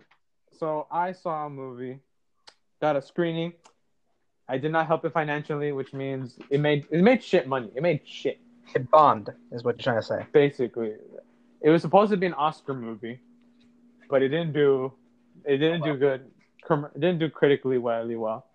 so 0.60 0.88
I 0.92 1.12
saw 1.12 1.48
a 1.48 1.50
movie, 1.50 2.00
got 2.82 2.96
a 2.96 3.02
screening. 3.02 3.54
I 4.50 4.58
did 4.58 4.72
not 4.72 4.88
help 4.88 5.04
it 5.06 5.14
financially, 5.14 5.72
which 5.72 5.94
means 5.94 6.40
it 6.50 6.60
made 6.60 6.86
it 6.90 7.02
made 7.02 7.24
shit 7.24 7.48
money. 7.48 7.70
It 7.76 7.84
made 7.84 8.02
shit. 8.06 8.40
It 8.74 8.90
bombed, 8.90 9.30
is 9.52 9.64
what 9.64 9.78
you're 9.78 9.84
trying 9.84 10.02
to 10.02 10.06
say. 10.06 10.26
basically. 10.32 10.94
It 11.62 11.70
was 11.70 11.82
supposed 11.82 12.12
to 12.12 12.18
be 12.18 12.28
an 12.28 12.34
Oscar 12.34 12.74
movie, 12.74 13.20
but 14.10 14.22
it 14.22 14.30
didn't 14.30 14.54
do 14.54 14.94
it 15.46 15.58
didn't 15.58 15.84
do 15.84 15.96
good. 15.96 16.30
It 16.70 17.00
didn't 17.00 17.20
do 17.20 17.30
critically 17.30 17.78
really 17.78 18.16
well, 18.16 18.46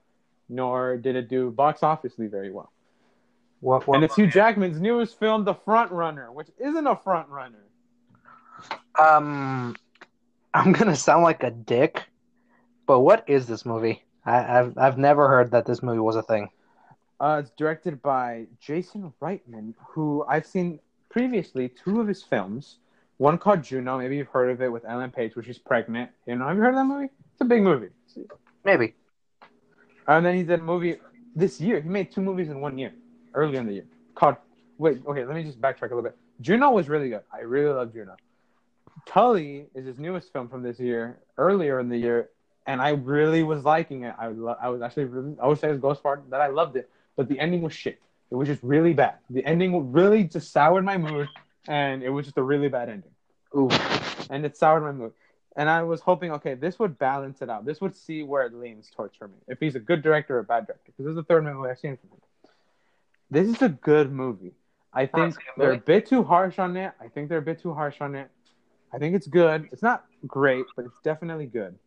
nor 0.48 0.96
did 0.96 1.16
it 1.16 1.28
do 1.28 1.50
box 1.50 1.82
officely 1.82 2.26
very 2.26 2.50
well. 2.50 2.70
What? 3.60 3.86
what 3.86 3.96
And 3.96 4.04
it's 4.04 4.16
Hugh 4.16 4.26
Jackman's 4.26 4.80
newest 4.80 5.18
film, 5.18 5.44
The 5.44 5.54
Front 5.54 5.92
Runner, 5.92 6.32
which 6.32 6.48
isn't 6.58 6.86
a 6.86 6.96
front 6.96 7.28
runner. 7.28 7.64
um, 8.98 9.76
I'm 10.54 10.72
gonna 10.72 10.96
sound 10.96 11.22
like 11.22 11.42
a 11.42 11.50
dick, 11.50 12.02
but 12.86 13.00
what 13.00 13.24
is 13.28 13.46
this 13.46 13.64
movie? 13.64 14.04
I, 14.24 14.58
I've 14.58 14.78
I've 14.78 14.98
never 14.98 15.28
heard 15.28 15.50
that 15.50 15.66
this 15.66 15.82
movie 15.82 15.98
was 15.98 16.16
a 16.16 16.22
thing. 16.22 16.50
Uh, 17.20 17.40
it's 17.40 17.50
directed 17.56 18.02
by 18.02 18.46
Jason 18.60 19.12
Reitman, 19.20 19.74
who 19.78 20.24
I've 20.28 20.46
seen 20.46 20.80
previously 21.08 21.68
two 21.68 22.00
of 22.00 22.08
his 22.08 22.22
films. 22.22 22.78
One 23.18 23.38
called 23.38 23.62
Juno, 23.62 23.98
maybe 23.98 24.16
you've 24.16 24.28
heard 24.28 24.50
of 24.50 24.60
it 24.60 24.72
with 24.72 24.84
Ellen 24.84 25.10
Page, 25.10 25.36
where 25.36 25.44
she's 25.44 25.58
pregnant. 25.58 26.10
You 26.26 26.34
know, 26.34 26.48
have 26.48 26.56
you 26.56 26.62
heard 26.62 26.70
of 26.70 26.76
that 26.76 26.84
movie? 26.84 27.10
It's 27.32 27.40
a 27.40 27.44
big 27.44 27.62
movie. 27.62 27.90
Maybe. 28.64 28.94
And 30.08 30.26
then 30.26 30.34
he 30.34 30.42
did 30.42 30.58
a 30.58 30.62
movie 30.62 30.96
this 31.36 31.60
year. 31.60 31.80
He 31.80 31.88
made 31.88 32.10
two 32.10 32.20
movies 32.20 32.48
in 32.48 32.60
one 32.60 32.76
year, 32.76 32.92
earlier 33.34 33.60
in 33.60 33.66
the 33.66 33.74
year. 33.74 33.86
Called 34.16 34.36
wait, 34.78 35.00
okay, 35.06 35.24
let 35.24 35.36
me 35.36 35.44
just 35.44 35.60
backtrack 35.60 35.92
a 35.92 35.94
little 35.94 36.02
bit. 36.02 36.16
Juno 36.40 36.70
was 36.70 36.88
really 36.88 37.08
good. 37.08 37.22
I 37.32 37.40
really 37.40 37.72
love 37.72 37.92
Juno. 37.92 38.16
Tully 39.06 39.66
is 39.74 39.86
his 39.86 39.98
newest 39.98 40.32
film 40.32 40.48
from 40.48 40.62
this 40.62 40.80
year, 40.80 41.20
earlier 41.38 41.78
in 41.78 41.88
the 41.88 41.96
year, 41.96 42.30
and 42.66 42.80
I 42.80 42.90
really 42.90 43.42
was 43.42 43.64
liking 43.64 44.04
it. 44.04 44.14
I 44.18 44.28
lo- 44.28 44.56
I 44.60 44.68
was 44.68 44.82
actually 44.82 45.04
really, 45.04 45.36
I 45.42 45.46
would 45.46 45.58
say 45.58 45.68
it 45.68 45.72
was 45.72 45.80
Ghost 45.80 46.02
Part 46.02 46.28
that 46.30 46.40
I 46.40 46.48
loved 46.48 46.76
it, 46.76 46.88
but 47.16 47.28
the 47.28 47.38
ending 47.38 47.62
was 47.62 47.72
shit. 47.72 48.00
It 48.30 48.36
was 48.36 48.48
just 48.48 48.62
really 48.62 48.94
bad. 48.94 49.16
The 49.30 49.44
ending 49.44 49.92
really 49.92 50.24
just 50.24 50.52
soured 50.52 50.84
my 50.84 50.96
mood, 50.96 51.28
and 51.68 52.02
it 52.02 52.08
was 52.08 52.26
just 52.26 52.38
a 52.38 52.42
really 52.42 52.68
bad 52.68 52.88
ending 52.88 53.10
Ooh. 53.56 53.68
and 54.30 54.44
it 54.44 54.56
soured 54.56 54.82
my 54.82 54.92
mood. 54.92 55.12
And 55.54 55.68
I 55.68 55.82
was 55.82 56.00
hoping, 56.00 56.32
okay, 56.32 56.54
this 56.54 56.78
would 56.78 56.98
balance 56.98 57.42
it 57.42 57.50
out. 57.50 57.66
This 57.66 57.80
would 57.82 57.94
see 57.94 58.22
where 58.22 58.46
it 58.46 58.54
leans 58.54 58.90
towards 58.94 59.16
for 59.16 59.28
me. 59.28 59.34
If 59.48 59.60
he's 59.60 59.74
a 59.74 59.80
good 59.80 60.02
director 60.02 60.36
or 60.36 60.40
a 60.40 60.44
bad 60.44 60.66
director, 60.66 60.84
because 60.86 61.04
this 61.04 61.10
is 61.10 61.16
the 61.16 61.24
third 61.24 61.44
movie 61.44 61.68
I've 61.68 61.78
seen 61.78 61.98
from 61.98 62.10
him. 62.10 62.20
This 63.30 63.48
is 63.48 63.62
a 63.62 63.68
good 63.68 64.10
movie. 64.10 64.52
I 64.94 65.06
think 65.06 65.36
they're 65.56 65.72
a 65.72 65.78
bit 65.78 66.06
too 66.06 66.22
harsh 66.22 66.58
on 66.58 66.76
it. 66.76 66.92
I 67.00 67.08
think 67.08 67.28
they're 67.28 67.38
a 67.38 67.42
bit 67.42 67.60
too 67.60 67.74
harsh 67.74 68.00
on 68.00 68.14
it. 68.14 68.30
I 68.92 68.98
think 68.98 69.14
it's 69.14 69.26
good. 69.26 69.68
It's 69.72 69.82
not 69.82 70.04
great, 70.26 70.66
but 70.76 70.84
it's 70.84 70.98
definitely 71.02 71.46
good. 71.46 71.78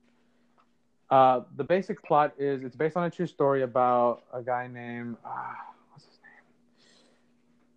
Uh, 1.10 1.41
the 1.56 1.63
basic 1.63 2.02
plot 2.04 2.34
is 2.38 2.63
it's 2.63 2.76
based 2.76 2.98
on 2.98 3.04
a 3.06 3.10
true 3.10 3.28
story 3.28 3.62
about 3.62 4.24
a 4.34 4.41
guy 4.41 4.68
named 4.68 5.15
ah, 5.24 5.56
what's 5.91 6.06
his 6.06 6.18
name? 6.24 6.88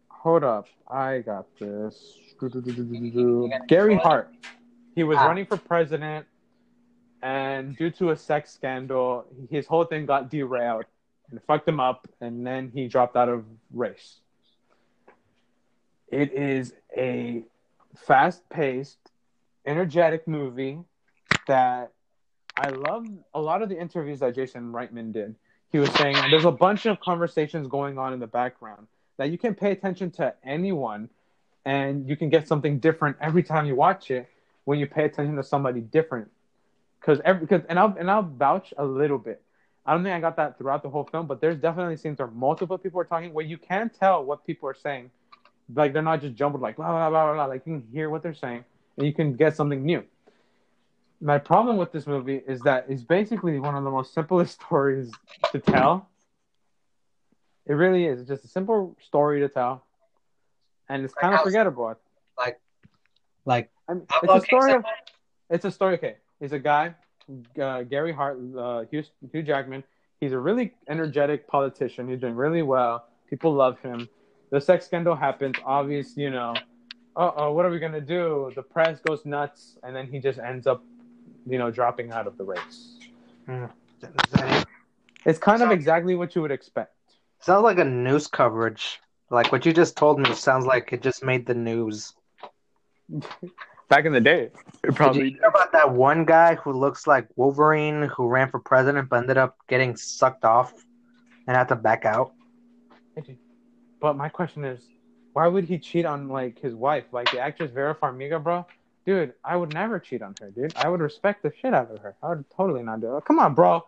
Hold 0.09 0.45
up, 0.45 0.67
I 0.89 1.19
got 1.21 1.47
this. 1.59 2.15
Gary 3.69 3.97
Hart. 3.97 4.33
He 4.95 5.05
was 5.05 5.19
Ah. 5.19 5.27
running 5.27 5.45
for 5.45 5.57
president, 5.59 6.27
and 7.23 7.77
due 7.77 7.91
to 7.91 8.11
a 8.11 8.17
sex 8.17 8.51
scandal, 8.53 9.27
his 9.51 9.67
whole 9.67 9.85
thing 9.85 10.07
got 10.07 10.31
derailed 10.31 10.85
and 11.31 11.43
fucked 11.43 11.69
him 11.69 11.81
up, 11.81 12.09
and 12.21 12.47
then 12.47 12.71
he 12.73 12.89
dropped 12.89 13.15
out 13.17 13.29
of 13.29 13.45
race. 13.75 14.21
It 16.11 16.33
is 16.33 16.75
a 16.97 17.45
fast-paced, 17.95 18.99
energetic 19.67 20.27
movie 20.27 20.79
that 21.47 21.93
I 22.59 22.71
love. 22.71 23.07
A 23.35 23.41
lot 23.41 23.63
of 23.63 23.69
the 23.69 23.81
interviews 23.81 24.19
that 24.21 24.35
Jason 24.35 24.73
Reitman 24.73 25.13
did, 25.13 25.37
he 25.71 25.79
was 25.79 25.91
saying 25.93 26.17
there's 26.31 26.45
a 26.45 26.51
bunch 26.51 26.87
of 26.87 26.99
conversations 26.99 27.69
going 27.69 27.99
on 27.99 28.13
in 28.13 28.19
the 28.19 28.27
background 28.27 28.89
that 29.17 29.31
you 29.31 29.39
can 29.39 29.55
pay 29.55 29.71
attention 29.71 30.11
to 30.13 30.35
anyone, 30.45 31.09
and 31.65 32.09
you 32.09 32.17
can 32.17 32.29
get 32.29 32.49
something 32.49 32.81
different 32.81 33.17
every 33.21 33.45
time 33.45 33.67
you 33.67 33.77
watch 33.77 34.11
it 34.11 34.29
when 34.65 34.79
you 34.79 34.87
pay 34.87 35.05
attention 35.05 35.37
to 35.37 35.43
somebody 35.43 35.81
different. 35.81 36.31
Because 37.01 37.21
every 37.25 37.47
because 37.47 37.63
and 37.69 37.79
I'll 37.79 37.95
and 37.97 38.11
I'll 38.11 38.23
vouch 38.23 38.75
a 38.77 38.85
little 38.85 39.19
bit. 39.19 39.41
I 39.87 39.95
don't 39.95 40.03
think 40.03 40.15
I 40.15 40.21
got 40.21 40.37
that 40.37 40.59
throughout 40.59 40.83
the 40.83 40.91
whole 40.91 41.05
film, 41.05 41.27
but 41.27 41.41
there's 41.41 41.57
definitely 41.57 41.97
scenes 41.97 42.19
where 42.19 42.29
multiple 42.29 42.77
people 42.77 43.01
are 43.01 43.05
talking 43.05 43.33
where 43.33 43.45
you 43.45 43.57
can 43.57 43.89
tell 43.89 44.25
what 44.25 44.45
people 44.45 44.69
are 44.69 44.75
saying. 44.75 45.11
Like 45.73 45.93
they're 45.93 46.03
not 46.03 46.21
just 46.21 46.35
jumbled 46.35 46.61
like 46.61 46.77
blah 46.77 46.89
blah 46.89 47.09
blah 47.09 47.25
blah 47.25 47.35
blah. 47.35 47.45
Like 47.47 47.63
you 47.67 47.79
can 47.79 47.89
hear 47.93 48.11
what 48.11 48.23
they're 48.25 48.35
saying 48.35 48.65
and 48.97 49.07
you 49.07 49.13
can 49.13 49.35
get 49.35 49.55
something 49.55 49.85
new. 49.85 50.03
My 51.21 51.39
problem 51.39 51.77
with 51.77 51.93
this 51.93 52.07
movie 52.07 52.41
is 52.47 52.61
that 52.61 52.87
it's 52.89 53.03
basically 53.03 53.59
one 53.59 53.75
of 53.75 53.85
the 53.85 53.91
most 53.91 54.15
simplest 54.15 54.61
stories 54.61 55.11
to 55.53 55.59
tell. 55.59 56.09
It 57.67 57.75
really 57.75 58.07
is. 58.07 58.21
It's 58.21 58.29
just 58.29 58.45
a 58.45 58.49
simple 58.49 58.97
story 59.01 59.41
to 59.41 59.49
tell, 59.49 59.85
and 60.89 61.05
it's 61.05 61.15
Like 61.17 61.21
kind 61.23 61.35
of 61.35 61.41
forgettable. 61.43 61.95
Like 63.45 63.71
I 63.89 63.95
mean, 63.95 64.07
it's 64.23 64.33
a 64.45 64.47
story 64.47 64.73
of 64.73 64.85
it's 65.51 65.65
a 65.65 65.71
story. 65.71 65.95
Okay, 65.95 66.17
he's 66.41 66.53
a 66.53 66.59
guy, 66.59 66.95
uh, 67.61 67.83
Gary 67.83 68.13
Hart, 68.13 68.39
uh, 68.57 68.85
Hugh, 68.91 69.05
Hugh 69.33 69.43
Jackman. 69.43 69.85
He's 70.21 70.33
a 70.33 70.39
really 70.39 70.75
energetic 70.89 71.47
politician. 71.47 72.09
He's 72.09 72.21
doing 72.21 72.35
really 72.35 72.63
well. 72.63 73.07
People 73.29 73.53
love 73.53 73.79
him. 73.81 74.09
The 74.51 74.61
sex 74.61 74.87
scandal 74.87 75.15
happens. 75.15 75.57
Obvious, 75.65 76.17
you 76.17 76.31
know. 76.31 76.55
Uh 77.17 77.33
oh, 77.37 77.53
what 77.53 77.67
are 77.67 77.71
we 77.71 77.79
gonna 77.79 78.01
do? 78.01 78.51
The 78.55 78.63
press 78.63 79.01
goes 79.01 79.25
nuts, 79.27 79.79
and 79.83 79.95
then 79.95 80.07
he 80.07 80.21
just 80.21 80.39
ends 80.39 80.67
up, 80.67 80.83
you 81.49 81.59
know, 81.59 81.71
dropping 81.71 82.13
out 82.13 82.27
of 82.27 82.37
the 82.37 82.45
race. 82.45 82.99
Hmm. 83.47 83.67
It's 85.25 85.39
kind 85.39 85.63
of 85.63 85.71
exactly 85.71 86.15
what 86.15 86.35
you 86.35 86.43
would 86.43 86.51
expect. 86.51 86.95
sounds 87.41 87.65
like 87.65 87.79
a 87.79 87.85
news 87.85 88.27
coverage. 88.27 89.01
Like 89.31 89.53
what 89.53 89.67
you 89.67 89.73
just 89.73 89.97
told 89.97 90.19
me 90.21 90.33
sounds 90.35 90.65
like 90.65 90.93
it 90.93 91.03
just 91.03 91.25
made 91.25 91.47
the 91.47 91.55
news. 91.55 92.15
Back 93.89 94.05
in 94.05 94.13
the 94.13 94.21
day, 94.21 94.51
it 94.85 94.95
Did 94.97 95.17
you 95.17 95.25
hear 95.25 95.49
about 95.49 95.73
that 95.73 95.91
one 95.95 96.27
guy 96.27 96.57
who 96.57 96.73
looks 96.73 97.07
like 97.07 97.27
Wolverine 97.37 98.03
who 98.03 98.29
ran 98.29 98.51
for 98.51 98.59
president 98.61 99.09
but 99.09 99.17
ended 99.17 99.39
up 99.39 99.57
getting 99.67 99.97
sucked 99.97 100.45
off 100.45 100.75
and 101.47 101.57
had 101.57 101.69
to 101.69 101.77
back 101.77 102.05
out? 102.05 102.35
But 103.99 104.15
my 104.17 104.29
question 104.29 104.63
is, 104.65 104.83
why 105.33 105.47
would 105.47 105.65
he 105.65 105.79
cheat 105.79 106.05
on 106.05 106.29
like 106.29 106.59
his 106.59 106.75
wife, 106.75 107.05
like 107.13 107.31
the 107.31 107.41
actress 107.41 107.71
Vera 107.71 107.95
Farmiga, 107.95 108.43
bro? 108.43 108.67
Dude, 109.09 109.33
I 109.43 109.57
would 109.57 109.73
never 109.73 109.99
cheat 109.99 110.21
on 110.21 110.35
her, 110.39 110.51
dude. 110.51 110.77
I 110.77 110.87
would 110.87 111.01
respect 111.01 111.43
the 111.43 111.51
shit 111.63 111.73
out 111.73 111.91
of 111.91 111.99
her. 112.01 112.15
I 112.23 112.29
would 112.29 112.45
totally 112.55 112.83
not 112.83 113.01
do 113.01 113.17
it. 113.17 113.25
Come 113.25 113.39
on, 113.39 113.55
bro. 113.55 113.87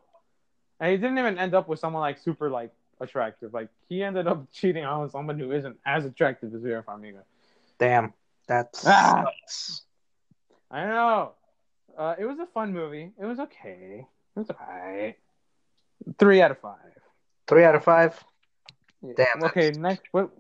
And 0.81 0.93
he 0.93 0.97
didn't 0.97 1.19
even 1.19 1.37
end 1.39 1.53
up 1.53 1.69
with 1.69 1.79
someone 1.79 2.01
like 2.01 2.17
super 2.17 2.49
like 2.49 2.71
attractive. 3.03 3.53
Like 3.53 3.69
he 3.87 4.03
ended 4.03 4.27
up 4.27 4.47
cheating 4.53 4.87
on 4.87 5.11
someone 5.11 5.39
who 5.39 5.53
isn't 5.53 5.77
as 5.85 6.07
attractive 6.07 6.55
as 6.55 6.63
Vera 6.63 6.83
Farmiga. 6.83 7.21
Damn, 7.79 8.15
that's 8.47 8.83
Ah. 8.87 9.27
I 10.71 10.87
know. 10.87 11.33
Uh, 11.99 12.15
it 12.19 12.25
was 12.25 12.39
a 12.39 12.47
fun 12.47 12.73
movie. 12.73 13.13
It 13.21 13.27
was 13.27 13.41
okay. 13.41 14.07
It 14.37 14.39
was 14.39 14.49
alright. 14.49 15.19
Three 16.19 16.41
out 16.41 16.51
of 16.51 16.59
five. 16.61 16.77
three 17.47 17.65
out 17.65 17.75
of 17.75 17.85
five. 17.85 18.19
Damn, 19.17 19.45
Okay, 19.45 19.71
next. 19.73 20.05
What 20.13 20.31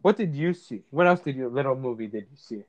What 0.00 0.16
did 0.16 0.34
you 0.34 0.54
see? 0.54 0.80
What 0.88 1.06
else 1.06 1.20
did 1.20 1.36
you 1.36 1.50
little 1.50 1.76
movie 1.76 2.06
did 2.06 2.26
you 2.30 2.36
see? 2.38 2.62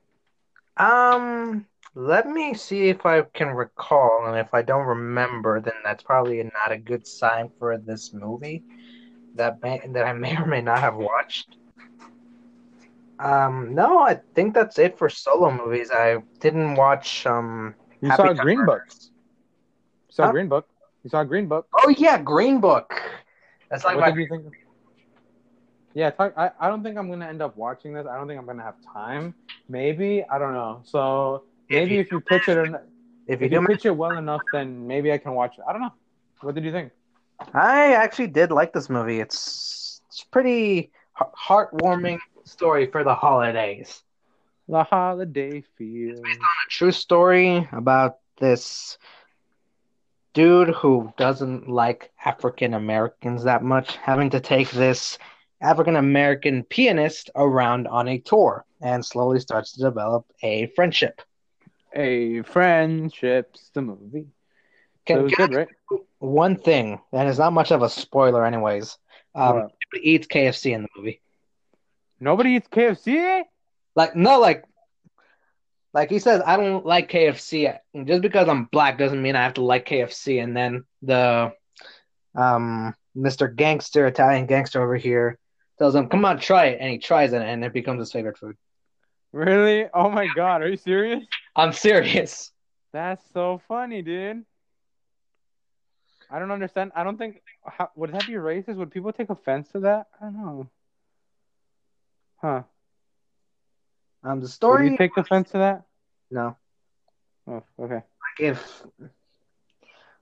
Um, 0.77 1.65
let 1.95 2.27
me 2.27 2.53
see 2.53 2.89
if 2.89 3.05
I 3.05 3.21
can 3.21 3.49
recall, 3.49 4.25
and 4.25 4.37
if 4.37 4.53
I 4.53 4.61
don't 4.61 4.87
remember, 4.87 5.59
then 5.59 5.73
that's 5.83 6.03
probably 6.03 6.41
not 6.43 6.71
a 6.71 6.77
good 6.77 7.05
sign 7.05 7.49
for 7.59 7.77
this 7.77 8.13
movie 8.13 8.63
that 9.35 9.61
may 9.61 9.81
that 9.93 10.05
I 10.05 10.13
may 10.25 10.35
or 10.37 10.45
may 10.45 10.61
not 10.61 10.79
have 10.79 10.95
watched. 10.95 11.55
Um, 13.19 13.75
no, 13.75 13.99
I 13.99 14.19
think 14.33 14.53
that's 14.53 14.79
it 14.79 14.97
for 14.97 15.09
solo 15.09 15.51
movies. 15.51 15.91
I 15.91 16.17
didn't 16.39 16.75
watch 16.75 17.25
um. 17.27 17.75
You 18.01 18.09
Happy 18.09 18.29
saw 18.29 18.33
Green 18.33 18.65
Book. 18.65 18.83
You 20.09 20.13
saw 20.13 20.25
Huh? 20.25 20.31
Green 20.31 20.47
Book. 20.49 20.67
You 21.03 21.09
saw 21.09 21.23
Green 21.23 21.47
Book. 21.47 21.67
Oh 21.83 21.89
yeah, 21.89 22.17
Green 22.21 22.59
Book. 22.59 22.93
That's 23.69 23.83
like 23.85 23.95
what 23.95 24.01
my 24.01 24.09
did 24.11 24.15
you 24.17 24.27
think? 24.27 24.45
Yeah, 25.93 26.09
talk, 26.11 26.33
I, 26.37 26.51
I 26.59 26.69
don't 26.69 26.83
think 26.83 26.97
I'm 26.97 27.09
gonna 27.09 27.27
end 27.27 27.41
up 27.41 27.57
watching 27.57 27.93
this. 27.93 28.07
I 28.07 28.15
don't 28.15 28.27
think 28.27 28.39
I'm 28.39 28.45
gonna 28.45 28.63
have 28.63 28.75
time. 28.93 29.33
Maybe 29.67 30.23
I 30.29 30.37
don't 30.37 30.53
know. 30.53 30.81
So 30.83 31.43
maybe 31.69 31.95
you 31.95 32.01
if 32.01 32.11
you, 32.11 32.21
pitch 32.21 32.47
it 32.47 32.57
or 32.57 32.67
not, 32.67 32.83
if 33.27 33.41
you 33.41 33.47
if 33.47 33.51
you 33.51 33.59
do. 33.59 33.67
pitch 33.67 33.85
it 33.85 33.95
well 33.95 34.17
enough, 34.17 34.41
then 34.53 34.87
maybe 34.87 35.11
I 35.11 35.17
can 35.17 35.33
watch 35.33 35.57
it. 35.57 35.63
I 35.67 35.73
don't 35.73 35.81
know. 35.81 35.93
What 36.41 36.55
did 36.55 36.63
you 36.63 36.71
think? 36.71 36.91
I 37.53 37.93
actually 37.93 38.27
did 38.27 38.51
like 38.51 38.73
this 38.73 38.89
movie. 38.89 39.19
It's 39.19 40.01
it's 40.07 40.23
pretty 40.23 40.91
heartwarming 41.17 42.19
story 42.45 42.87
for 42.87 43.03
the 43.03 43.15
holidays. 43.15 44.03
The 44.67 44.83
holiday 44.83 45.61
feel. 45.77 46.11
It's 46.11 46.21
based 46.21 46.39
on 46.39 46.45
a 46.45 46.69
true 46.69 46.91
story 46.91 47.67
about 47.71 48.17
this 48.39 48.97
dude 50.33 50.69
who 50.69 51.13
doesn't 51.17 51.67
like 51.67 52.11
African 52.23 52.73
Americans 52.73 53.43
that 53.43 53.63
much, 53.63 53.97
having 53.97 54.29
to 54.29 54.39
take 54.39 54.71
this 54.71 55.17
African 55.61 55.95
American 55.95 56.63
pianist 56.63 57.29
around 57.35 57.87
on 57.87 58.07
a 58.07 58.17
tour 58.19 58.65
and 58.81 59.05
slowly 59.05 59.39
starts 59.39 59.73
to 59.73 59.81
develop 59.81 60.25
a 60.41 60.67
friendship. 60.75 61.21
A 61.93 62.41
friendship's 62.41 63.69
the 63.73 63.81
movie. 63.81 64.27
So 65.07 65.19
it 65.19 65.23
was 65.23 65.33
good, 65.33 65.53
right? 65.53 65.67
one 66.19 66.55
thing, 66.55 67.01
and 67.11 67.27
it's 67.27 67.39
not 67.39 67.53
much 67.53 67.71
of 67.71 67.81
a 67.81 67.89
spoiler, 67.89 68.45
anyways. 68.45 68.97
Um, 69.35 69.55
What? 69.61 69.71
he 69.93 69.99
eats 70.11 70.27
KFC 70.27 70.73
in 70.73 70.83
the 70.83 70.89
movie. 70.95 71.21
Nobody 72.19 72.51
eats 72.51 72.67
KFC. 72.67 73.43
Like 73.95 74.15
no, 74.15 74.39
like, 74.39 74.63
like 75.93 76.09
he 76.09 76.19
says, 76.19 76.41
I 76.45 76.55
don't 76.57 76.85
like 76.85 77.11
KFC. 77.11 77.77
Just 78.05 78.21
because 78.21 78.47
I'm 78.47 78.65
black 78.65 78.97
doesn't 78.97 79.21
mean 79.21 79.35
I 79.35 79.43
have 79.43 79.55
to 79.55 79.63
like 79.63 79.87
KFC. 79.87 80.41
And 80.41 80.55
then 80.55 80.85
the, 81.01 81.51
um, 82.35 82.95
Mr. 83.17 83.53
Gangster, 83.53 84.07
Italian 84.07 84.45
gangster 84.45 84.81
over 84.81 84.95
here, 84.95 85.37
tells 85.81 85.95
him, 85.95 86.07
"Come 86.07 86.25
on, 86.25 86.39
try 86.39 86.65
it," 86.67 86.77
and 86.79 86.91
he 86.91 86.99
tries 86.99 87.33
it, 87.33 87.41
and 87.41 87.65
it 87.65 87.73
becomes 87.73 87.99
his 87.99 88.11
favorite 88.11 88.37
food. 88.37 88.55
Really? 89.33 89.87
Oh 89.93 90.09
my 90.11 90.27
god, 90.27 90.61
are 90.61 90.69
you 90.69 90.77
serious? 90.77 91.23
I'm 91.55 91.73
serious. 91.73 92.51
That's 92.93 93.23
so 93.33 93.61
funny, 93.67 94.01
dude. 94.03 94.45
I 96.29 96.39
don't 96.39 96.51
understand. 96.51 96.91
I 96.95 97.03
don't 97.03 97.17
think. 97.17 97.41
How, 97.65 97.89
would 97.95 98.13
that 98.13 98.27
be 98.27 98.33
racist? 98.33 98.75
Would 98.75 98.91
people 98.91 99.11
take 99.11 99.29
offense 99.29 99.69
to 99.69 99.79
that? 99.81 100.07
I 100.19 100.25
don't 100.25 100.35
know. 100.35 100.69
Huh? 102.41 102.63
Um, 104.23 104.39
the 104.39 104.47
Would 104.47 104.51
story. 104.51 104.91
you 104.91 104.97
take 104.97 105.17
offense 105.17 105.51
to 105.51 105.57
that? 105.57 105.83
no, 106.29 106.57
Oh, 107.47 107.63
okay. 107.79 107.95
like 107.95 108.39
if, 108.39 108.83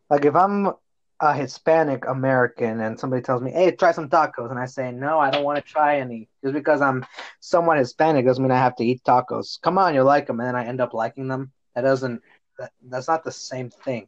like 0.10 0.26
if 0.26 0.36
I'm 0.36 0.74
a 1.22 1.34
Hispanic 1.34 2.08
American 2.08 2.80
and 2.80 3.00
somebody 3.00 3.22
tells 3.22 3.42
me, 3.42 3.52
"Hey, 3.52 3.72
try 3.72 3.92
some 3.92 4.10
tacos," 4.10 4.52
and 4.52 4.60
I 4.60 4.66
say, 4.66 4.92
"No, 4.92 5.20
I 5.20 5.30
don't 5.30 5.44
want 5.44 5.58
to 5.58 5.62
try 5.62 5.98
any," 6.00 6.30
just 6.44 6.54
because 6.54 6.82
I'm 6.82 7.06
somewhat 7.40 7.78
Hispanic 7.78 8.26
doesn't 8.26 8.42
mean 8.42 8.52
I 8.52 8.58
have 8.58 8.76
to 8.78 8.86
eat 8.86 9.04
tacos. 9.04 9.62
Come 9.62 9.78
on, 9.78 9.94
you 9.94 10.04
like 10.04 10.28
them, 10.28 10.40
and 10.40 10.48
then 10.48 10.56
I 10.56 10.66
end 10.66 10.82
up 10.82 10.94
liking 10.94 11.28
them. 11.28 11.52
That 11.76 11.82
doesn't. 11.82 12.22
That, 12.58 12.72
that's 12.84 13.08
not 13.08 13.24
the 13.24 13.32
same 13.32 13.70
thing. 13.70 14.08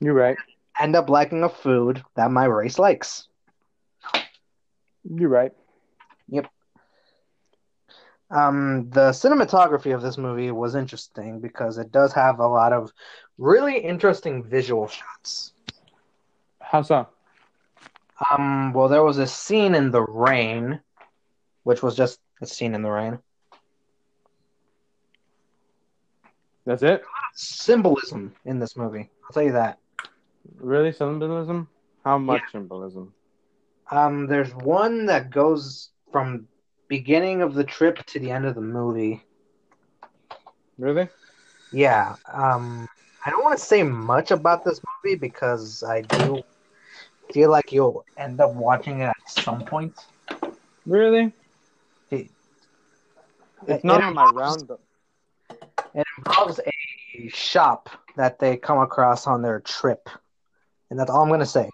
You're 0.00 0.14
right. 0.14 0.36
End 0.80 0.96
up 0.96 1.08
liking 1.08 1.44
a 1.44 1.48
food 1.48 2.02
that 2.16 2.30
my 2.30 2.44
race 2.44 2.78
likes. 2.78 3.28
You're 5.04 5.28
right. 5.28 5.52
Yep. 6.28 6.48
Um, 8.30 8.90
the 8.90 9.10
cinematography 9.10 9.94
of 9.94 10.02
this 10.02 10.18
movie 10.18 10.50
was 10.50 10.74
interesting 10.74 11.40
because 11.40 11.78
it 11.78 11.92
does 11.92 12.12
have 12.14 12.40
a 12.40 12.46
lot 12.46 12.72
of 12.72 12.92
really 13.38 13.78
interesting 13.78 14.42
visual 14.42 14.88
shots. 14.88 15.53
How 16.74 16.82
so? 16.82 17.06
Um, 18.32 18.72
well, 18.72 18.88
there 18.88 19.04
was 19.04 19.18
a 19.18 19.28
scene 19.28 19.76
in 19.76 19.92
the 19.92 20.02
rain, 20.02 20.80
which 21.62 21.84
was 21.84 21.94
just 21.94 22.18
a 22.42 22.46
scene 22.48 22.74
in 22.74 22.82
the 22.82 22.90
rain. 22.90 23.20
That's 26.66 26.82
it? 26.82 27.04
Symbolism 27.36 28.34
in 28.44 28.58
this 28.58 28.76
movie, 28.76 29.08
I'll 29.22 29.32
tell 29.32 29.44
you 29.44 29.52
that. 29.52 29.78
Really? 30.56 30.90
Symbolism? 30.90 31.68
How 32.04 32.18
much 32.18 32.42
symbolism? 32.50 33.14
Um, 33.92 34.26
there's 34.26 34.52
one 34.56 35.06
that 35.06 35.30
goes 35.30 35.90
from 36.10 36.48
beginning 36.88 37.40
of 37.40 37.54
the 37.54 37.62
trip 37.62 38.04
to 38.06 38.18
the 38.18 38.32
end 38.32 38.46
of 38.46 38.56
the 38.56 38.60
movie. 38.60 39.22
Really? 40.76 41.08
Yeah. 41.70 42.16
Um, 42.32 42.88
I 43.24 43.30
don't 43.30 43.44
want 43.44 43.56
to 43.56 43.64
say 43.64 43.84
much 43.84 44.32
about 44.32 44.64
this 44.64 44.80
movie 45.04 45.14
because 45.14 45.84
I 45.84 46.00
do 46.00 46.42
feel 47.34 47.50
like 47.50 47.72
you'll 47.72 48.04
end 48.16 48.40
up 48.40 48.54
watching 48.54 49.00
it 49.00 49.06
at 49.06 49.28
some 49.28 49.60
point. 49.66 49.94
Really? 50.86 51.32
It- 52.10 52.30
It's 53.66 53.84
it 53.84 53.84
not 53.84 54.02
on 54.02 54.14
my 54.14 54.24
roundup. 54.24 54.80
It 55.94 56.06
involves 56.18 56.60
a 56.60 57.28
shop 57.28 57.88
that 58.16 58.38
they 58.38 58.56
come 58.56 58.78
across 58.78 59.26
on 59.26 59.42
their 59.42 59.60
trip, 59.60 60.08
and 60.90 60.98
that's 60.98 61.10
all 61.10 61.22
I'm 61.22 61.30
gonna 61.30 61.46
say. 61.46 61.70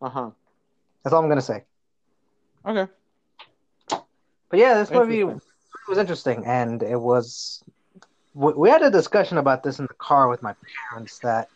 Uh 0.00 0.08
huh. 0.08 0.30
That's 1.02 1.14
all 1.14 1.22
I'm 1.22 1.28
gonna 1.28 1.40
say. 1.40 1.64
Okay. 2.64 2.90
But 3.88 4.58
yeah, 4.60 4.74
this 4.74 4.90
movie 5.00 5.24
was 5.88 5.98
interesting, 5.98 6.44
and 6.46 6.82
it 6.82 7.00
was. 7.00 7.62
We 8.34 8.68
had 8.68 8.82
a 8.82 8.90
discussion 8.90 9.38
about 9.38 9.62
this 9.62 9.78
in 9.78 9.86
the 9.86 9.94
car 9.94 10.28
with 10.28 10.42
my 10.42 10.54
parents. 10.90 11.18
That 11.20 11.48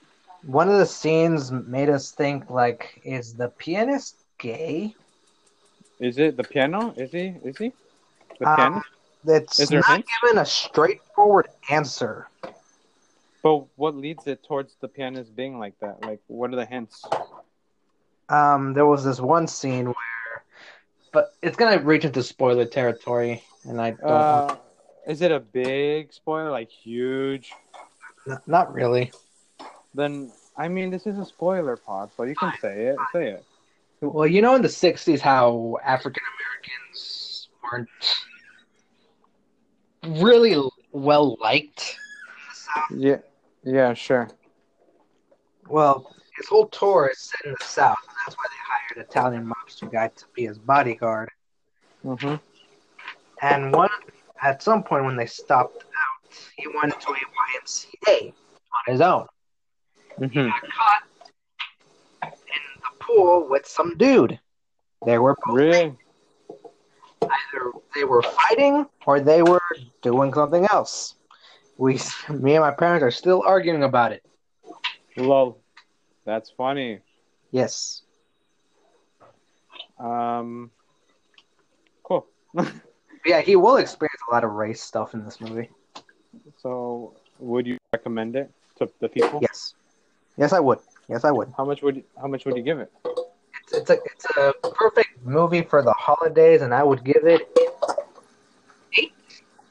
one 0.42 0.68
of 0.68 0.78
the 0.78 0.86
scenes 0.86 1.52
made 1.52 1.88
us 1.88 2.12
think, 2.12 2.50
like, 2.50 3.00
is 3.04 3.34
the 3.34 3.48
pianist 3.48 4.24
gay? 4.38 4.94
Is 5.98 6.18
it 6.18 6.36
the 6.36 6.44
piano? 6.44 6.94
Is 6.96 7.12
he? 7.12 7.34
Is 7.44 7.58
he? 7.58 7.72
The 8.38 8.48
Um, 8.48 8.56
piano? 8.56 8.82
That's 9.22 9.60
Is 9.60 9.70
not 9.70 10.02
given 10.22 10.38
a 10.38 10.46
straightforward 10.46 11.48
answer. 11.68 12.28
But 13.42 13.66
what 13.76 13.94
leads 13.94 14.26
it 14.26 14.42
towards 14.42 14.76
the 14.80 14.88
pianist 14.88 15.34
being 15.36 15.58
like 15.58 15.78
that? 15.80 16.02
Like, 16.02 16.20
what 16.26 16.52
are 16.52 16.56
the 16.56 16.64
hints? 16.64 17.04
Um, 18.28 18.72
there 18.74 18.86
was 18.86 19.04
this 19.04 19.20
one 19.20 19.46
scene 19.46 19.86
where, 19.86 20.44
but 21.12 21.34
it's 21.42 21.56
gonna 21.56 21.78
reach 21.82 22.04
into 22.04 22.22
spoiler 22.22 22.64
territory, 22.64 23.42
and 23.64 23.80
I 23.80 23.90
don't. 23.90 24.08
want- 24.10 24.50
Uh, 24.52 24.56
is 25.06 25.20
it 25.20 25.32
a 25.32 25.40
big 25.40 26.12
spoiler? 26.12 26.50
Like 26.50 26.70
huge? 26.70 27.52
n- 28.26 28.38
not 28.46 28.72
really. 28.72 29.10
Then 29.94 30.32
I 30.56 30.68
mean, 30.68 30.90
this 30.90 31.06
is 31.06 31.18
a 31.18 31.24
spoiler 31.24 31.76
pod, 31.76 32.10
so 32.16 32.24
you 32.24 32.34
can 32.34 32.52
say 32.60 32.86
it. 32.86 32.96
Say 33.12 33.30
it. 33.30 33.44
Well, 34.00 34.26
you 34.26 34.42
know, 34.42 34.54
in 34.54 34.62
the 34.62 34.68
'60s, 34.68 35.20
how 35.20 35.78
African 35.84 36.22
Americans 36.36 37.48
weren't 37.62 37.88
really 40.22 40.56
well 40.92 41.36
liked. 41.40 41.98
Yeah. 42.94 43.18
Yeah. 43.64 43.94
Sure. 43.94 44.28
Well, 45.68 46.14
his 46.36 46.48
whole 46.48 46.66
tour 46.68 47.10
is 47.12 47.20
set 47.20 47.44
in 47.44 47.54
the 47.58 47.64
South, 47.64 47.98
and 48.08 48.16
that's 48.26 48.36
why 48.36 48.44
they 48.48 49.00
hired 49.00 49.08
Italian 49.08 49.52
mobster 49.52 49.90
guy 49.90 50.08
to 50.08 50.24
be 50.34 50.46
his 50.46 50.58
bodyguard. 50.58 51.30
Mm-hmm. 52.04 52.36
And 53.42 53.72
one 53.72 53.90
at 54.42 54.62
some 54.62 54.82
point 54.82 55.04
when 55.04 55.16
they 55.16 55.26
stopped 55.26 55.84
out, 55.84 56.32
he 56.56 56.66
went 56.66 56.98
to 57.00 57.08
a 57.12 57.62
YMCA 57.62 58.28
on 58.28 58.92
his 58.92 59.00
own. 59.00 59.26
Mm-hmm. 60.20 60.48
Got 60.48 60.60
caught 60.72 61.02
in 62.22 62.28
the 62.82 63.04
pool 63.04 63.48
with 63.48 63.66
some 63.66 63.96
dude. 63.96 64.38
They 65.06 65.18
were 65.18 65.34
Really? 65.46 65.96
Either 67.22 67.72
they 67.94 68.04
were 68.04 68.22
fighting 68.22 68.86
or 69.06 69.20
they 69.20 69.42
were 69.42 69.62
doing 70.02 70.34
something 70.34 70.66
else. 70.70 71.14
We, 71.78 71.98
me 72.28 72.56
and 72.56 72.62
my 72.62 72.70
parents 72.70 73.02
are 73.02 73.10
still 73.10 73.42
arguing 73.46 73.82
about 73.82 74.12
it. 74.12 74.22
Lol. 75.16 75.58
That's 76.26 76.50
funny. 76.50 77.00
Yes. 77.50 78.02
Um. 79.98 80.70
Cool. 82.02 82.26
Yeah, 83.26 83.42
he 83.42 83.54
will 83.54 83.76
experience 83.76 84.20
a 84.30 84.34
lot 84.34 84.44
of 84.44 84.52
race 84.52 84.80
stuff 84.80 85.12
in 85.12 85.22
this 85.24 85.42
movie. 85.42 85.68
so, 86.56 87.14
would 87.38 87.66
you 87.66 87.76
recommend 87.92 88.34
it 88.34 88.50
to 88.78 88.88
the 89.00 89.10
people? 89.10 89.40
Yes. 89.42 89.74
Yes, 90.40 90.54
I 90.54 90.60
would. 90.60 90.78
Yes, 91.06 91.24
I 91.24 91.30
would. 91.30 91.52
How 91.54 91.66
much 91.66 91.82
would 91.82 91.96
you, 91.96 92.04
How 92.18 92.26
much 92.26 92.46
would 92.46 92.56
you 92.56 92.62
give 92.62 92.80
it? 92.80 92.90
It's, 93.04 93.72
it's 93.74 93.90
a 93.90 93.98
it's 94.06 94.24
a 94.38 94.54
perfect 94.72 95.22
movie 95.22 95.60
for 95.60 95.82
the 95.82 95.92
holidays, 95.92 96.62
and 96.62 96.72
I 96.72 96.82
would 96.82 97.04
give 97.04 97.26
it 97.26 97.42
eight. 98.98 99.12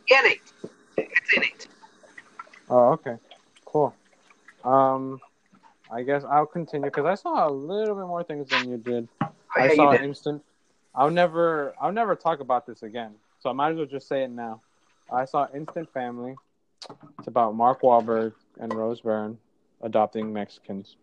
Yeah, 0.08 0.22
eight. 0.28 0.42
It's 0.96 1.38
an 1.38 1.44
eight. 1.44 1.68
Oh, 2.70 2.90
okay. 2.92 3.16
Cool. 3.66 3.96
Um, 4.64 5.20
I 5.92 6.04
guess 6.04 6.24
I'll 6.24 6.46
continue 6.46 6.86
because 6.86 7.06
I 7.06 7.16
saw 7.16 7.48
a 7.48 7.52
little 7.52 7.96
bit 7.96 8.06
more 8.06 8.24
things 8.24 8.48
than 8.50 8.70
you 8.70 8.78
did. 8.78 9.08
Oh, 9.24 9.32
I 9.56 9.76
saw 9.76 9.94
did. 9.94 10.02
instant. 10.02 10.44
I'll 10.94 11.10
never, 11.10 11.74
I'll 11.82 11.92
never 11.92 12.16
talk 12.16 12.42
about 12.42 12.68
this 12.68 12.84
again. 12.84 13.16
So 13.40 13.50
I 13.50 13.54
might 13.54 13.72
as 13.72 13.78
well 13.78 13.88
just 13.88 14.08
say 14.08 14.22
it 14.24 14.30
now. 14.30 14.62
I 15.12 15.26
saw 15.26 15.48
Instant 15.52 15.92
Family. 15.94 16.36
It's 17.18 17.28
about 17.28 17.56
Mark 17.56 17.82
Wahlberg 17.82 18.34
and 18.60 18.72
Rose 18.72 19.02
Byrne 19.02 19.40
adopting 19.82 20.32
Mexicans. 20.34 20.96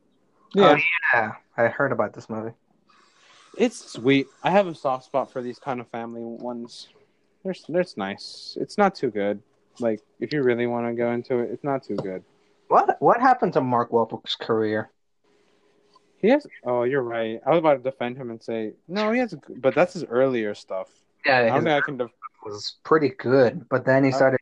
Oh, 0.56 0.60
Yeah, 0.60 0.78
yeah, 1.14 1.32
I 1.56 1.66
heard 1.68 1.92
about 1.92 2.12
this 2.14 2.28
movie. 2.30 2.52
it's 3.58 3.92
sweet. 3.92 4.26
I 4.42 4.50
have 4.50 4.66
a 4.66 4.74
soft 4.74 5.04
spot 5.06 5.30
for 5.30 5.42
these 5.42 5.58
kind 5.58 5.80
of 5.80 5.88
family 5.88 6.20
ones. 6.22 6.88
They're, 7.44 7.54
they're 7.68 7.84
nice. 7.96 8.56
It's 8.60 8.76
not 8.76 8.94
too 8.94 9.10
good. 9.10 9.40
Like 9.78 10.00
if 10.20 10.32
you 10.32 10.42
really 10.42 10.66
want 10.66 10.86
to 10.86 10.94
go 10.94 11.12
into 11.12 11.38
it, 11.38 11.50
it's 11.50 11.64
not 11.64 11.82
too 11.84 11.96
good. 11.96 12.22
What 12.68 12.96
what 13.00 13.20
happened 13.20 13.52
to 13.54 13.60
Mark 13.60 13.90
Wahlberg's 13.90 14.34
career? 14.34 14.90
He 16.18 16.28
has. 16.30 16.46
Oh, 16.64 16.82
you're 16.84 17.02
right. 17.02 17.40
I 17.46 17.50
was 17.50 17.58
about 17.58 17.74
to 17.74 17.90
defend 17.90 18.16
him 18.16 18.30
and 18.30 18.42
say 18.42 18.72
no. 18.88 19.12
He 19.12 19.20
has, 19.20 19.34
a- 19.34 19.40
but 19.56 19.74
that's 19.74 19.92
his 19.92 20.04
earlier 20.04 20.54
stuff. 20.54 20.88
I 21.26 21.28
Yeah, 21.28 21.42
don't 21.48 21.54
his 21.56 21.64
think 21.64 21.68
I 21.68 21.80
can. 21.86 21.96
Def- 21.98 22.10
was 22.44 22.76
pretty 22.84 23.08
good, 23.10 23.68
but 23.68 23.84
then 23.84 24.02
he 24.04 24.12
started. 24.12 24.38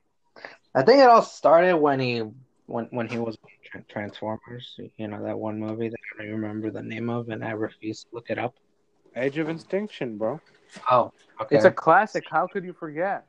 I 0.75 0.83
think 0.83 1.01
it 1.01 1.09
all 1.09 1.23
started 1.23 1.77
when 1.77 1.99
he 2.01 2.23
when 2.67 2.85
when 2.91 3.09
he 3.09 3.19
was 3.19 3.37
in 3.37 3.41
Tra- 3.49 3.54
Transformers. 3.83 4.79
You 4.97 5.09
know 5.09 5.23
that 5.25 5.39
one 5.39 5.59
movie 5.59 5.89
that 5.89 5.99
I 6.19 6.25
don't 6.25 6.33
remember 6.33 6.71
the 6.71 6.83
name 6.83 7.09
of, 7.11 7.29
and 7.29 7.45
I 7.45 7.51
refuse 7.51 8.03
to 8.05 8.09
look 8.13 8.31
it 8.31 8.39
up. 8.39 8.55
Age 9.17 9.39
of 9.39 9.49
Extinction, 9.49 10.17
bro. 10.19 10.41
Oh, 10.91 11.13
okay. 11.41 11.57
It's 11.57 11.65
a 11.65 11.71
classic. 11.71 12.25
How 12.31 12.47
could 12.47 12.65
you 12.65 12.73
forget? 12.73 13.27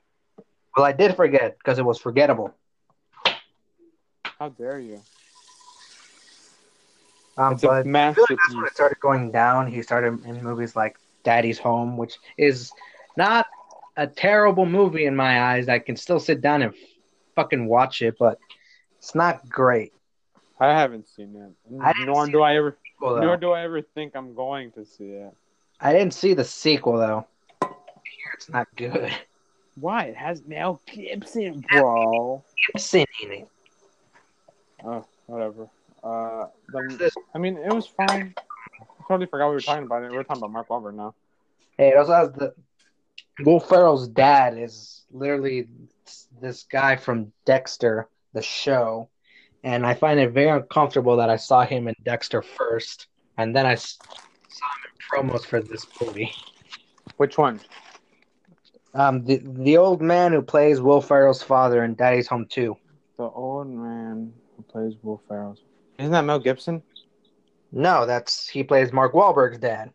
well, 0.75 0.85
I 0.85 0.91
did 0.91 1.15
forget 1.15 1.57
because 1.57 1.79
it 1.79 1.85
was 1.85 1.99
forgettable. 1.99 2.53
How 4.39 4.49
dare 4.49 4.79
you? 4.79 5.01
Um, 7.37 7.53
It's 7.53 7.61
but 7.61 7.69
a 7.69 7.73
I 7.79 7.83
feel 7.83 7.91
masterpiece. 7.91 8.29
like 8.29 8.37
that's 8.43 8.55
when 8.55 8.65
it 8.65 8.73
started 8.73 8.99
going 8.99 9.31
down. 9.31 9.67
He 9.67 9.81
started 9.81 10.25
in 10.25 10.43
movies 10.43 10.75
like 10.75 10.97
Daddy's 11.23 11.59
Home, 11.59 11.97
which 11.97 12.17
is 12.37 12.71
not 13.17 13.45
a 13.97 14.07
terrible 14.07 14.65
movie 14.65 15.05
in 15.05 15.15
my 15.15 15.41
eyes. 15.53 15.67
I 15.69 15.79
can 15.79 15.95
still 15.95 16.19
sit 16.19 16.41
down 16.41 16.61
and 16.63 16.73
fucking 17.35 17.67
watch 17.67 18.01
it, 18.01 18.15
but 18.19 18.39
it's 18.99 19.15
not 19.15 19.49
great. 19.49 19.93
I 20.59 20.67
haven't 20.67 21.07
seen 21.07 21.35
it. 21.35 21.51
Nor 21.69 22.27
do 22.27 22.41
I 22.41 22.55
ever. 22.55 22.77
Well, 23.01 23.21
Nor 23.21 23.37
do 23.37 23.51
I 23.51 23.63
ever 23.63 23.81
think 23.81 24.15
I'm 24.15 24.33
going 24.33 24.71
to 24.71 24.85
see 24.85 25.09
it. 25.09 25.33
I 25.81 25.91
didn't 25.91 26.13
see 26.13 26.33
the 26.33 26.45
sequel 26.45 26.97
though. 26.97 27.27
It's 28.33 28.49
not 28.49 28.67
good. 28.75 29.11
Why? 29.75 30.05
It 30.05 30.15
has 30.15 30.43
Mel 30.45 30.81
Gibson, 30.85 31.63
bro. 31.69 32.43
Gibson 32.67 33.05
in 33.23 33.31
it. 33.31 33.47
Oh, 34.83 35.05
whatever. 35.25 35.67
Uh, 36.03 36.47
the, 36.69 37.11
I 37.33 37.37
mean, 37.39 37.57
it 37.57 37.73
was 37.73 37.87
fine. 37.87 38.33
I 38.37 39.03
totally 39.07 39.25
forgot 39.25 39.49
we 39.49 39.55
were 39.55 39.61
talking 39.61 39.85
about 39.85 40.03
it. 40.03 40.11
We 40.11 40.17
are 40.17 40.23
talking 40.23 40.41
about 40.41 40.51
Mark 40.51 40.69
Wahlberg 40.69 40.95
now. 40.95 41.13
Hey, 41.77 41.89
it 41.89 41.97
also 41.97 42.13
has 42.13 42.31
the 42.31 42.53
Will 43.43 43.59
Ferrell's 43.59 44.07
dad 44.07 44.57
is 44.57 45.03
literally 45.11 45.67
this 46.39 46.63
guy 46.63 46.95
from 46.95 47.33
Dexter, 47.45 48.07
the 48.33 48.41
show, 48.41 49.09
and 49.65 49.83
I 49.83 49.95
find 49.95 50.19
it 50.19 50.31
very 50.31 50.49
uncomfortable 50.49 51.17
that 51.17 51.29
I 51.29 51.35
saw 51.35 51.65
him 51.65 51.87
in 51.87 51.95
Dexter 52.03 52.43
first, 52.43 53.07
and 53.37 53.53
then 53.53 53.65
I 53.65 53.73
saw 53.73 53.97
him 54.03 54.91
in 55.23 55.29
promos 55.29 55.43
for 55.43 55.59
this 55.59 55.87
movie. 55.99 56.31
Which 57.17 57.37
one? 57.37 57.59
Um, 58.93 59.25
the 59.25 59.41
the 59.43 59.75
old 59.75 60.01
man 60.01 60.31
who 60.31 60.41
plays 60.41 60.79
Will 60.79 61.01
Ferrell's 61.01 61.41
father 61.41 61.83
in 61.83 61.95
Daddy's 61.95 62.27
Home 62.27 62.45
2. 62.47 62.77
The 63.17 63.23
old 63.23 63.67
man 63.67 64.31
who 64.55 64.63
plays 64.63 64.93
Will 65.01 65.21
Ferrell. 65.27 65.57
Isn't 65.97 66.11
that 66.11 66.21
Mel 66.21 66.39
Gibson? 66.39 66.83
No, 67.71 68.05
that's 68.05 68.47
he 68.47 68.63
plays 68.63 68.93
Mark 68.93 69.13
Wahlberg's 69.13 69.57
dad. 69.57 69.91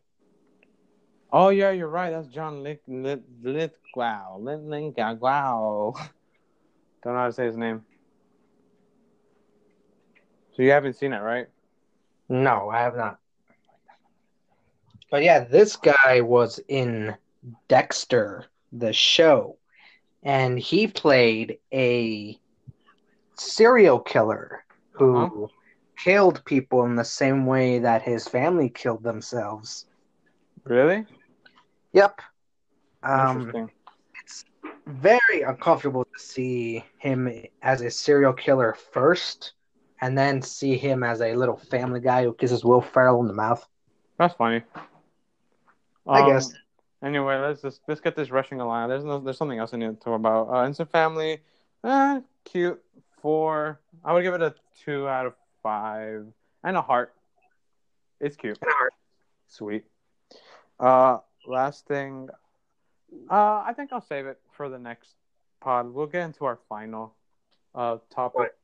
Oh 1.32 1.50
yeah, 1.50 1.70
you're 1.70 1.88
right. 1.88 2.10
That's 2.10 2.26
John 2.26 2.64
Lit 2.64 2.82
Lit 2.88 3.22
Lithgow. 3.42 4.38
Lit 4.38 4.60
Lithgow. 4.60 5.92
Don't 7.02 7.14
know 7.14 7.20
how 7.20 7.26
to 7.26 7.32
say 7.32 7.46
his 7.46 7.56
name. 7.56 7.84
You 10.60 10.70
haven't 10.72 10.94
seen 10.94 11.12
it, 11.14 11.20
right? 11.20 11.48
No, 12.28 12.70
I 12.70 12.80
have 12.80 12.96
not. 12.96 13.18
But 15.10 15.22
yeah, 15.22 15.40
this 15.44 15.76
guy 15.76 16.20
was 16.20 16.60
in 16.68 17.16
Dexter, 17.68 18.46
the 18.72 18.92
show, 18.92 19.58
and 20.22 20.58
he 20.58 20.86
played 20.86 21.58
a 21.72 22.38
serial 23.36 24.00
killer 24.00 24.64
who 24.92 25.24
Uh-huh. 25.24 25.48
killed 25.98 26.44
people 26.44 26.84
in 26.84 26.96
the 26.96 27.04
same 27.04 27.46
way 27.46 27.78
that 27.80 28.02
his 28.02 28.28
family 28.28 28.68
killed 28.68 29.02
themselves. 29.02 29.86
Really? 30.64 31.06
Yep. 31.92 32.20
Um, 33.02 33.70
it's 34.22 34.44
very 34.86 35.42
uncomfortable 35.42 36.04
to 36.04 36.18
see 36.22 36.84
him 36.98 37.46
as 37.62 37.80
a 37.82 37.90
serial 37.90 38.32
killer 38.32 38.74
first, 38.92 39.54
and 40.00 40.16
then 40.16 40.42
see 40.42 40.76
him 40.76 41.02
as 41.02 41.20
a 41.20 41.34
little 41.34 41.56
family 41.56 42.00
guy 42.00 42.24
who 42.24 42.32
kisses 42.32 42.64
Will 42.64 42.80
Ferrell 42.80 43.20
in 43.20 43.26
the 43.26 43.34
mouth. 43.34 43.66
That's 44.18 44.34
funny. 44.34 44.62
I 46.06 46.20
Um, 46.22 46.30
guess. 46.30 46.52
Anyway, 47.02 47.36
let's 47.38 47.62
just 47.62 47.80
let's 47.88 48.00
get 48.00 48.14
this 48.14 48.30
rushing 48.30 48.60
along. 48.60 48.88
There's 48.90 49.04
no, 49.04 49.18
there's 49.18 49.38
something 49.38 49.58
else 49.58 49.72
I 49.72 49.78
need 49.78 49.86
to 49.88 50.04
talk 50.04 50.16
about. 50.16 50.48
Uh, 50.50 50.66
Instant 50.66 50.90
Family, 50.90 51.40
uh, 51.84 52.20
cute. 52.44 52.82
Four. 53.22 53.80
I 54.02 54.14
would 54.14 54.22
give 54.22 54.32
it 54.32 54.40
a 54.40 54.54
two 54.82 55.06
out 55.06 55.26
of 55.26 55.34
five 55.62 56.26
and 56.64 56.76
a 56.76 56.80
heart. 56.80 57.14
It's 58.18 58.34
cute. 58.34 58.58
A 58.62 58.70
heart. 58.70 58.94
Sweet. 59.48 59.84
Uh, 60.78 61.18
last 61.46 61.86
thing. 61.86 62.30
Uh, 63.30 63.62
I 63.66 63.74
think 63.76 63.92
I'll 63.92 64.00
save 64.00 64.24
it 64.26 64.38
for 64.52 64.70
the 64.70 64.78
next 64.78 65.16
pod. 65.60 65.92
We'll 65.92 66.06
get 66.06 66.22
into 66.24 66.46
our 66.46 66.58
final 66.68 67.14
uh 67.74 67.98
topic. 68.08 68.38
What? 68.38 68.56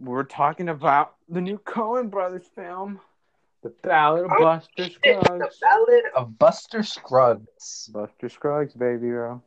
We're 0.00 0.24
talking 0.24 0.68
about 0.68 1.14
the 1.28 1.40
new 1.40 1.58
Coen 1.58 2.10
Brothers 2.10 2.46
film, 2.54 3.00
The 3.62 3.70
Ballad 3.82 4.24
of 4.26 4.32
Oh, 4.38 4.42
Buster 4.42 4.84
Shit, 4.84 5.00
the 5.02 5.50
Ballad 5.60 6.04
of 6.14 6.38
Buster 6.38 6.82
Scruggs. 6.82 7.88
Buster 7.92 8.28
Scruggs, 8.28 8.74
baby, 8.74 9.08
bro. 9.10 9.42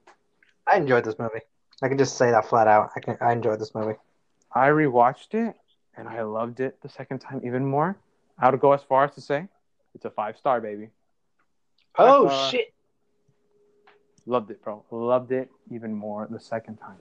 I 0.65 0.77
enjoyed 0.77 1.03
this 1.05 1.17
movie. 1.19 1.41
I 1.81 1.87
can 1.87 1.97
just 1.97 2.17
say 2.17 2.31
that 2.31 2.45
flat 2.47 2.67
out. 2.67 2.89
I 2.95 2.99
can. 2.99 3.17
I 3.21 3.31
enjoyed 3.31 3.59
this 3.59 3.73
movie. 3.73 3.95
I 4.53 4.67
rewatched 4.69 5.33
it 5.33 5.55
and 5.95 6.07
I 6.09 6.21
loved 6.23 6.59
it 6.59 6.81
the 6.81 6.89
second 6.89 7.19
time 7.19 7.41
even 7.45 7.65
more. 7.65 7.97
I 8.37 8.49
would 8.49 8.59
go 8.59 8.73
as 8.73 8.81
far 8.83 9.03
as 9.05 9.13
to 9.15 9.21
say 9.21 9.47
it's 9.95 10.05
a 10.05 10.09
five 10.09 10.37
star, 10.37 10.59
baby. 10.61 10.89
Oh 11.97 12.27
Uh, 12.27 12.49
shit! 12.49 12.73
Loved 14.25 14.51
it, 14.51 14.61
bro. 14.63 14.83
Loved 14.91 15.31
it 15.31 15.49
even 15.71 15.93
more 15.93 16.27
the 16.29 16.39
second 16.39 16.77
time. 16.77 16.97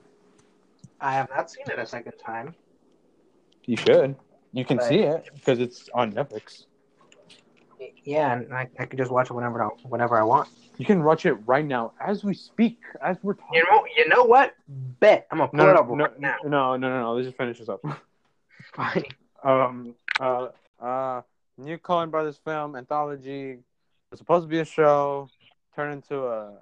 I 1.01 1.13
have 1.13 1.29
not 1.29 1.49
seen 1.51 1.65
it 1.67 1.77
a 1.79 1.85
second 1.85 2.13
time. 2.23 2.55
You 3.65 3.77
should. 3.77 4.15
You 4.51 4.65
can 4.65 4.77
But- 4.77 4.87
see 4.87 4.99
it 4.99 5.29
because 5.33 5.59
it's 5.59 5.89
on 5.93 6.13
Netflix. 6.13 6.65
Yeah, 8.03 8.33
and 8.33 8.53
I, 8.53 8.67
I 8.79 8.85
could 8.85 8.97
just 8.97 9.11
watch 9.11 9.29
it 9.29 9.33
whenever 9.33 9.63
I, 9.63 9.67
whenever 9.83 10.17
I 10.17 10.23
want. 10.23 10.49
You 10.77 10.85
can 10.85 11.03
watch 11.03 11.25
it 11.25 11.33
right 11.45 11.65
now 11.65 11.93
as 11.99 12.23
we 12.23 12.33
speak, 12.33 12.79
as 13.01 13.17
we're 13.21 13.33
talking. 13.35 13.55
You 13.57 13.63
know, 13.69 13.83
you 13.95 14.07
know 14.09 14.23
what? 14.23 14.53
Bet 14.67 15.27
I'm 15.31 15.37
gonna 15.37 15.49
pull 15.49 15.57
no, 15.57 15.69
it 15.69 15.73
no, 15.73 15.79
up 15.79 15.89
no, 15.89 15.95
right 16.05 16.19
now. 16.19 16.35
no, 16.43 16.75
no, 16.77 16.89
no, 16.89 17.01
no. 17.01 17.13
Let's 17.13 17.27
just 17.27 17.37
finish 17.37 17.59
this 17.59 17.69
up. 17.69 17.81
Fine. 18.73 19.03
um, 19.43 19.95
uh, 20.19 20.47
uh, 20.79 21.21
new 21.57 21.77
Coen 21.77 22.09
Brothers 22.09 22.39
film 22.43 22.75
anthology. 22.75 23.57
It's 24.11 24.19
supposed 24.19 24.45
to 24.45 24.49
be 24.49 24.59
a 24.59 24.65
show, 24.65 25.29
turned 25.75 25.93
into 25.93 26.25
a 26.25 26.53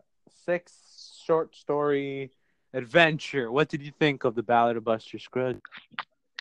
six 0.46 1.20
short 1.26 1.56
story 1.56 2.32
adventure. 2.74 3.52
What 3.52 3.70
did 3.70 3.82
you 3.82 3.92
think 3.98 4.24
of 4.24 4.36
the 4.36 4.44
Ballad 4.44 4.78
of 4.78 4.84
Buster 4.84 5.20
Scruggs? 5.20 5.62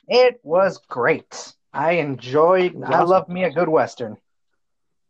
It 0.09 0.41
was 0.43 0.79
great. 0.89 1.55
I 1.73 1.93
enjoyed. 1.93 2.83
I 2.83 2.95
awesome. 2.95 3.09
love 3.09 3.29
me 3.29 3.45
a 3.45 3.51
good 3.51 3.69
western. 3.69 4.13
It 4.13 4.19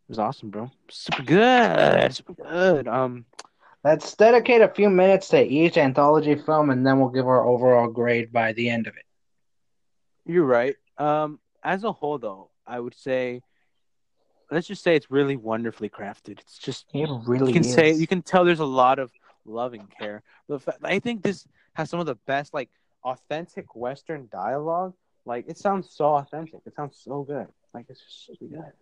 was 0.08 0.18
awesome, 0.18 0.50
bro. 0.50 0.70
Super 0.88 1.22
good, 1.22 2.14
super 2.14 2.34
good. 2.34 2.88
Um, 2.88 3.26
Let's 3.84 4.14
dedicate 4.16 4.62
a 4.62 4.68
few 4.68 4.90
minutes 4.90 5.28
to 5.28 5.40
each 5.40 5.76
anthology 5.76 6.34
film, 6.34 6.70
and 6.70 6.84
then 6.84 6.98
we'll 6.98 7.10
give 7.10 7.28
our 7.28 7.46
overall 7.46 7.88
grade 7.88 8.32
by 8.32 8.52
the 8.52 8.68
end 8.68 8.88
of 8.88 8.96
it. 8.96 9.04
You're 10.24 10.44
right. 10.44 10.74
Um, 10.98 11.38
as 11.62 11.84
a 11.84 11.92
whole, 11.92 12.18
though, 12.18 12.50
I 12.66 12.80
would 12.80 12.94
say, 12.96 13.42
let's 14.50 14.66
just 14.66 14.82
say 14.82 14.96
it's 14.96 15.08
really 15.10 15.36
wonderfully 15.36 15.88
crafted. 15.88 16.40
It's 16.40 16.58
just 16.58 16.86
It 16.94 17.08
really 17.26 17.48
you 17.48 17.52
can 17.52 17.62
is. 17.62 17.72
say 17.72 17.92
you 17.92 18.08
can 18.08 18.22
tell 18.22 18.44
there's 18.44 18.58
a 18.58 18.64
lot 18.64 18.98
of 18.98 19.12
love 19.44 19.72
and 19.74 19.88
care. 19.98 20.22
The 20.48 20.58
fa- 20.58 20.78
I 20.82 20.98
think 20.98 21.22
this 21.22 21.46
has 21.74 21.88
some 21.88 22.00
of 22.00 22.06
the 22.06 22.16
best 22.26 22.52
like 22.52 22.70
authentic 23.06 23.74
Western 23.74 24.28
dialogue. 24.30 24.94
Like 25.24 25.46
it 25.48 25.58
sounds 25.58 25.88
so 25.90 26.06
authentic. 26.16 26.60
It 26.66 26.74
sounds 26.74 27.00
so 27.02 27.22
good. 27.22 27.46
Like 27.72 27.86
it's 27.88 28.00
just 28.00 28.26
so 28.26 28.46
good. 28.46 28.72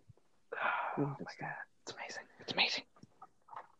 Oh 0.99 1.16
my 1.18 1.33
god, 1.41 1.51
it's 1.83 1.93
amazing! 1.93 2.22
It's 2.41 2.53
amazing. 2.53 2.85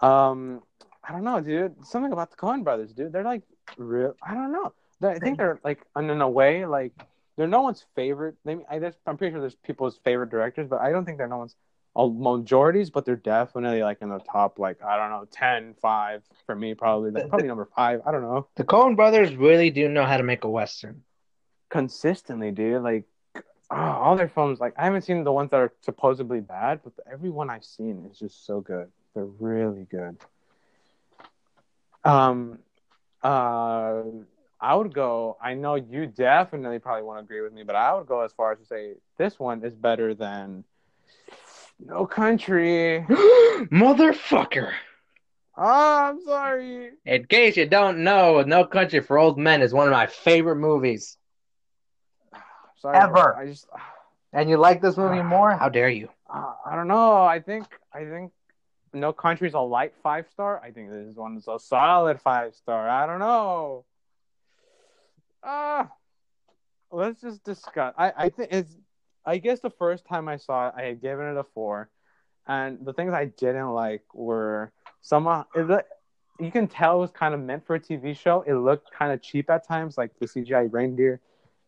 Um, 0.01 0.63
I 1.07 1.13
don't 1.13 1.25
know, 1.25 1.41
dude. 1.41 1.87
Something 1.87 2.13
about 2.13 2.31
the 2.31 2.37
Coen 2.37 2.65
Brothers, 2.65 2.93
dude. 2.93 3.13
They're 3.13 3.25
like 3.25 3.43
real. 3.77 4.15
I 4.23 4.35
don't 4.35 4.53
know. 4.53 4.73
They- 5.01 5.11
I 5.11 5.19
think 5.19 5.39
they're 5.39 5.61
like 5.65 5.81
in 5.97 6.11
a 6.21 6.29
way 6.29 6.67
like 6.67 6.93
they're 7.37 7.47
no 7.49 7.63
one's 7.63 7.85
favorite. 7.95 8.37
They, 8.45 8.57
I 8.71 8.77
I'm 9.07 9.17
pretty 9.17 9.33
sure 9.33 9.41
there's 9.41 9.55
people's 9.57 9.99
favorite 10.05 10.31
directors, 10.31 10.69
but 10.69 10.81
I 10.81 10.91
don't 10.91 11.05
think 11.05 11.19
they're 11.19 11.29
no 11.29 11.39
one's 11.39 11.57
majorities. 11.97 12.91
But 12.91 13.05
they're 13.05 13.17
definitely 13.17 13.83
like 13.83 13.99
in 14.01 14.09
the 14.09 14.21
top, 14.21 14.59
like 14.59 14.83
I 14.83 14.97
don't 14.97 15.11
know, 15.11 15.27
10, 15.31 15.75
5 15.81 16.23
for 16.47 16.55
me, 16.55 16.75
probably. 16.75 17.11
Like, 17.11 17.29
probably 17.29 17.49
number 17.49 17.69
five. 17.77 18.01
I 18.07 18.13
don't 18.13 18.23
know. 18.23 18.47
The 18.57 18.65
Coen 18.65 18.97
Brothers 18.97 19.35
really 19.35 19.71
do 19.71 19.89
know 19.89 20.05
how 20.05 20.17
to 20.17 20.23
make 20.23 20.45
a 20.45 20.49
western. 20.49 21.03
Consistently, 21.71 22.51
dude. 22.51 22.83
Like 22.83 23.05
oh, 23.71 23.77
all 23.77 24.17
their 24.17 24.29
films. 24.29 24.61
Like 24.61 24.75
I 24.77 24.85
haven't 24.85 25.03
seen 25.03 25.25
the 25.25 25.33
ones 25.33 25.51
that 25.51 25.61
are 25.61 25.73
supposedly 25.81 26.41
bad, 26.41 26.81
but 26.83 26.93
every 27.11 27.31
one 27.31 27.51
I've 27.51 27.65
seen 27.65 28.09
is 28.11 28.19
just 28.19 28.47
so 28.47 28.61
good. 28.61 28.91
They're 29.15 29.25
really 29.25 29.87
good. 29.91 30.19
Um, 32.05 32.59
uh, 33.23 34.03
I 34.61 34.75
would 34.75 34.95
go. 34.95 35.37
I 35.41 35.55
know 35.55 35.75
you 35.75 36.07
definitely 36.07 36.79
probably 36.79 37.03
won't 37.03 37.21
agree 37.21 37.41
with 37.41 37.53
me, 37.53 37.63
but 37.63 37.77
I 37.77 37.95
would 37.95 38.07
go 38.07 38.21
as 38.21 38.33
far 38.33 38.53
as 38.53 38.59
to 38.59 38.65
say 38.65 38.95
this 39.17 39.39
one 39.39 39.65
is 39.65 39.75
better 39.75 40.15
than 40.15 40.65
No 41.79 42.07
Country. 42.07 43.05
Motherfucker! 43.09 44.73
Oh, 45.57 46.03
I'm 46.09 46.21
sorry. 46.25 46.91
In 47.05 47.27
case 47.27 47.57
you 47.57 47.67
don't 47.67 47.99
know, 48.03 48.43
No 48.43 48.65
Country 48.65 49.01
for 49.01 49.19
Old 49.19 49.39
Men 49.39 49.63
is 49.63 49.73
one 49.73 49.87
of 49.87 49.93
my 49.93 50.07
favorite 50.07 50.57
movies. 50.57 51.17
Sorry, 52.79 52.97
Ever. 52.99 53.37
I 53.37 53.47
just. 53.47 53.67
And 54.37 54.51
you 54.51 54.57
like 54.57 54.83
this 54.83 54.97
movie 54.97 55.23
more? 55.37 55.57
How 55.57 55.69
dare 55.69 55.89
you? 55.89 56.09
Uh, 56.29 56.55
I 56.67 56.75
don't 56.75 56.89
know. 56.89 57.23
I 57.23 57.39
think 57.39 57.67
I 57.93 58.05
think 58.05 58.33
No 58.93 59.13
Country's 59.13 59.55
a 59.55 59.61
light 59.61 59.95
five 60.03 60.27
star. 60.33 60.61
I 60.61 60.73
think 60.73 60.91
this 60.91 61.15
one 61.15 61.37
is 61.37 61.47
a 61.47 61.61
solid 61.61 62.21
five 62.21 62.53
star. 62.57 62.89
I 62.89 63.07
don't 63.07 63.21
know. 63.21 63.85
Uh 65.41 65.85
let's 66.91 67.21
just 67.21 67.45
discuss. 67.45 67.95
I 67.97 68.13
I 68.17 68.29
think 68.29 68.49
it's. 68.51 68.77
I 69.27 69.39
guess 69.39 69.61
the 69.61 69.71
first 69.71 70.05
time 70.07 70.29
I 70.29 70.37
saw 70.37 70.69
it, 70.69 70.75
I 70.77 70.83
had 70.83 71.01
given 71.01 71.27
it 71.27 71.37
a 71.37 71.45
four, 71.45 71.89
and 72.47 72.79
the 72.85 72.93
things 72.93 73.13
I 73.13 73.27
didn't 73.27 73.71
like 73.73 74.03
were 74.15 74.73
some. 75.01 75.27
uh, 75.27 75.45
It, 75.55 75.87
you 76.41 76.51
can 76.51 76.67
tell 76.67 76.97
it 76.97 77.01
was 77.01 77.11
kind 77.13 77.33
of 77.33 77.41
meant 77.41 77.65
for 77.67 77.77
a 77.77 77.81
TV 77.81 78.17
show. 78.17 78.43
It 78.43 78.55
looked 78.55 78.91
kind 78.93 79.13
of 79.13 79.23
cheap 79.23 79.49
at 79.51 79.67
times, 79.67 79.97
like 79.97 80.11
the 80.19 80.27
CGI 80.27 80.71
reindeer, 80.73 81.21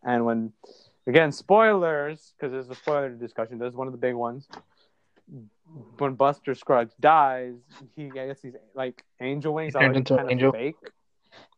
and 0.03 0.25
when 0.25 0.51
again 1.07 1.31
spoilers 1.31 2.33
because 2.37 2.51
there's 2.51 2.69
a 2.69 2.75
spoiler 2.75 3.09
discussion. 3.09 3.57
There's 3.59 3.75
one 3.75 3.87
of 3.87 3.93
the 3.93 3.97
big 3.99 4.15
ones. 4.15 4.47
When 5.97 6.13
Buster 6.15 6.53
Scruggs 6.55 6.93
dies, 6.99 7.55
he 7.95 8.09
gets 8.09 8.41
these 8.41 8.55
like 8.75 9.03
angel 9.19 9.53
wings 9.53 9.73
that 9.73 9.79
Turns 9.79 9.89
look 9.89 9.97
into 9.97 10.13
an 10.13 10.19
kind 10.19 10.31
angel. 10.31 10.49
of 10.49 10.55
fake. 10.55 10.75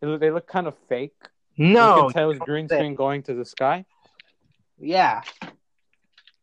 They 0.01 0.07
look, 0.07 0.19
they 0.21 0.31
look 0.31 0.47
kind 0.47 0.65
of 0.67 0.75
fake. 0.87 1.13
you 1.55 1.67
No. 1.67 2.03
can 2.05 2.13
tell 2.13 2.23
it 2.25 2.33
was 2.33 2.39
green 2.39 2.67
say. 2.67 2.77
screen 2.77 2.95
going 2.95 3.21
to 3.23 3.33
the 3.35 3.45
sky. 3.45 3.85
Yeah. 4.79 5.21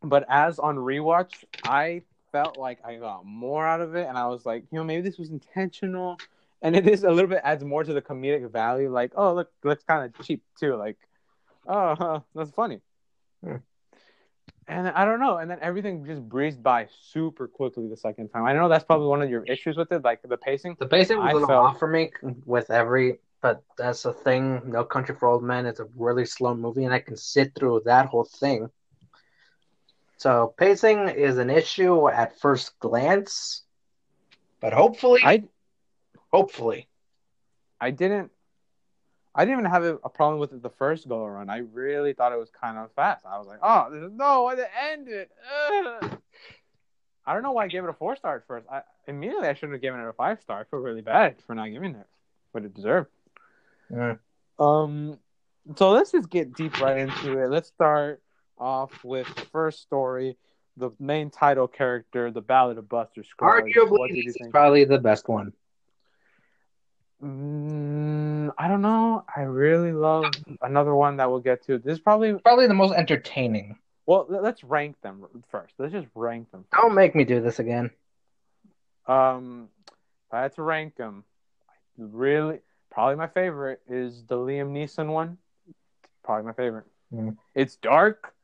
But 0.09 0.25
as 0.29 0.59
on 0.59 0.77
rewatch, 0.77 1.45
I 1.65 2.03
felt 2.33 2.59
like 2.59 2.79
I 2.85 2.97
got 2.97 3.25
more 3.25 3.67
out 3.67 3.81
of 3.81 3.95
it, 3.97 4.07
and 4.07 4.17
I 4.19 4.27
was 4.29 4.45
like, 4.47 4.65
you 4.71 4.79
know, 4.79 4.85
maybe 4.85 5.03
this 5.03 5.19
was 5.19 5.31
intentional, 5.31 6.19
and 6.63 6.77
it 6.77 6.87
is 6.87 7.05
a 7.05 7.11
little 7.11 7.29
bit 7.31 7.41
adds 7.43 7.65
more 7.65 7.85
to 7.85 7.93
the 7.93 8.03
comedic 8.03 8.51
value. 8.51 8.91
Like, 8.91 9.13
oh, 9.17 9.35
look, 9.35 9.51
looks 9.65 9.85
kind 9.85 10.05
of 10.15 10.27
cheap 10.27 10.43
too. 10.59 10.77
Like, 10.77 10.97
oh, 11.67 11.95
huh, 11.95 12.21
that's 12.35 12.51
funny. 12.51 12.81
Hmm. 13.45 13.57
And 14.69 14.89
I 14.89 15.05
don't 15.05 15.21
know, 15.21 15.37
and 15.37 15.49
then 15.49 15.59
everything 15.63 16.05
just 16.05 16.29
breezed 16.29 16.61
by 16.61 16.89
super 17.13 17.47
quickly 17.47 17.87
the 17.89 17.97
second 17.97 18.31
time. 18.31 18.45
I 18.45 18.53
know 18.53 18.69
that's 18.69 18.85
probably 18.85 19.07
one 19.07 19.23
of 19.23 19.31
your 19.31 19.45
issues 19.45 19.77
with 19.77 19.93
it, 19.93 20.03
like 20.03 20.23
the 20.23 20.37
pacing. 20.37 20.77
The 20.81 20.89
pacing 20.89 21.19
was 21.19 21.29
I 21.29 21.31
a 21.31 21.35
little 21.35 21.49
felt- 21.49 21.65
off 21.67 21.79
for 21.79 21.87
me 21.87 22.11
with 22.45 22.69
every, 22.71 23.19
but 23.41 23.63
that's 23.79 24.03
the 24.03 24.13
thing. 24.13 24.61
No 24.65 24.83
Country 24.83 25.15
for 25.15 25.29
Old 25.29 25.45
Men 25.45 25.67
is 25.67 25.79
a 25.79 25.87
really 25.97 26.25
slow 26.25 26.55
movie, 26.55 26.85
and 26.85 26.93
I 26.93 26.99
can 26.99 27.17
sit 27.17 27.55
through 27.55 27.83
that 27.85 28.07
whole 28.07 28.25
thing. 28.25 28.69
So 30.17 30.55
pacing 30.57 31.09
is 31.09 31.39
an 31.39 31.51
issue 31.51 32.09
at 32.09 32.39
first 32.39 32.79
glance, 32.79 33.63
but 34.61 34.73
hopefully, 34.73 35.21
I 35.25 35.45
hopefully, 36.33 36.89
I 37.81 37.91
didn't 37.91 38.31
I 39.37 39.45
didn't 39.45 39.61
even 39.61 39.71
have 39.71 39.85
a, 39.85 40.09
problem 40.09 40.41
with 40.41 40.55
it 40.55 40.63
the 40.63 40.71
first 40.71 41.07
go 41.09 41.23
around. 41.23 41.51
I 41.51 41.59
really 41.59 42.15
thought 42.15 42.33
it 42.33 42.39
was 42.39 42.49
kind 42.51 42.79
of 42.79 42.91
fast. 42.93 43.27
I 43.27 43.37
was 43.37 43.47
like, 43.47 43.59
oh, 43.63 43.89
there's 43.91 44.11
no 44.11 44.45
way 44.45 44.57
to 44.57 44.67
end 44.91 45.09
it. 45.09 45.31
Ugh. 45.71 46.19
I 47.27 47.35
don't 47.35 47.43
know 47.43 47.53
why 47.53 47.65
I 47.65 47.69
gave 47.69 47.85
it 47.85 47.91
a 47.91 47.93
four 47.93 48.17
star 48.17 48.37
at 48.37 48.47
first. 48.47 48.67
I 48.73 48.81
immediately 49.07 49.49
I 49.49 49.53
shouldn't 49.53 49.73
have 49.73 49.83
given 49.83 50.01
it 50.01 50.09
a 50.09 50.13
five 50.15 50.41
star. 50.41 50.61
I 50.61 50.65
feel 50.65 50.79
really 50.79 51.03
bad 51.03 51.37
for 51.47 51.55
not 51.55 51.71
giving 51.71 51.95
it 51.95 52.07
what 52.53 52.65
it 52.65 52.73
deserved. 52.73 53.11
Mm. 53.93 54.19
Um, 54.59 55.19
so 55.77 55.91
let's 55.91 56.13
just 56.13 56.31
get 56.31 56.55
deep 56.55 56.81
right 56.81 56.97
into 56.97 57.39
it. 57.39 57.51
Let's 57.51 57.69
start 57.69 58.23
off 58.59 59.05
with 59.05 59.27
the 59.35 59.43
first 59.47 59.83
story, 59.83 60.37
the 60.77 60.91
main 60.99 61.31
title 61.31 61.69
character, 61.69 62.31
the 62.31 62.41
Ballad 62.41 62.79
of 62.79 62.89
Buster 62.89 63.23
Scruggs. 63.25 63.65
What 63.65 63.89
arguably, 64.11 64.25
this 64.25 64.37
is 64.37 64.49
probably 64.51 64.85
the 64.85 64.99
best 64.99 65.29
one. 65.29 65.53
Mm, 67.23 68.53
I 68.59 68.69
don't 68.69 68.83
know. 68.83 69.25
I 69.35 69.43
really 69.43 69.93
love 69.93 70.27
another 70.61 70.95
one 70.95 71.17
that 71.17 71.31
we'll 71.31 71.41
get 71.41 71.65
to. 71.67 71.79
This 71.79 71.95
is 71.95 72.01
probably 72.01 72.35
Probably 72.35 72.67
the 72.67 72.75
most 72.75 72.95
entertaining. 72.95 73.79
well. 74.07 74.27
let- 74.29 74.43
Let's 74.43 74.63
rank 74.63 75.01
them 75.01 75.25
first. 75.51 75.75
Let's 75.79 75.93
just 75.93 76.07
rank 76.15 76.51
them. 76.53 76.65
Don't 76.73 76.95
make 76.95 77.15
me 77.15 77.25
do 77.25 77.41
this 77.41 77.59
again. 77.59 77.91
Um, 79.07 79.69
if 79.87 80.35
I 80.35 80.43
had 80.43 80.55
to 80.57 80.63
rank 80.63 80.97
them, 80.97 81.25
really, 81.97 82.59
probably 82.91 83.15
my 83.17 83.29
favorite 83.29 83.81
is 83.89 84.25
the 84.25 84.37
Liam 84.37 84.73
Neeson 84.73 85.09
one. 85.09 85.39
Probably 86.23 86.45
my 86.45 86.53
favorite. 86.53 86.87
Mm. 87.15 87.37
It's 87.55 87.77
dark, 87.77 88.35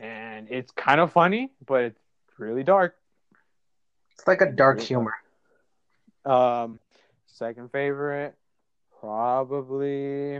and 0.00 0.48
it's 0.50 0.72
kind 0.72 1.00
of 1.00 1.12
funny, 1.12 1.50
but 1.66 1.82
it's 1.82 2.00
really 2.38 2.64
dark. 2.64 2.96
It's 4.12 4.26
like 4.26 4.40
a 4.40 4.50
dark 4.50 4.80
humor. 4.80 5.14
Um, 6.24 6.78
second 7.26 7.70
favorite, 7.70 8.34
probably, 8.98 10.38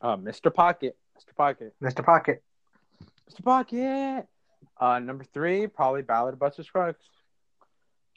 uh, 0.00 0.16
Mr. 0.16 0.52
Pocket. 0.52 0.96
Mr. 1.18 1.34
Pocket. 1.34 1.74
Mr. 1.82 2.04
Pocket. 2.04 2.42
Mr. 3.30 3.42
Pocket. 3.42 4.26
Uh, 4.80 4.98
number 4.98 5.24
three, 5.24 5.66
probably 5.66 6.02
Ballad 6.02 6.34
of 6.34 6.38
Buster 6.38 6.62
Scruggs. 6.62 7.04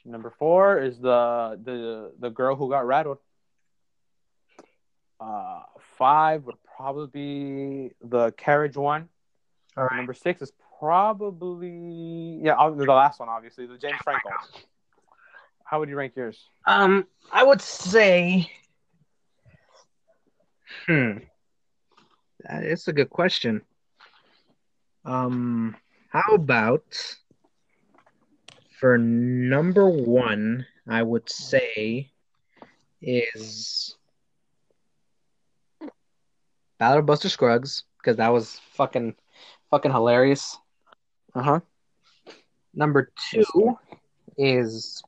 Number 0.04 0.30
four 0.30 0.80
is 0.80 0.98
the 0.98 1.60
the 1.62 2.12
the 2.18 2.30
girl 2.30 2.56
who 2.56 2.68
got 2.68 2.86
rattled. 2.86 3.18
Uh, 5.20 5.60
five 5.96 6.44
would 6.44 6.56
probably 6.76 7.06
be 7.06 7.94
the 8.02 8.32
carriage 8.32 8.76
one. 8.76 9.08
All 9.76 9.84
right. 9.84 9.96
Number 9.96 10.14
six 10.14 10.42
is 10.42 10.52
probably 10.78 12.40
yeah, 12.42 12.56
the 12.56 12.84
last 12.84 13.20
one, 13.20 13.28
obviously, 13.28 13.66
the 13.66 13.78
James 13.78 13.98
Franco. 14.04 14.30
How 15.64 15.78
would 15.78 15.88
you 15.88 15.96
rank 15.96 16.14
yours? 16.16 16.48
Um, 16.66 17.06
I 17.32 17.42
would 17.42 17.62
say, 17.62 18.50
hmm, 20.86 21.18
that 22.40 22.64
is 22.64 22.88
a 22.88 22.92
good 22.92 23.08
question. 23.08 23.62
Um, 25.04 25.76
how 26.10 26.34
about 26.34 27.16
for 28.78 28.98
number 28.98 29.88
one? 29.88 30.66
I 30.86 31.02
would 31.02 31.30
say 31.30 32.10
is 33.00 33.96
Ballad 36.78 37.06
Buster 37.06 37.28
Scruggs 37.28 37.84
because 37.98 38.16
that 38.16 38.32
was 38.32 38.60
fucking 38.72 39.14
fucking 39.72 39.90
hilarious. 39.90 40.58
Uh 41.34 41.42
huh. 41.42 41.60
Number 42.74 43.10
two 43.30 43.76
is 44.36 45.02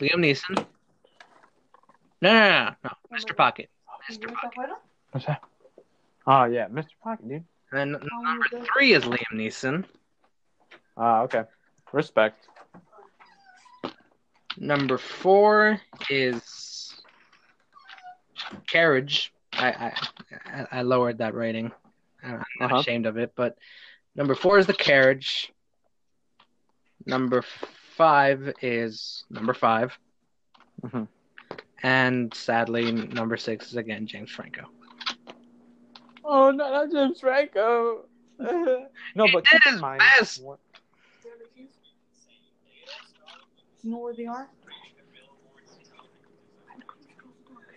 Liam 0.00 0.16
Neeson. 0.16 0.66
No, 2.20 2.32
no, 2.32 2.48
no, 2.50 2.74
no, 2.84 3.16
Mr. 3.16 3.34
Pocket. 3.36 3.70
Mr. 4.10 4.32
Pocket. 4.34 4.70
What's 5.12 5.26
that? 5.26 5.42
Oh 6.26 6.44
yeah, 6.44 6.66
Mr. 6.68 6.88
Pocket, 7.02 7.28
dude. 7.28 7.44
And 7.72 7.92
number 7.92 8.66
three 8.72 8.92
is 8.92 9.04
Liam 9.04 9.34
Neeson. 9.34 9.84
Ah, 10.96 11.22
okay. 11.22 11.44
Respect. 11.92 12.48
Number 14.58 14.98
four 14.98 15.80
is 16.10 16.94
Carriage. 18.66 19.32
I 19.58 19.92
I, 20.46 20.66
I 20.72 20.82
lowered 20.82 21.18
that 21.18 21.34
rating. 21.34 21.72
I'm 22.22 22.42
not 22.60 22.70
Uh-huh. 22.72 22.80
ashamed 22.80 23.06
of 23.06 23.16
it, 23.16 23.32
but 23.36 23.56
number 24.14 24.34
four 24.34 24.58
is 24.58 24.66
the 24.66 24.74
Carriage. 24.74 25.52
Number 27.06 27.42
five 27.96 28.52
is 28.62 29.24
number 29.30 29.54
5 29.54 29.96
Mhm. 30.82 31.08
and 31.82 32.34
sadly, 32.34 32.90
number 32.92 33.36
six 33.36 33.68
is 33.68 33.76
again 33.76 34.06
James 34.06 34.30
Franco. 34.30 34.64
Oh 36.24 36.50
no, 36.50 36.70
not 36.70 36.90
James 36.90 37.20
Franco. 37.20 38.06
no, 38.38 39.26
but 39.32 39.46
keep 39.46 39.66
in 39.66 39.80
mind. 39.80 40.00
best. 40.18 40.42
what- 40.42 40.58
You 43.82 43.90
know 43.92 43.98
where 43.98 44.14
they 44.14 44.26
are? 44.26 44.48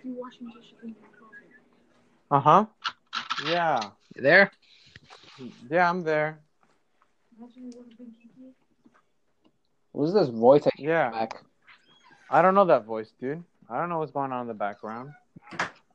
You 0.04 0.14
washing 0.16 0.48
dishes 0.48 0.74
in 0.84 0.90
the 0.90 0.96
closet. 1.18 1.38
Uh 2.32 2.40
huh. 2.40 2.66
Yeah, 3.48 3.90
You 4.16 4.22
there? 4.22 4.52
yeah, 5.70 5.90
I'm 5.90 6.04
there. 6.04 6.40
Imagine 7.38 7.70
it 7.70 7.76
would 7.78 7.88
have 7.88 7.98
been 7.98 8.12
Kiki. 8.22 8.54
Who's 9.94 10.14
this 10.14 10.30
voice 10.30 10.66
I 10.68 10.70
Yeah. 10.78 11.10
back? 11.12 11.44
I 12.30 12.42
don't 12.42 12.54
know 12.54 12.66
that 12.66 12.86
voice, 12.86 13.12
dude. 13.20 13.44
I 13.70 13.80
don't 13.80 13.90
know 13.90 14.00
what's 14.00 14.12
going 14.12 14.32
on 14.32 14.42
in 14.42 14.48
the 14.48 14.54
background. 14.54 15.12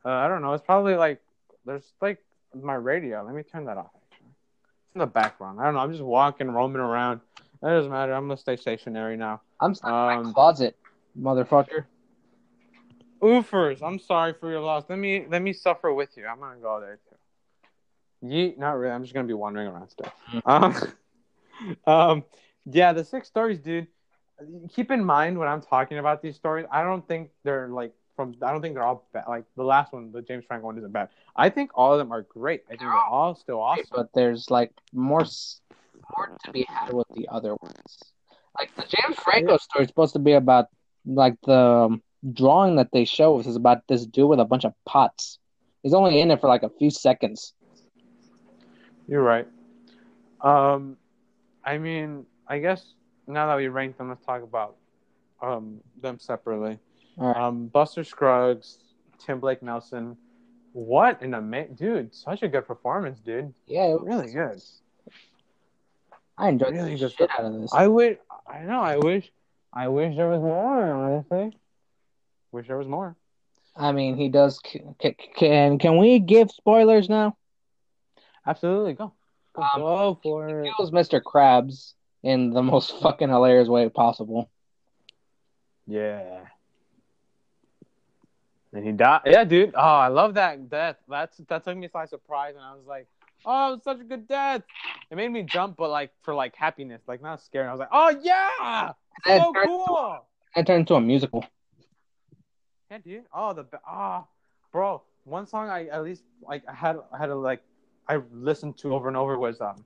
Uh, 0.05 0.09
I 0.11 0.28
don't 0.28 0.43
know. 0.43 0.53
It's 0.55 0.64
probably 0.64 0.97
like 0.97 1.20
there's 1.64 1.93
like 2.01 2.18
my 2.55 2.74
radio. 2.74 3.22
Let 3.24 3.35
me 3.35 3.43
turn 3.43 3.64
that 3.66 3.76
off. 3.76 3.91
Actually, 3.95 4.28
it's 4.87 4.95
in 4.95 4.99
the 5.01 5.07
background. 5.07 5.61
I 5.61 5.64
don't 5.64 5.74
know. 5.74 5.80
I'm 5.80 5.91
just 5.93 6.03
walking, 6.03 6.51
roaming 6.51 6.80
around. 6.82 7.20
It 7.62 7.66
doesn't 7.66 7.91
matter. 7.91 8.12
I'm 8.12 8.24
gonna 8.26 8.37
stay 8.37 8.57
stationary 8.57 9.16
now. 9.16 9.41
I'm 9.61 9.74
stuck 9.74 9.89
in 9.89 9.95
my 9.95 10.14
Um, 10.16 10.35
closet, 10.35 10.76
motherfucker. 11.20 11.85
Oofers, 13.25 13.83
I'm 13.83 13.99
sorry 13.99 14.35
for 14.35 14.51
your 14.51 14.61
loss. 14.61 14.85
Let 14.91 14.99
me 14.99 15.25
let 15.31 15.41
me 15.41 15.55
suffer 15.55 15.93
with 15.95 16.11
you. 16.14 16.27
I'm 16.27 16.39
gonna 16.41 16.61
go 16.61 16.79
there 16.79 16.99
too. 17.09 18.29
Yeet, 18.29 18.59
not 18.59 18.72
really. 18.72 18.93
I'm 18.93 19.03
just 19.03 19.14
gonna 19.14 19.27
be 19.27 19.33
wandering 19.33 19.66
around 19.66 19.89
still. 19.89 20.12
Um, 20.45 20.77
um, 21.87 22.25
yeah, 22.66 22.93
the 22.93 23.03
six 23.03 23.27
stories, 23.27 23.61
dude. 23.61 23.87
Keep 24.75 24.91
in 24.91 25.03
mind 25.03 25.39
when 25.39 25.49
I'm 25.49 25.62
talking 25.62 25.97
about 25.97 26.20
these 26.20 26.37
stories, 26.37 26.66
I 26.70 26.83
don't 26.83 27.07
think 27.09 27.31
they're 27.45 27.68
like 27.68 27.95
from. 28.14 28.35
I 28.43 28.53
don't 28.53 28.61
think 28.61 28.75
they're 28.75 28.85
all 28.85 29.09
bad. 29.14 29.25
Like 29.27 29.45
the 29.57 29.64
last 29.64 29.95
one, 29.95 30.12
the 30.12 30.20
James 30.20 30.45
Franco 30.47 30.66
one, 30.66 30.77
isn't 30.77 30.93
bad. 30.93 31.09
I 31.35 31.49
think 31.49 31.70
all 31.75 31.93
of 31.93 31.99
them 31.99 32.12
are 32.12 32.22
great. 32.22 32.64
I 32.66 32.70
think 32.70 32.81
they're 32.81 32.93
all 32.93 33.35
still 33.35 33.61
awesome. 33.61 33.87
But 33.91 34.11
there's 34.14 34.51
like 34.51 34.70
more 34.93 35.25
more 36.18 36.37
to 36.45 36.53
be 36.53 36.66
had 36.68 36.93
with 36.93 37.07
the 37.14 37.29
other 37.29 37.55
ones. 37.62 37.99
Like 38.59 38.75
the 38.77 38.83
James 38.83 39.18
Franco 39.18 39.57
story 39.57 39.85
is 39.85 39.89
supposed 39.89 40.12
to 40.12 40.18
be 40.18 40.33
about 40.33 40.66
like 41.07 41.37
the 41.47 41.59
um, 41.59 42.03
drawing 42.33 42.77
that 42.77 42.91
they 42.93 43.05
show 43.05 43.39
us 43.39 43.47
is 43.47 43.57
about 43.57 43.87
this 43.89 44.07
dude 44.07 44.29
with 44.29 44.41
a 44.41 44.45
bunch 44.45 44.64
of 44.64 44.72
pots. 44.87 45.39
He's 45.83 45.95
only 45.95 46.20
in 46.20 46.31
it 46.31 46.41
for 46.41 46.49
like 46.49 46.62
a 46.62 46.70
few 46.70 46.91
seconds. 46.91 47.53
You're 49.07 49.22
right. 49.22 49.47
Um, 50.41 50.97
I 51.64 51.79
mean, 51.79 52.25
I 52.49 52.59
guess 52.59 52.95
now 53.27 53.47
that 53.49 53.57
we 53.57 53.68
ranked 53.68 53.99
them, 53.99 54.09
let's 54.09 54.25
talk 54.25 54.43
about 54.43 54.77
um 55.43 55.81
them 56.01 56.18
separately. 56.18 56.79
All 57.18 57.27
right. 57.29 57.37
Um, 57.37 57.66
Buster 57.66 58.05
Scruggs, 58.05 58.79
Tim 59.18 59.41
Blake 59.41 59.62
Nelson. 59.62 60.16
What 60.72 61.22
an 61.22 61.35
amazing 61.35 61.75
dude! 61.77 62.14
Such 62.14 62.43
a 62.43 62.49
good 62.49 62.66
performance, 62.66 63.20
dude. 63.20 63.55
Yeah, 63.66 63.85
it 63.87 64.01
was- 64.01 64.03
Really 64.07 64.33
good. 64.33 64.61
I 66.37 66.49
enjoyed 66.49 66.72
Really 66.75 66.97
the 66.97 67.09
shit 67.11 67.31
out 67.31 67.45
of 67.45 67.61
this. 67.61 67.72
I 67.72 67.87
would. 67.87 68.18
I 68.47 68.61
know. 68.62 68.81
I 68.81 68.97
wish. 68.97 69.31
I 69.72 69.87
wish 69.89 70.16
there 70.16 70.29
was 70.29 70.41
more. 70.41 70.83
Honestly, 70.93 71.57
wish 72.55 72.68
there 72.68 72.78
was 72.78 72.86
more. 72.88 73.16
I 73.76 73.92
mean, 73.92 74.16
he 74.16 74.28
does. 74.28 74.61
Can 74.61 75.78
can 75.78 75.96
we 75.98 76.20
give 76.20 76.50
spoilers 76.50 77.09
now? 77.09 77.36
Absolutely, 78.46 78.94
go. 78.94 79.12
Go, 79.55 79.62
Um, 79.62 79.80
go 79.80 80.18
for 80.22 80.48
it. 80.48 80.72
Kills 80.76 80.90
Mr. 80.92 81.20
Krabs 81.20 81.94
in 82.22 82.50
the 82.50 82.62
most 82.72 83.00
fucking 83.00 83.28
hilarious 83.28 83.68
way 83.68 83.88
possible. 83.88 84.48
Yeah. 85.86 86.40
And 88.72 88.84
he 88.84 88.92
died. 88.92 89.22
Yeah, 89.26 89.44
dude. 89.44 89.74
Oh, 89.76 89.80
I 89.80 90.09
love 90.09 90.34
that 90.34 90.68
death. 90.68 90.96
That's 91.09 91.36
that 91.48 91.64
took 91.64 91.76
me 91.76 91.88
by 91.88 92.07
surprise, 92.07 92.55
and 92.57 92.64
I 92.64 92.74
was 92.74 92.86
like, 92.86 93.07
"Oh, 93.44 93.68
it 93.68 93.70
was 93.76 93.84
such 93.84 94.00
a 94.00 94.05
good 94.05 94.26
death." 94.26 94.62
It 95.11 95.16
made 95.16 95.30
me 95.30 95.42
jump, 95.42 95.76
but 95.76 95.90
like 95.90 96.11
for 96.22 96.34
like 96.34 96.57
happiness, 96.57 97.00
like 97.07 97.22
not 97.22 97.40
scared. 97.40 97.68
I 97.68 97.70
was 97.72 97.78
like, 97.78 97.90
"Oh 97.92 98.11
yeah, 98.22 98.92
so 99.24 99.52
cool." 99.64 100.26
It 100.57 100.66
turned 100.66 100.80
into 100.80 100.94
a 100.96 101.00
musical. 101.00 101.44
Yeah, 102.95 103.01
dude. 103.01 103.24
Oh, 103.34 103.53
the 103.53 103.66
ah, 103.84 104.24
bro. 104.70 105.03
One 105.24 105.49
song 105.49 105.68
I 105.68 105.86
at 105.86 106.05
least 106.05 106.22
like 106.47 106.62
I 106.68 106.72
had 106.72 106.97
I 107.12 107.18
had 107.18 107.26
to 107.26 107.34
like 107.34 107.61
I 108.07 108.20
listened 108.32 108.78
to 108.78 108.95
over 108.95 109.09
and 109.09 109.16
over 109.16 109.36
was 109.36 109.61
um 109.61 109.84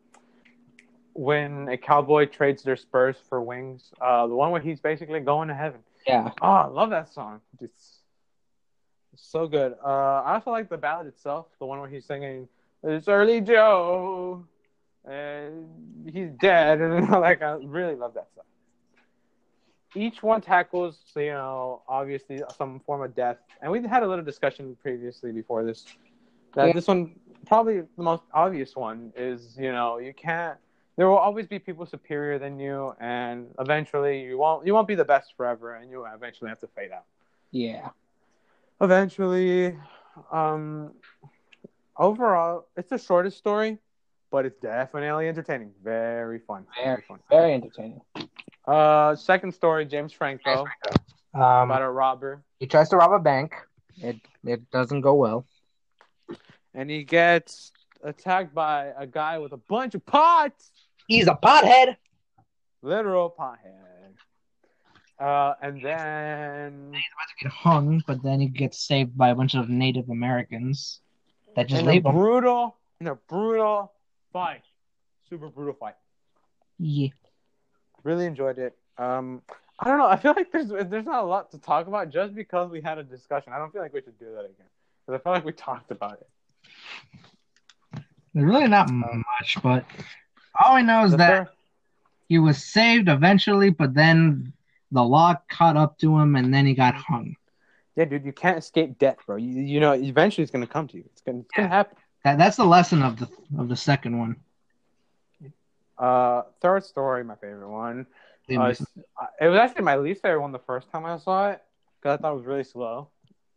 when 1.14 1.68
a 1.70 1.78
cowboy 1.78 2.26
trades 2.26 2.62
their 2.62 2.76
spurs 2.76 3.16
for 3.30 3.40
wings. 3.40 3.92
Uh, 3.98 4.26
the 4.26 4.34
one 4.34 4.50
where 4.50 4.60
he's 4.60 4.78
basically 4.80 5.20
going 5.20 5.48
to 5.48 5.54
heaven. 5.54 5.80
Yeah. 6.06 6.30
Oh, 6.42 6.48
I 6.48 6.66
love 6.66 6.90
that 6.90 7.08
song. 7.08 7.40
It's, 7.62 8.00
it's 9.14 9.26
so 9.26 9.48
good. 9.48 9.76
Uh, 9.82 9.88
I 10.26 10.34
also 10.34 10.50
like 10.50 10.68
the 10.68 10.76
ballad 10.76 11.06
itself, 11.06 11.46
the 11.60 11.64
one 11.64 11.80
where 11.80 11.88
he's 11.88 12.04
singing 12.04 12.46
"It's 12.82 13.06
Surly 13.06 13.40
Joe," 13.40 14.44
and 15.06 15.66
he's 16.12 16.28
dead, 16.32 16.80
and 16.82 17.08
like 17.08 17.40
I 17.40 17.52
really 17.52 17.94
love 17.94 18.12
that 18.14 18.28
song. 18.34 18.44
Each 19.94 20.22
one 20.22 20.40
tackles, 20.40 20.98
you 21.16 21.26
know, 21.26 21.82
obviously 21.88 22.42
some 22.56 22.80
form 22.80 23.02
of 23.02 23.14
death, 23.14 23.38
and 23.62 23.72
we 23.72 23.82
had 23.86 24.02
a 24.02 24.06
little 24.08 24.24
discussion 24.24 24.76
previously 24.82 25.32
before 25.32 25.64
this. 25.64 25.84
That 26.54 26.66
Yeah. 26.66 26.72
this 26.72 26.86
one, 26.86 27.18
probably 27.46 27.80
the 27.80 28.02
most 28.02 28.24
obvious 28.32 28.76
one, 28.76 29.12
is 29.16 29.56
you 29.58 29.72
know 29.72 29.98
you 29.98 30.12
can't. 30.12 30.58
There 30.96 31.08
will 31.08 31.16
always 31.18 31.46
be 31.46 31.58
people 31.58 31.86
superior 31.86 32.38
than 32.38 32.58
you, 32.58 32.94
and 33.00 33.54
eventually 33.58 34.20
you 34.22 34.36
won't. 34.38 34.66
You 34.66 34.74
won't 34.74 34.88
be 34.88 34.94
the 34.94 35.04
best 35.04 35.34
forever, 35.36 35.74
and 35.74 35.90
you 35.90 36.04
eventually 36.06 36.48
have 36.50 36.60
to 36.60 36.68
fade 36.68 36.92
out 36.92 37.04
Yeah. 37.50 37.90
eventually 38.80 39.76
um 40.30 40.92
overall 41.96 42.66
it's 42.76 42.90
the 42.90 42.98
shortest 42.98 43.36
story 43.38 43.78
but 44.30 44.44
it's 44.46 44.58
definitely 44.60 45.28
entertaining 45.28 45.72
very 45.82 46.38
fun 46.38 46.64
Very, 46.82 47.02
fun 47.02 47.18
very 47.28 47.54
entertaining. 47.54 48.00
Uh 48.68 49.16
second 49.16 49.52
story 49.52 49.84
james 49.86 50.12
franco 50.12 50.64
Um, 51.34 51.70
about 51.70 51.82
a 51.82 51.90
robber 51.90 52.42
he 52.60 52.66
tries 52.66 52.88
to 52.90 52.96
rob 52.96 53.12
a 53.12 53.18
bank. 53.18 53.54
It 53.98 54.16
it 54.44 54.60
doesn't 54.70 55.00
go 55.02 55.14
well. 55.14 55.44
and 56.74 56.88
he 56.90 57.02
gets 57.04 57.72
attacked 58.02 58.54
by 58.54 58.92
a 58.96 59.06
guy 59.06 59.38
with 59.38 59.52
a 59.52 59.56
bunch 59.74 59.94
of 59.94 60.04
pots 60.06 60.70
He's 61.06 61.26
a 61.28 61.34
pothead. 61.34 61.96
literal 62.82 63.28
pothead 63.38 64.12
uh 65.20 65.54
and 65.62 65.82
then 65.82 66.90
he's 66.94 67.10
about 67.14 67.28
to 67.30 67.36
Get 67.44 67.52
hung, 67.52 68.02
but 68.06 68.22
then 68.22 68.38
he 68.40 68.48
gets 68.48 68.78
saved 68.86 69.16
by 69.16 69.28
a 69.30 69.34
bunch 69.34 69.54
of 69.54 69.68
Native 69.68 70.08
Americans 70.10 71.00
that 71.56 71.66
just 71.68 71.82
in 71.82 71.88
a 71.88 71.92
leave 71.92 72.04
him. 72.06 72.12
brutal 72.12 72.76
in 73.00 73.06
a 73.08 73.14
brutal 73.14 73.92
fight 74.32 74.62
super 75.28 75.48
brutal 75.48 75.74
fight 75.74 75.94
Yeah. 76.78 77.08
Really 78.04 78.26
enjoyed 78.26 78.58
it. 78.58 78.76
Um, 78.98 79.42
I 79.78 79.88
don't 79.88 79.98
know. 79.98 80.06
I 80.06 80.16
feel 80.16 80.34
like 80.36 80.50
there's 80.52 80.68
there's 80.68 81.06
not 81.06 81.22
a 81.24 81.26
lot 81.26 81.50
to 81.52 81.58
talk 81.58 81.86
about 81.86 82.10
just 82.10 82.34
because 82.34 82.70
we 82.70 82.80
had 82.80 82.98
a 82.98 83.04
discussion. 83.04 83.52
I 83.52 83.58
don't 83.58 83.72
feel 83.72 83.82
like 83.82 83.92
we 83.92 84.02
should 84.02 84.18
do 84.18 84.32
that 84.32 84.44
again 84.44 84.66
because 85.06 85.20
I 85.20 85.22
feel 85.22 85.32
like 85.32 85.44
we 85.44 85.52
talked 85.52 85.90
about 85.90 86.14
it. 86.14 86.28
Really 88.34 88.68
not 88.68 88.90
much, 88.90 89.58
but 89.62 89.84
all 90.62 90.74
I 90.76 90.82
know 90.82 91.04
is 91.04 91.12
The 91.12 91.16
that 91.18 91.46
fir- 91.46 91.52
he 92.28 92.38
was 92.38 92.62
saved 92.62 93.08
eventually, 93.08 93.70
but 93.70 93.94
then 93.94 94.52
the 94.90 95.02
law 95.02 95.34
caught 95.50 95.76
up 95.76 95.98
to 95.98 96.18
him, 96.18 96.36
and 96.36 96.52
then 96.52 96.66
he 96.66 96.74
got 96.74 96.94
hung. 96.94 97.36
yeah, 97.96 98.04
dude, 98.04 98.24
you 98.24 98.32
can't 98.32 98.58
escape 98.58 98.98
death, 98.98 99.18
bro. 99.26 99.36
You, 99.36 99.60
you 99.62 99.80
know, 99.80 99.92
eventually 99.92 100.42
it's 100.42 100.52
gonna 100.52 100.66
come 100.66 100.86
to 100.88 100.96
you. 100.96 101.04
It's 101.12 101.22
gonna 101.22 101.40
it's 101.40 101.52
gonna 101.54 101.68
happen. 101.68 101.96
That, 102.24 102.38
that's 102.38 102.56
the 102.56 102.64
lesson 102.66 103.02
of 103.02 103.18
the 103.18 103.28
of 103.58 103.68
the 103.68 103.76
second 103.76 104.18
one. 104.18 104.36
Uh, 105.98 106.42
third 106.60 106.84
story, 106.84 107.24
my 107.24 107.34
favorite 107.36 107.68
one. 107.68 108.06
Uh, 108.50 108.70
it's- 108.70 108.86
it 109.40 109.48
was 109.48 109.58
actually 109.58 109.82
my 109.82 109.96
least 109.96 110.22
favorite 110.22 110.40
one 110.40 110.52
the 110.52 110.58
first 110.58 110.90
time 110.90 111.04
I 111.04 111.16
saw 111.18 111.50
it 111.50 111.62
because 111.96 112.18
I 112.18 112.22
thought 112.22 112.32
it 112.32 112.36
was 112.36 112.46
really 112.46 112.64
slow. 112.64 113.10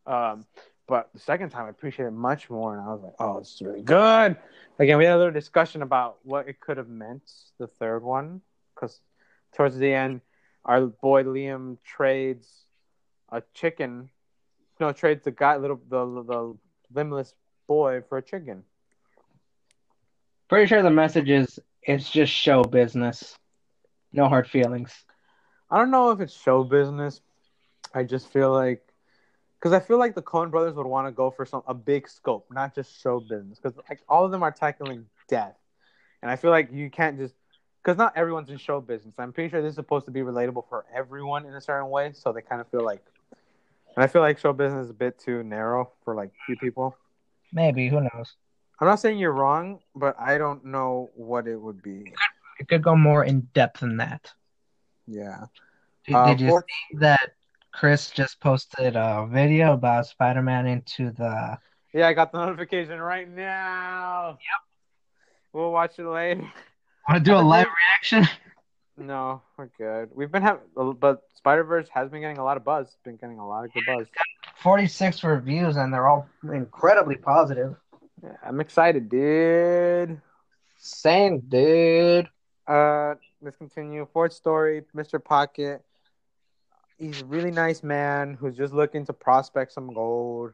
Um, 0.05 0.45
but 0.87 1.09
the 1.13 1.19
second 1.19 1.49
time 1.51 1.65
I 1.67 1.69
appreciated 1.69 2.09
it 2.09 2.11
much 2.17 2.49
more, 2.49 2.75
and 2.75 2.83
I 2.83 2.91
was 2.93 3.01
like, 3.03 3.13
"Oh, 3.19 3.39
this 3.39 3.53
is 3.53 3.61
really 3.61 3.83
good." 3.83 4.35
Again, 4.79 4.97
we 4.97 5.05
had 5.05 5.15
a 5.15 5.17
little 5.17 5.31
discussion 5.33 5.81
about 5.83 6.17
what 6.25 6.47
it 6.47 6.59
could 6.59 6.77
have 6.77 6.89
meant 6.89 7.31
the 7.57 7.67
third 7.67 8.03
one 8.03 8.41
because 8.73 9.01
towards 9.53 9.77
the 9.77 9.93
end, 9.93 10.21
our 10.65 10.87
boy 10.87 11.23
Liam 11.23 11.77
trades 11.83 12.65
a 13.29 13.41
chicken. 13.53 14.09
No, 14.79 14.91
trades 14.91 15.23
the 15.23 15.31
guy, 15.31 15.55
little 15.57 15.79
the 15.87 16.23
the 16.23 16.57
limbless 16.93 17.35
boy 17.67 18.01
for 18.01 18.17
a 18.17 18.21
chicken. 18.21 18.65
Pretty 20.49 20.65
sure 20.67 20.81
the 20.81 20.89
message 20.89 21.29
is 21.29 21.59
it's 21.83 22.09
just 22.09 22.31
show 22.31 22.63
business. 22.63 23.37
No 24.13 24.27
hard 24.27 24.47
feelings. 24.47 24.93
I 25.69 25.77
don't 25.77 25.91
know 25.91 26.11
if 26.11 26.19
it's 26.19 26.33
show 26.33 26.63
business, 26.63 27.21
I 27.93 28.03
just 28.03 28.27
feel 28.31 28.51
like 28.51 28.81
because 29.59 29.73
I 29.73 29.79
feel 29.79 29.99
like 29.99 30.15
the 30.15 30.21
Coen 30.21 30.49
brothers 30.49 30.73
would 30.75 30.87
want 30.87 31.07
to 31.07 31.11
go 31.11 31.29
for 31.29 31.45
some 31.45 31.61
a 31.67 31.73
big 31.73 32.09
scope, 32.09 32.47
not 32.51 32.73
just 32.73 32.99
show 32.99 33.19
business. 33.19 33.59
Because 33.59 33.77
like 33.89 33.99
all 34.09 34.25
of 34.25 34.31
them 34.31 34.43
are 34.43 34.51
tackling 34.51 35.05
death, 35.27 35.55
and 36.21 36.31
I 36.31 36.35
feel 36.35 36.51
like 36.51 36.69
you 36.71 36.89
can't 36.89 37.17
just 37.17 37.35
because 37.83 37.97
not 37.97 38.13
everyone's 38.15 38.49
in 38.49 38.57
show 38.57 38.81
business. 38.81 39.15
I'm 39.17 39.31
pretty 39.31 39.49
sure 39.49 39.61
this 39.61 39.69
is 39.69 39.75
supposed 39.75 40.05
to 40.05 40.11
be 40.11 40.21
relatable 40.21 40.67
for 40.67 40.85
everyone 40.93 41.45
in 41.45 41.53
a 41.53 41.61
certain 41.61 41.89
way, 41.89 42.11
so 42.13 42.31
they 42.31 42.41
kind 42.41 42.61
of 42.61 42.67
feel 42.69 42.83
like. 42.83 43.01
And 43.95 44.03
I 44.03 44.07
feel 44.07 44.21
like 44.21 44.39
show 44.39 44.53
business 44.53 44.85
is 44.85 44.89
a 44.89 44.93
bit 44.93 45.19
too 45.19 45.43
narrow 45.43 45.91
for 46.05 46.15
like 46.15 46.31
few 46.45 46.55
people. 46.55 46.95
Maybe 47.51 47.89
who 47.89 48.01
knows? 48.01 48.35
I'm 48.81 48.87
not 48.87 48.99
saying 48.99 49.19
you're 49.19 49.31
wrong, 49.31 49.79
but 49.95 50.19
I 50.19 50.37
don't 50.39 50.65
know 50.65 51.11
what 51.15 51.47
it 51.47 51.55
would 51.55 51.81
be. 51.83 52.13
It 52.59 52.67
could 52.67 52.81
go 52.83 52.95
more 52.95 53.23
in 53.23 53.41
depth 53.53 53.81
than 53.81 53.97
that. 53.97 54.31
Yeah. 55.07 55.45
Did, 56.07 56.15
Uh, 56.15 56.27
did 56.29 56.41
you 56.41 56.49
for- 56.49 56.65
see 56.91 56.97
that 56.97 57.35
Chris 57.71 58.09
just 58.09 58.39
posted 58.39 58.95
a 58.95 59.27
video 59.29 59.73
about 59.73 60.07
Spider-Man 60.07 60.65
into 60.65 61.11
the? 61.11 61.57
Yeah, 61.93 62.07
I 62.07 62.13
got 62.13 62.31
the 62.31 62.43
notification 62.43 62.99
right 62.99 63.29
now. 63.29 64.29
Yep. 64.31 64.39
We'll 65.53 65.71
watch 65.71 65.99
it 65.99 66.05
later. 66.07 66.41
Want 67.07 67.17
to 67.17 67.19
do 67.19 67.35
a 67.35 67.37
live 67.41 67.67
reaction? 67.67 68.27
No, 68.97 69.41
we're 69.57 69.69
good. 69.77 70.09
We've 70.13 70.31
been 70.31 70.41
having, 70.43 70.61
but 70.99 71.21
Spider 71.35 71.63
Verse 71.63 71.87
has 71.93 72.09
been 72.09 72.21
getting 72.21 72.37
a 72.37 72.43
lot 72.43 72.57
of 72.57 72.63
buzz. 72.63 72.87
It's 72.87 72.97
been 73.03 73.15
getting 73.17 73.39
a 73.39 73.47
lot 73.47 73.65
of 73.65 73.73
good 73.73 73.83
buzz. 73.85 74.07
Forty-six 74.57 75.23
reviews, 75.23 75.77
and 75.77 75.93
they're 75.93 76.07
all 76.07 76.27
incredibly 76.43 77.15
positive. 77.15 77.75
Yeah, 78.23 78.35
I'm 78.43 78.59
excited, 78.59 79.09
dude. 79.09 80.21
Same, 80.77 81.39
dude. 81.41 82.29
Uh, 82.67 83.15
let's 83.41 83.57
continue. 83.57 84.07
Fourth 84.13 84.33
story, 84.33 84.83
Mr. 84.95 85.23
Pocket. 85.23 85.83
He's 86.97 87.21
a 87.21 87.25
really 87.25 87.51
nice 87.51 87.81
man 87.81 88.35
who's 88.35 88.55
just 88.55 88.73
looking 88.73 89.05
to 89.07 89.13
prospect 89.13 89.71
some 89.73 89.91
gold, 89.93 90.53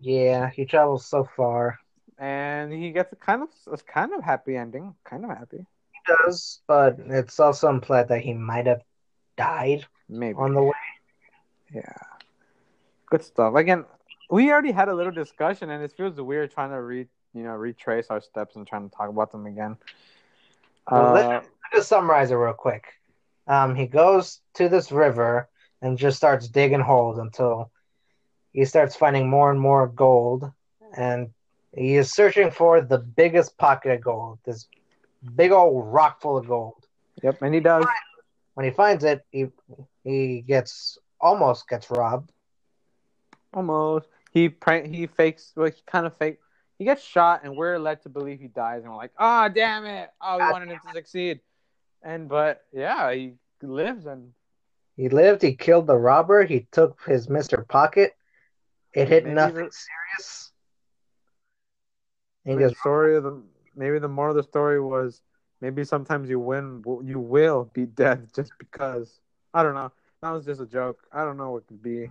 Yeah, 0.00 0.48
he 0.48 0.64
travels 0.64 1.04
so 1.06 1.28
far. 1.36 1.78
and 2.18 2.72
he 2.72 2.92
gets 2.92 3.12
a 3.12 3.16
kind 3.16 3.42
of 3.42 3.48
a 3.70 3.76
kind 3.76 4.14
of 4.14 4.22
happy 4.24 4.56
ending. 4.56 4.94
Kind 5.04 5.24
of 5.24 5.30
happy, 5.30 5.58
He 5.92 6.00
does, 6.24 6.60
but 6.66 6.96
it's 6.98 7.38
also 7.38 7.68
implied 7.68 8.08
that 8.08 8.20
he 8.22 8.32
might 8.32 8.66
have 8.66 8.80
died 9.36 9.84
maybe. 10.08 10.38
on 10.38 10.54
the 10.54 10.62
way. 10.62 10.72
Yeah. 11.74 11.92
Good 13.10 13.22
stuff. 13.22 13.54
Again, 13.54 13.84
we 14.30 14.50
already 14.50 14.72
had 14.72 14.88
a 14.88 14.94
little 14.94 15.12
discussion 15.12 15.70
and 15.70 15.82
it 15.82 15.92
feels 15.92 16.20
weird 16.20 16.50
trying 16.50 16.70
to 16.70 16.80
re 16.80 17.06
you 17.34 17.42
know, 17.42 17.52
retrace 17.54 18.06
our 18.08 18.20
steps 18.20 18.56
and 18.56 18.66
trying 18.66 18.88
to 18.88 18.96
talk 18.96 19.10
about 19.10 19.30
them 19.30 19.44
again. 19.46 19.76
Well, 20.90 21.12
let- 21.12 21.26
Uh, 21.26 21.40
Just 21.74 21.88
summarize 21.88 22.30
it 22.30 22.34
real 22.36 22.54
quick. 22.54 22.84
Um, 23.46 23.74
he 23.74 23.86
goes 23.86 24.40
to 24.54 24.68
this 24.70 24.90
river 24.90 25.48
and 25.82 25.98
just 25.98 26.16
starts 26.16 26.48
digging 26.48 26.80
holes 26.80 27.18
until 27.18 27.70
he 28.52 28.64
starts 28.64 28.96
finding 28.96 29.28
more 29.28 29.50
and 29.50 29.60
more 29.60 29.86
gold, 29.86 30.50
and 30.96 31.34
he 31.74 31.96
is 31.96 32.10
searching 32.14 32.50
for 32.50 32.80
the 32.80 32.98
biggest 32.98 33.58
pocket 33.58 33.92
of 33.92 34.00
gold. 34.00 34.38
This 34.46 34.66
big 35.34 35.52
old 35.52 35.92
rock 35.92 36.22
full 36.22 36.38
of 36.38 36.46
gold. 36.46 36.86
yep, 37.22 37.42
and 37.42 37.52
he 37.52 37.60
does. 37.60 37.84
When 38.54 38.64
he 38.64 38.70
finds 38.72 39.04
it, 39.04 39.26
he 39.30 39.48
he 40.04 40.40
gets 40.40 40.96
almost 41.20 41.68
gets 41.68 41.90
robbed. 41.90 42.32
Almost. 43.52 44.08
He 44.36 44.50
prank 44.50 44.94
he 44.94 45.06
fakes 45.06 45.52
well 45.56 45.66
he 45.66 45.72
kind 45.86 46.04
of 46.06 46.14
fake 46.18 46.38
he 46.78 46.84
gets 46.84 47.02
shot 47.02 47.40
and 47.42 47.56
we're 47.56 47.78
led 47.78 48.02
to 48.02 48.10
believe 48.10 48.38
he 48.38 48.48
dies 48.48 48.82
and 48.82 48.90
we're 48.92 48.98
like, 48.98 49.12
ah 49.18 49.48
damn 49.48 49.86
it. 49.86 50.10
Oh 50.20 50.36
we 50.36 50.40
God 50.40 50.52
wanted 50.52 50.68
him 50.68 50.80
to 50.84 50.92
succeed. 50.92 51.40
And 52.02 52.28
but 52.28 52.60
yeah, 52.70 53.12
he 53.14 53.32
lives 53.62 54.04
and 54.04 54.32
He 54.96 55.08
lived. 55.08 55.40
He 55.40 55.54
killed 55.56 55.86
the 55.86 55.96
robber. 55.96 56.44
He 56.44 56.66
took 56.70 57.00
his 57.06 57.30
Mister 57.30 57.64
Pocket. 57.68 58.12
It 58.92 59.08
hit 59.08 59.24
Maybe 59.24 59.34
nothing 59.34 59.54
the- 59.64 59.72
serious. 59.72 60.52
Maybe 62.44 62.62
the 62.62 62.68
just 62.70 62.80
story 62.80 63.16
of 63.16 63.24
the 63.24 63.42
maybe 63.74 63.98
the 63.98 64.08
more 64.08 64.28
of 64.28 64.36
the 64.36 64.42
story 64.42 64.80
was 64.80 65.22
maybe 65.62 65.82
sometimes 65.84 66.28
you 66.28 66.38
win 66.38 66.82
you 67.04 67.20
will 67.20 67.70
beat 67.72 67.94
death 67.94 68.20
just 68.34 68.52
because 68.58 69.18
I 69.54 69.62
don't 69.62 69.74
know. 69.74 69.92
That 70.20 70.30
was 70.30 70.44
just 70.44 70.60
a 70.60 70.66
joke. 70.66 70.98
I 71.12 71.24
don't 71.24 71.38
know 71.38 71.52
what 71.52 71.62
it 71.64 71.68
could 71.68 71.82
be. 71.82 72.10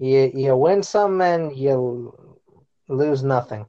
You 0.00 0.30
you 0.34 0.56
win 0.56 0.82
some 0.82 1.20
and 1.20 1.54
you 1.56 2.38
lose 2.88 3.22
nothing. 3.22 3.66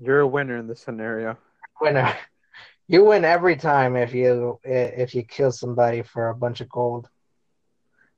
You're 0.00 0.20
a 0.20 0.26
winner 0.26 0.56
in 0.58 0.66
this 0.66 0.80
scenario. 0.80 1.38
Winner. 1.80 2.14
You 2.86 3.02
win 3.02 3.24
every 3.24 3.56
time 3.56 3.96
if 3.96 4.12
you 4.12 4.60
if 4.62 5.14
you 5.14 5.22
kill 5.22 5.50
somebody 5.50 6.02
for 6.02 6.28
a 6.28 6.34
bunch 6.34 6.60
of 6.60 6.68
gold. 6.68 7.08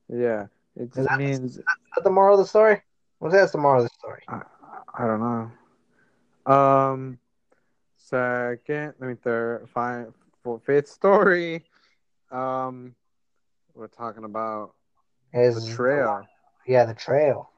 Yeah. 0.09 0.47
it 0.75 0.93
just 0.93 1.09
that- 1.09 1.19
means 1.21 1.59
Is 1.59 1.65
that 1.95 2.03
the 2.03 2.11
moral 2.11 2.35
of 2.35 2.41
the 2.45 2.49
story? 2.49 2.83
Well, 3.21 3.31
that's 3.31 3.53
the 3.53 3.59
moral 3.59 3.85
of 3.85 3.89
the 3.89 3.95
story. 3.97 4.25
I 4.29 5.07
don't 5.07 5.21
know. 5.21 6.53
Um, 6.53 7.19
second, 7.97 8.95
let 8.99 9.09
me 9.09 9.15
third, 9.23 9.69
five, 9.73 10.13
four, 10.43 10.59
fifth 10.67 10.89
story. 10.89 11.65
Um, 12.33 12.93
we're 13.75 13.87
talking 13.87 14.25
about 14.25 14.75
Is 15.33 15.65
the 15.65 15.75
trail. 15.77 16.27
Yeah, 16.67 16.85
the 16.85 16.95
trail. 16.95 17.51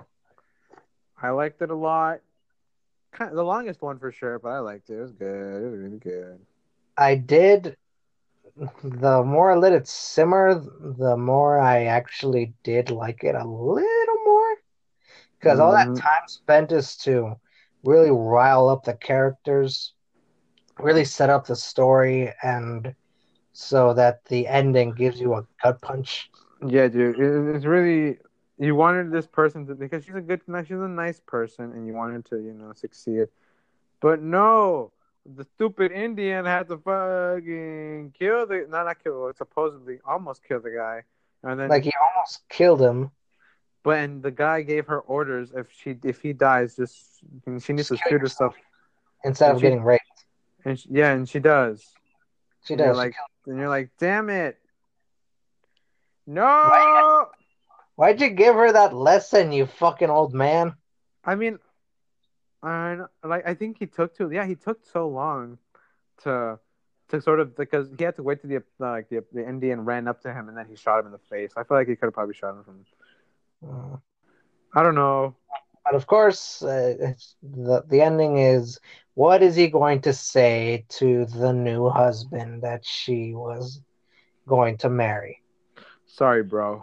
I 1.21 1.31
liked 1.31 1.61
it 1.63 1.71
a 1.71 1.75
lot. 1.75 2.21
Kind 3.13 3.31
of 3.31 3.37
the 3.37 3.45
longest 3.45 3.83
one 3.83 3.99
for 3.99 4.11
sure, 4.13 4.39
but 4.39 4.49
I 4.51 4.59
liked 4.59 4.91
it. 4.91 4.99
It 4.99 5.01
was 5.03 5.13
good. 5.13 5.63
It 5.63 5.71
was 5.71 5.79
really 5.81 5.99
good. 5.99 6.47
I 6.99 7.15
did. 7.17 7.77
The 8.83 9.23
more 9.25 9.53
I 9.53 9.57
let 9.57 9.73
it 9.73 9.87
simmer, 9.89 10.55
the 10.55 11.17
more 11.17 11.59
I 11.59 11.85
actually 11.85 12.55
did 12.63 12.91
like 12.91 13.23
it 13.25 13.35
a 13.35 13.45
little 13.47 14.17
more. 14.25 14.57
Because 15.39 15.59
all 15.59 15.73
that 15.73 15.95
Mhm. 15.95 15.97
time 15.97 16.27
spent 16.29 16.73
is 16.73 16.97
to 16.99 17.37
really 17.85 18.11
rile 18.11 18.69
up 18.69 18.85
the 18.85 18.95
characters, 18.95 19.95
really 20.79 21.05
set 21.05 21.31
up 21.31 21.47
the 21.47 21.57
story, 21.57 22.33
and 22.43 22.95
so 23.53 23.93
that 23.95 24.25
the 24.27 24.47
ending 24.47 24.93
gives 24.95 25.21
you 25.21 25.35
a 25.35 25.47
gut 25.63 25.81
punch. 25.83 26.31
Yeah, 26.67 26.89
dude, 26.89 27.19
it's 27.55 27.65
really 27.67 28.19
you 28.59 28.75
wanted 28.75 29.11
this 29.13 29.27
person 29.27 29.67
to 29.67 29.75
because 29.75 30.05
she's 30.05 30.15
a 30.15 30.21
good, 30.21 30.41
she's 30.67 30.71
a 30.79 30.89
nice 30.89 31.21
person, 31.21 31.73
and 31.73 31.87
you 31.87 31.93
wanted 31.95 32.25
to, 32.27 32.37
you 32.39 32.53
know, 32.53 32.73
succeed. 32.73 33.29
But 34.01 34.21
no, 34.23 34.93
the 35.25 35.45
stupid 35.45 35.93
Indian 35.93 36.45
had 36.45 36.69
to 36.69 36.79
fucking 36.79 38.15
kill 38.19 38.47
the, 38.47 38.67
not 38.69 38.85
not 38.87 39.03
kill, 39.03 39.33
supposedly 39.37 39.99
almost 40.05 40.43
kill 40.47 40.61
the 40.61 40.71
guy, 40.71 41.03
and 41.43 41.59
then 41.61 41.69
Like 41.69 41.85
he 41.85 41.93
almost 42.15 42.49
killed 42.49 42.81
him. 42.81 43.11
but 43.83 43.99
and 43.99 44.23
the 44.23 44.31
guy 44.31 44.63
gave 44.63 44.87
her 44.87 45.01
orders 45.01 45.53
if 45.55 45.67
she 45.73 45.97
if 46.05 46.21
he 46.21 46.33
dies, 46.33 46.77
just 46.77 47.21
she 47.45 47.73
needs 47.73 47.89
to 47.89 47.95
Just 47.95 48.05
kill 48.05 48.11
shoot 48.11 48.21
herself, 48.21 48.55
instead 49.25 49.51
of 49.53 49.59
She- 49.59 49.63
getting 49.63 49.83
raped. 49.83 50.25
and 50.65 50.79
she, 50.79 50.89
yeah, 50.91 51.13
and 51.13 51.29
she 51.29 51.39
does. 51.39 51.85
She 52.65 52.75
And 52.75 52.83
does. 52.83 52.97
like, 52.97 53.15
and 53.47 53.57
you're 53.59 53.69
like, 53.69 53.91
damn 53.99 54.29
it, 54.31 54.59
no. 56.27 57.27
Why- 57.99 58.15
Why'd 58.15 58.21
you 58.21 58.31
give 58.31 58.55
her 58.55 58.73
that 58.73 58.95
lesson, 58.95 59.53
you 59.53 59.67
fucking 59.67 60.11
old 60.11 60.35
man? 60.35 60.77
I 61.25 61.35
mean, 61.35 61.59
I 62.63 62.99
like 63.25 63.47
I 63.47 63.55
think 63.55 63.79
he 63.79 63.87
took 63.87 64.15
too. 64.17 64.31
Yeah, 64.31 64.47
he 64.47 64.55
took 64.57 64.85
so 64.87 65.09
long 65.09 65.59
to 66.23 66.59
to 67.09 67.21
sort 67.21 67.41
of 67.41 67.57
because 67.57 67.89
he 67.99 68.05
had 68.05 68.17
to 68.17 68.23
wait 68.23 68.41
till 68.41 68.51
the 68.51 68.63
like 68.79 69.09
the 69.09 69.25
the 69.33 69.47
Indian 69.49 69.85
ran 69.85 70.09
up 70.09 70.21
to 70.23 70.33
him 70.33 70.49
and 70.49 70.57
then 70.57 70.67
he 70.69 70.77
shot 70.77 71.01
him 71.01 71.07
in 71.07 71.13
the 71.13 71.19
face. 71.19 71.53
I 71.57 71.65
feel 71.65 71.77
like 71.77 71.89
he 71.89 71.97
could 71.97 72.07
have 72.07 72.15
probably 72.15 72.35
shot 72.35 72.55
him 72.57 72.65
from. 72.65 72.85
Uh, 73.69 73.97
I 74.75 74.83
don't 74.83 74.95
know. 74.95 75.35
But 75.85 75.95
of 75.95 76.07
course, 76.07 76.63
uh, 76.63 76.97
it's, 77.01 77.37
the 77.43 77.83
the 77.89 78.01
ending 78.03 78.39
is 78.39 78.81
what 79.15 79.43
is 79.43 79.57
he 79.57 79.69
going 79.69 80.03
to 80.03 80.13
say 80.13 80.85
to 81.01 81.27
the 81.27 81.53
new 81.53 81.89
husband 81.89 82.63
that 82.63 82.85
she 82.85 83.35
was 83.35 83.81
going 84.47 84.77
to 84.79 84.89
marry? 84.89 85.43
Sorry, 86.07 86.43
bro. 86.43 86.83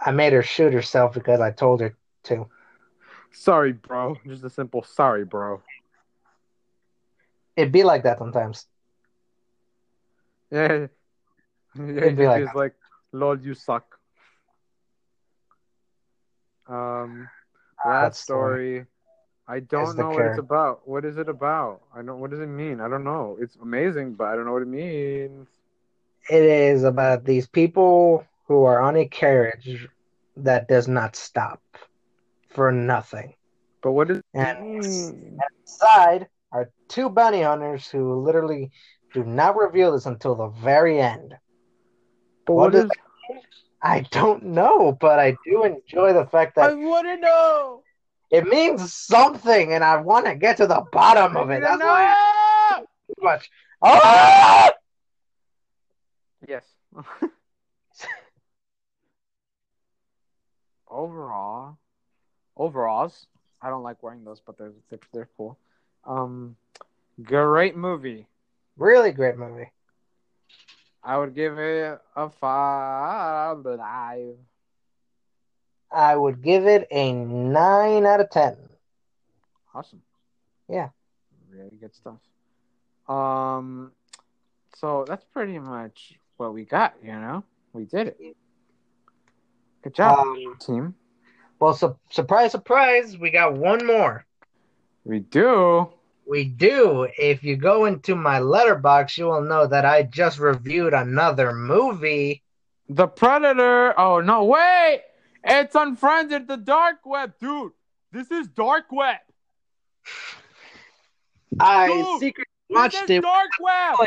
I 0.00 0.12
made 0.12 0.32
her 0.32 0.42
shoot 0.42 0.72
herself 0.72 1.14
because 1.14 1.40
I 1.40 1.50
told 1.50 1.80
her 1.80 1.96
to. 2.24 2.48
Sorry, 3.32 3.72
bro. 3.72 4.16
Just 4.26 4.44
a 4.44 4.50
simple 4.50 4.82
sorry, 4.82 5.24
bro. 5.24 5.62
It'd 7.56 7.72
be 7.72 7.84
like 7.84 8.02
that 8.04 8.18
sometimes. 8.18 8.66
Yeah. 10.50 10.86
Yeah, 11.76 11.84
It'd 11.86 12.16
be 12.16 12.26
like 12.26 12.52
like, 12.52 12.74
lol, 13.12 13.38
you 13.38 13.54
suck. 13.54 14.00
Um, 16.66 17.28
that 17.84 18.00
That's 18.00 18.18
story. 18.18 18.86
I 19.46 19.60
don't 19.60 19.96
know 19.96 20.10
what 20.10 20.26
it's 20.26 20.38
about. 20.38 20.86
What 20.88 21.04
is 21.04 21.16
it 21.16 21.28
about? 21.28 21.82
I 21.94 22.02
don't. 22.02 22.18
What 22.18 22.30
does 22.30 22.40
it 22.40 22.46
mean? 22.46 22.80
I 22.80 22.88
don't 22.88 23.04
know. 23.04 23.36
It's 23.40 23.56
amazing, 23.62 24.14
but 24.14 24.24
I 24.26 24.34
don't 24.34 24.46
know 24.46 24.52
what 24.52 24.62
it 24.62 24.68
means. 24.68 25.48
It 26.28 26.42
is 26.42 26.82
about 26.82 27.24
these 27.24 27.46
people 27.46 28.24
who 28.50 28.64
are 28.64 28.80
on 28.80 28.96
a 28.96 29.06
carriage 29.06 29.86
that 30.36 30.66
does 30.66 30.88
not 30.88 31.14
stop 31.14 31.62
for 32.48 32.72
nothing. 32.72 33.32
But 33.80 33.92
what 33.92 34.08
does 34.08 34.16
it 34.18 34.24
And 34.34 34.60
mean? 34.80 35.38
inside 35.62 36.26
are 36.50 36.68
two 36.88 37.08
bounty 37.10 37.42
hunters 37.42 37.86
who 37.86 38.20
literally 38.20 38.72
do 39.14 39.22
not 39.22 39.54
reveal 39.56 39.92
this 39.92 40.06
until 40.06 40.34
the 40.34 40.48
very 40.48 41.00
end. 41.00 41.36
But 42.44 42.54
what 42.54 42.62
what 42.64 42.72
does 42.72 42.84
is? 42.86 43.40
I 43.82 44.00
don't 44.10 44.42
know, 44.46 44.98
but 45.00 45.20
I 45.20 45.36
do 45.46 45.62
enjoy 45.62 46.12
the 46.12 46.26
fact 46.26 46.56
that 46.56 46.70
I 46.70 46.74
want 46.74 47.06
to 47.06 47.18
know. 47.18 47.84
it 48.32 48.48
means 48.48 48.92
something, 48.92 49.74
and 49.74 49.84
I 49.84 49.98
want 49.98 50.26
to 50.26 50.34
get 50.34 50.56
to 50.56 50.66
the 50.66 50.84
bottom 50.90 51.36
of 51.36 51.50
it. 51.50 51.60
That's 51.62 51.80
why 51.80 52.82
too 53.06 53.14
much. 53.22 53.48
Oh! 53.80 54.70
Yes. 56.48 56.64
Overall, 60.90 61.78
overalls. 62.56 63.26
I 63.62 63.70
don't 63.70 63.82
like 63.82 64.02
wearing 64.02 64.24
those, 64.24 64.40
but 64.40 64.58
they're 64.58 64.72
they're, 64.88 64.98
they're 65.12 65.28
cool. 65.36 65.56
Um, 66.04 66.56
great 67.22 67.76
movie. 67.76 68.26
Really 68.76 69.12
great 69.12 69.36
movie. 69.36 69.70
I 71.02 71.16
would 71.16 71.34
give 71.34 71.58
it 71.58 71.98
a 72.16 72.28
five. 72.28 73.64
I 75.92 76.16
would 76.16 76.42
give 76.42 76.66
it 76.66 76.86
a 76.90 77.12
nine 77.12 78.06
out 78.06 78.20
of 78.20 78.30
ten. 78.30 78.56
Awesome. 79.74 80.02
Yeah. 80.68 80.88
Really 81.50 81.76
good 81.80 81.94
stuff. 81.94 82.18
Um, 83.08 83.92
so 84.76 85.04
that's 85.06 85.24
pretty 85.24 85.58
much 85.58 86.18
what 86.36 86.54
we 86.54 86.64
got. 86.64 86.94
You 87.02 87.12
know, 87.12 87.44
we 87.72 87.84
did 87.84 88.08
it. 88.08 88.36
Good 89.82 89.94
job, 89.94 90.18
Um, 90.18 90.56
team. 90.60 90.94
well, 91.58 91.74
su- 91.74 91.96
surprise, 92.10 92.52
surprise, 92.52 93.16
we 93.18 93.30
got 93.30 93.54
one 93.54 93.86
more. 93.86 94.26
We 95.04 95.20
do. 95.20 95.92
We 96.26 96.44
do. 96.44 97.08
If 97.18 97.42
you 97.42 97.56
go 97.56 97.86
into 97.86 98.14
my 98.14 98.38
Letterboxd, 98.40 99.16
you 99.18 99.24
will 99.26 99.40
know 99.42 99.66
that 99.66 99.84
I 99.84 100.02
just 100.02 100.38
reviewed 100.38 100.92
another 100.94 101.52
movie. 101.52 102.42
The 102.88 103.08
Predator. 103.08 103.98
Oh 103.98 104.20
no! 104.20 104.44
Wait, 104.44 105.02
it's 105.44 105.74
unfriended 105.74 106.46
the 106.48 106.56
dark 106.56 107.06
web, 107.06 107.32
dude. 107.40 107.72
This 108.12 108.30
is 108.30 108.48
dark 108.48 108.90
web. 108.92 109.18
I 111.58 111.88
Dude, 111.88 112.20
secretly 112.20 112.44
This 112.68 112.76
watched 112.76 113.02
is 113.04 113.10
it 113.10 113.22
dark 113.22 113.50
web. 113.60 114.06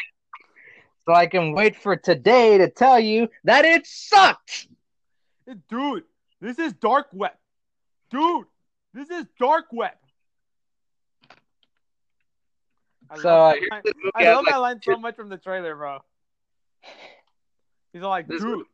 so 1.08 1.14
I 1.14 1.28
can 1.28 1.54
wait 1.54 1.76
for 1.76 1.96
today 1.96 2.58
to 2.58 2.70
tell 2.70 3.00
you 3.00 3.30
that 3.44 3.66
it 3.66 3.86
sucked. 3.88 4.68
Dude, 5.70 6.04
this 6.42 6.60
is 6.60 6.74
dark 6.74 7.08
web. 7.14 7.32
Dude, 8.10 8.46
this 8.94 9.10
is 9.10 9.26
dark 9.40 9.66
web. 9.72 9.92
I 13.10 13.18
So, 13.18 13.28
love 13.28 13.28
uh, 13.28 13.52
that 13.52 13.60
here's 13.60 13.72
line- 13.72 13.82
this 13.84 13.94
movie 13.98 14.12
I 14.16 14.24
has, 14.24 14.36
love 14.36 14.44
like, 14.46 14.54
that 14.54 14.58
line 14.58 14.80
so 14.84 14.98
much 14.98 15.16
from 15.16 15.30
the 15.30 15.38
trailer, 15.38 15.76
bro. 15.76 16.00
He's 17.92 18.02
all 18.04 18.10
like, 18.10 18.28
This- 18.28 18.42
dude, 18.42 18.66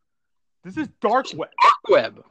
this 0.63 0.77
is 0.77 0.87
dark 1.01 1.25
web. 1.35 1.49
Dark 1.61 1.89
Web. 1.89 2.23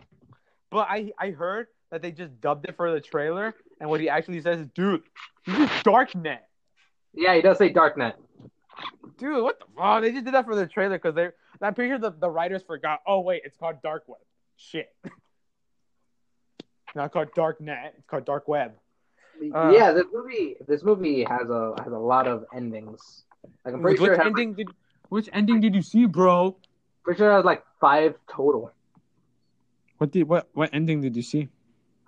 But 0.71 0.87
I 0.91 1.13
I 1.19 1.31
heard 1.31 1.69
that 1.91 2.03
they 2.03 2.13
just 2.13 2.39
dubbed 2.43 2.67
it 2.69 2.77
for 2.77 2.93
the 2.93 3.01
trailer, 3.01 3.55
and 3.81 3.89
what 3.89 4.01
he 4.01 4.09
actually 4.11 4.41
says 4.43 4.61
is, 4.61 4.67
dude, 4.75 5.03
this 5.47 5.59
is 5.59 5.69
darknet. 5.83 6.41
Yeah, 7.15 7.35
he 7.35 7.41
does 7.41 7.57
say 7.57 7.73
Darknet. 7.73 8.13
Dude, 9.17 9.43
what 9.43 9.59
the 9.59 9.65
fuck? 9.77 10.03
They 10.03 10.13
just 10.13 10.27
did 10.27 10.35
that 10.35 10.45
for 10.45 10.55
the 10.55 10.67
trailer 10.67 10.99
because 10.99 11.15
they. 11.15 11.31
I'm 11.63 11.75
pretty 11.75 11.91
sure 11.91 11.99
the, 11.99 12.11
the 12.13 12.29
writers 12.31 12.63
forgot. 12.63 13.01
Oh 13.07 13.21
wait, 13.21 13.43
it's 13.47 13.57
called 13.57 13.81
dark 13.83 14.05
web. 14.07 14.21
Shit. 14.59 14.93
Not 16.95 17.13
called 17.13 17.29
dark 17.35 17.61
net. 17.61 17.95
It's 17.97 18.07
called 18.07 18.27
dark 18.27 18.49
web. 18.49 18.73
Uh, 19.55 19.71
yeah, 19.71 19.93
this 19.93 20.07
movie 20.13 20.57
this 20.67 20.83
movie 20.83 21.23
has 21.23 21.49
a 21.49 21.75
has 21.83 21.93
a 21.93 21.99
lot 21.99 22.27
of 22.27 22.45
endings. 22.53 23.23
Like 23.65 23.75
I'm 23.75 23.81
pretty 23.81 24.01
which 24.01 24.09
sure 24.09 24.15
it 24.15 24.19
has, 24.19 24.27
ending 24.27 24.55
did 24.55 24.69
which 25.11 25.29
ending 25.33 25.61
did 25.61 25.75
you 25.77 25.83
see, 25.83 26.07
bro? 26.07 26.57
pretty 27.05 27.19
sure 27.19 27.31
it 27.31 27.35
has 27.35 27.45
like 27.45 27.63
five 27.81 28.17
total. 28.29 28.73
What 29.99 30.11
did 30.11 30.29
what 30.29 30.49
what 30.55 30.71
ending 30.73 31.01
did 31.01 31.15
you 31.15 31.23
see? 31.23 31.49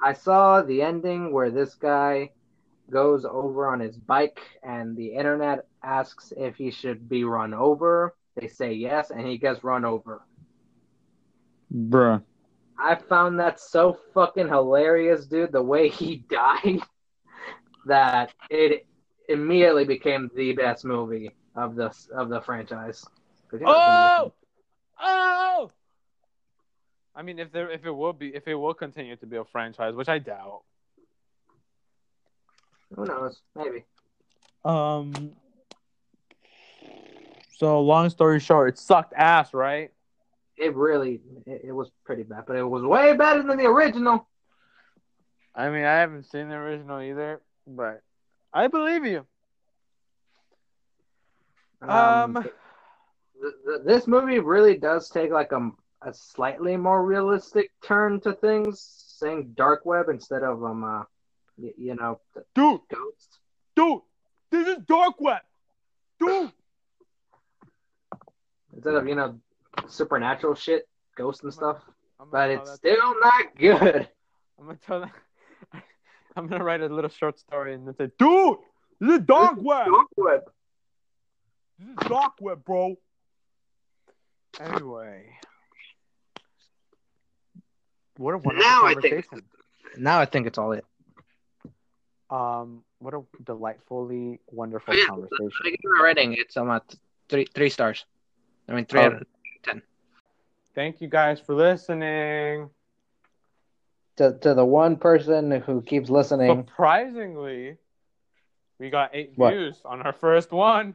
I 0.03 0.13
saw 0.13 0.61
the 0.63 0.83
ending 0.83 1.33
where 1.33 1.51
this 1.51 1.77
guy 1.77 2.31
goes 2.91 3.25
over 3.25 3.69
on 3.69 3.79
his 3.79 3.97
bike 3.97 4.41
and 4.65 4.97
the 4.97 5.15
internet 5.15 5.67
asks 5.85 6.33
if 6.37 6.57
he 6.57 6.73
should 6.73 7.09
be 7.09 7.23
run 7.23 7.55
over. 7.55 8.17
They 8.35 8.49
say 8.49 8.73
yes, 8.73 9.11
and 9.11 9.27
he 9.27 9.39
gets 9.39 9.63
run 9.63 9.85
over. 9.85 10.23
Bruh. 11.73 12.23
I 12.81 12.95
found 12.95 13.39
that 13.41 13.61
so 13.61 13.99
fucking 14.15 14.49
hilarious, 14.49 15.27
dude, 15.27 15.53
the 15.53 15.63
way 15.63 15.89
he 15.89 16.17
died, 16.31 16.81
that 17.87 18.33
it 18.49 18.87
immediately 19.29 19.85
became 19.85 20.31
the 20.35 20.55
best 20.55 20.85
movie 20.85 21.31
of 21.55 21.77
the 21.77 21.95
of 22.15 22.29
the 22.29 22.41
franchise. 22.41 23.05
Oh! 23.65 24.33
Oh! 25.01 25.71
I 27.15 27.23
mean, 27.23 27.39
if 27.39 27.53
there 27.53 27.71
if 27.71 27.85
it 27.85 27.91
will 27.91 28.13
be 28.13 28.35
if 28.35 28.49
it 28.49 28.55
will 28.55 28.75
continue 28.75 29.17
to 29.17 29.27
be 29.27 29.37
a 29.37 29.45
franchise, 29.45 29.95
which 29.95 30.09
I 30.09 30.19
doubt. 30.19 30.63
Who 32.95 33.05
knows? 33.05 33.41
Maybe. 33.55 33.85
Um. 34.65 35.33
So 37.59 37.81
long 37.83 38.09
story 38.09 38.41
short, 38.41 38.71
it 38.71 38.79
sucked 38.79 39.13
ass, 39.15 39.53
right? 39.53 39.93
It 40.61 40.77
really, 40.77 41.21
it, 41.47 41.63
it 41.69 41.73
was 41.73 41.91
pretty 42.05 42.23
bad, 42.23 42.45
but 42.47 42.57
it 42.57 42.63
was 42.63 42.83
way 42.83 43.17
better 43.17 43.43
than 43.43 43.57
the 43.57 43.65
original. 43.67 44.29
I 45.55 45.71
mean, 45.71 45.85
I 45.85 45.95
haven't 45.95 46.25
seen 46.25 46.49
the 46.49 46.55
original 46.55 47.01
either, 47.01 47.41
but 47.67 48.03
I 48.53 48.69
believe 48.69 49.05
you. 49.07 49.27
Um, 51.83 52.35
th- 52.43 52.55
th- 53.65 53.81
this 53.87 54.07
movie 54.07 54.39
really 54.39 54.77
does 54.77 55.09
take 55.09 55.31
like 55.31 55.53
a, 55.53 55.71
a 56.03 56.13
slightly 56.13 56.77
more 56.77 57.05
realistic 57.05 57.71
turn 57.83 58.21
to 58.21 58.35
things, 58.35 58.81
saying 59.19 59.55
dark 59.57 59.87
web 59.87 60.09
instead 60.11 60.43
of 60.43 60.63
um, 60.63 60.85
uh, 60.85 61.05
y- 61.57 61.73
you 61.79 61.95
know, 61.95 62.21
dude, 62.55 62.81
ghosts. 62.93 63.39
dude, 63.75 64.03
this 64.51 64.69
is 64.69 64.77
dark 64.87 65.21
web, 65.21 65.41
dude. 66.19 66.53
Instead 68.75 68.95
of 68.95 69.09
you 69.09 69.15
know, 69.15 69.41
supernatural 69.89 70.55
shit, 70.55 70.89
ghosts 71.17 71.43
and 71.43 71.53
stuff. 71.53 71.79
I'm 72.21 72.31
But 72.31 72.51
it's 72.51 72.75
still 72.75 73.15
not 73.21 73.57
good. 73.59 74.09
I'm 74.59 74.67
gonna 74.67 74.79
tell 74.87 75.01
that. 75.01 75.83
I'm 76.37 76.47
gonna 76.47 76.65
write 76.65 76.81
a 76.83 76.87
little 76.89 77.11
short 77.11 77.39
story 77.39 77.75
and 77.75 77.87
then 77.87 77.95
say, 77.97 78.11
dude, 78.19 78.57
this 79.01 79.21
is 79.21 79.25
dark 79.27 79.57
web. 79.61 79.87
Dark 79.87 80.07
web. 80.17 80.41
This 81.79 81.89
is 81.89 82.09
dark 82.09 82.33
web, 82.41 82.65
bro. 82.65 82.97
Anyway, 84.61 85.27
what 88.17 88.35
a 88.35 88.39
wonderful 88.39 88.69
Now 88.71 88.85
I 88.85 88.95
think- 88.95 89.27
conversation. 89.29 89.45
Now 89.97 90.21
I 90.21 90.25
think 90.25 90.47
it's 90.47 90.59
all 90.59 90.73
it. 90.73 90.85
Um, 92.29 92.85
what 93.01 93.13
a 93.15 93.23
delightfully 93.43 94.39
wonderful 94.47 94.95
Oh, 94.95 94.97
yeah. 94.97 95.07
conversation. 95.07 95.51
I 95.65 95.71
give 95.71 95.81
it 95.83 96.01
a 96.01 96.03
rating. 96.03 96.35
It's 96.35 96.57
um, 96.57 96.71
uh, 96.71 96.79
three 97.29 97.47
three 97.55 97.71
stars. 97.71 98.05
I 98.69 98.75
mean 98.75 98.85
three. 98.87 99.01
Oh. 99.01 99.05
out 99.07 99.13
of- 99.15 99.27
Thank 100.75 101.01
you 101.01 101.09
guys 101.09 101.41
for 101.41 101.55
listening. 101.55 102.71
to 104.17 104.39
to 104.39 104.55
the 104.55 104.65
one 104.65 104.97
person 104.97 105.51
who 105.51 105.83
keeps 105.83 106.11
listening. 106.11 106.67
Surprisingly, 106.67 107.77
we 108.79 108.91
got 108.91 109.11
eight 109.13 109.33
What? 109.37 109.53
views 109.53 109.81
on 109.85 110.03
our 110.03 110.13
first 110.13 110.53
one. 110.53 110.95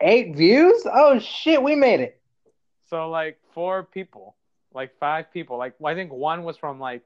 Eight 0.00 0.34
views? 0.36 0.86
Oh 0.92 1.18
shit, 1.18 1.62
we 1.62 1.74
made 1.74 2.00
it. 2.00 2.20
So 2.90 3.08
like 3.08 3.38
four 3.52 3.82
people, 3.84 4.34
like 4.74 4.96
five 4.98 5.32
people. 5.32 5.56
Like 5.56 5.74
I 5.84 5.94
think 5.94 6.12
one 6.12 6.42
was 6.42 6.56
from 6.56 6.78
like 6.80 7.02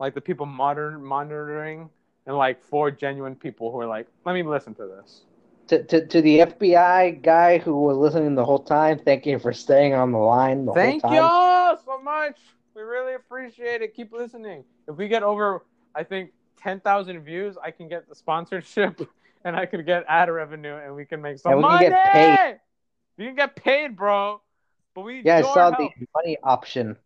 like 0.00 0.14
the 0.14 0.20
people 0.20 0.46
modern 0.46 1.04
monitoring, 1.04 1.88
and 2.26 2.36
like 2.36 2.62
four 2.62 2.90
genuine 2.90 3.36
people 3.36 3.70
who 3.70 3.76
were 3.78 3.86
like, 3.86 4.08
let 4.24 4.34
me 4.34 4.42
listen 4.42 4.74
to 4.74 4.86
this. 4.86 5.22
To, 5.68 5.82
to, 5.84 6.06
to 6.06 6.20
the 6.20 6.40
FBI 6.40 7.22
guy 7.22 7.58
who 7.58 7.80
was 7.80 7.96
listening 7.96 8.34
the 8.34 8.44
whole 8.44 8.58
time, 8.58 8.98
thank 8.98 9.24
you 9.26 9.38
for 9.38 9.52
staying 9.52 9.94
on 9.94 10.10
the 10.12 10.18
line 10.18 10.66
the 10.66 10.72
Thank 10.72 11.02
whole 11.02 11.10
time. 11.10 11.51
Y'all 11.72 11.82
so 11.98 12.02
much. 12.02 12.38
We 12.74 12.82
really 12.82 13.14
appreciate 13.14 13.82
it. 13.82 13.94
Keep 13.94 14.12
listening. 14.12 14.64
If 14.88 14.96
we 14.96 15.08
get 15.08 15.22
over, 15.22 15.64
I 15.94 16.02
think 16.04 16.30
ten 16.56 16.80
thousand 16.80 17.20
views, 17.22 17.56
I 17.62 17.70
can 17.70 17.88
get 17.88 18.08
the 18.08 18.14
sponsorship, 18.14 19.00
and 19.44 19.56
I 19.56 19.66
can 19.66 19.84
get 19.84 20.04
ad 20.08 20.30
revenue, 20.30 20.76
and 20.76 20.94
we 20.94 21.04
can 21.04 21.20
make 21.20 21.38
some 21.38 21.52
And 21.52 21.58
we 21.58 21.64
can 21.64 21.72
money. 21.72 21.88
get 21.90 22.12
paid. 22.12 22.60
We 23.18 23.26
can 23.26 23.34
get 23.36 23.56
paid, 23.56 23.96
bro. 23.96 24.40
But 24.94 25.02
we 25.02 25.22
Yeah, 25.22 25.38
I 25.38 25.42
saw 25.42 25.70
the 25.70 25.90
money 26.14 26.36
option. 26.42 26.96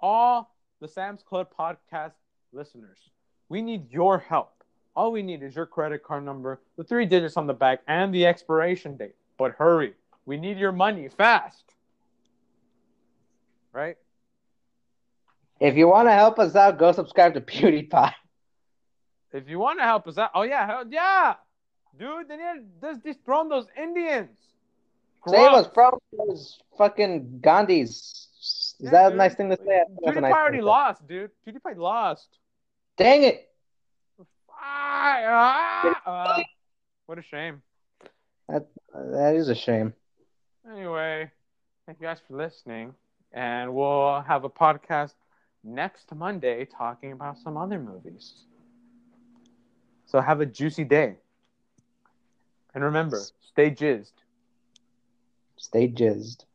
all 0.00 0.54
the 0.80 0.88
Sam's 0.88 1.22
Club 1.22 1.48
podcast 1.58 2.12
listeners, 2.52 2.98
we 3.48 3.62
need 3.62 3.90
your 3.90 4.18
help. 4.18 4.50
All 4.96 5.10
we 5.10 5.22
need 5.22 5.42
is 5.42 5.56
your 5.56 5.66
credit 5.66 6.02
card 6.02 6.24
number, 6.24 6.60
the 6.76 6.84
three 6.84 7.06
digits 7.06 7.36
on 7.36 7.46
the 7.46 7.54
back, 7.54 7.80
and 7.88 8.14
the 8.14 8.26
expiration 8.26 8.96
date. 8.96 9.14
But 9.38 9.52
hurry, 9.52 9.94
we 10.26 10.36
need 10.36 10.58
your 10.58 10.72
money 10.72 11.08
fast. 11.08 11.73
Right? 13.74 13.96
If 15.60 15.76
you 15.76 15.88
want 15.88 16.08
to 16.08 16.12
help 16.12 16.38
us 16.38 16.54
out, 16.56 16.78
go 16.78 16.92
subscribe 16.92 17.34
to 17.34 17.40
PewDiePie. 17.52 18.12
If 19.32 19.48
you 19.48 19.58
want 19.58 19.80
to 19.80 19.84
help 19.84 20.06
us 20.06 20.16
out, 20.16 20.30
oh 20.34 20.42
yeah, 20.42 20.64
hell 20.66 20.84
yeah, 20.88 21.34
dude, 21.98 22.28
they 22.28 22.36
need 22.36 22.80
to 22.80 22.94
dethrone 23.02 23.48
those 23.48 23.66
Indians. 23.76 24.30
Save 25.26 25.52
us 25.52 25.66
Gross. 25.66 25.74
from 25.74 25.98
those 26.16 26.58
fucking 26.78 27.40
Gandhis. 27.42 27.88
Is 27.88 28.76
Yeah, 28.78 28.90
that 28.90 29.12
a 29.12 29.16
nice 29.16 29.34
thing 29.34 29.50
to 29.50 29.56
say? 29.56 29.80
I 29.80 29.84
think 29.86 29.98
that's 30.04 30.16
a 30.16 30.20
PewDiePie 30.20 30.22
nice 30.22 30.32
already 30.34 30.60
lost, 30.60 31.06
dude. 31.08 31.30
PewDiePie 31.46 31.76
lost. 31.76 32.38
Dang 32.96 33.24
it! 33.24 33.48
Ah, 34.50 35.94
ah, 36.06 36.36
uh, 36.38 36.42
what 37.06 37.18
a 37.18 37.22
shame. 37.22 37.62
That 38.48 38.66
That 38.92 39.34
is 39.34 39.48
a 39.48 39.54
shame. 39.54 39.94
Anyway, 40.70 41.30
thank 41.86 42.00
you 42.00 42.06
guys 42.06 42.20
for 42.26 42.36
listening, 42.36 42.94
and 43.34 43.74
we'll 43.74 44.22
have 44.22 44.44
a 44.44 44.50
podcast 44.50 45.14
next 45.64 46.14
Monday 46.14 46.64
talking 46.66 47.12
about 47.12 47.38
some 47.38 47.56
other 47.58 47.78
movies. 47.80 48.46
So 50.06 50.20
have 50.20 50.40
a 50.40 50.46
juicy 50.46 50.84
day. 50.84 51.18
And 52.74 52.84
remember, 52.84 53.30
stay 53.40 53.70
jizzed. 53.70 54.24
Stay 55.56 55.88
jizzed. 55.88 56.46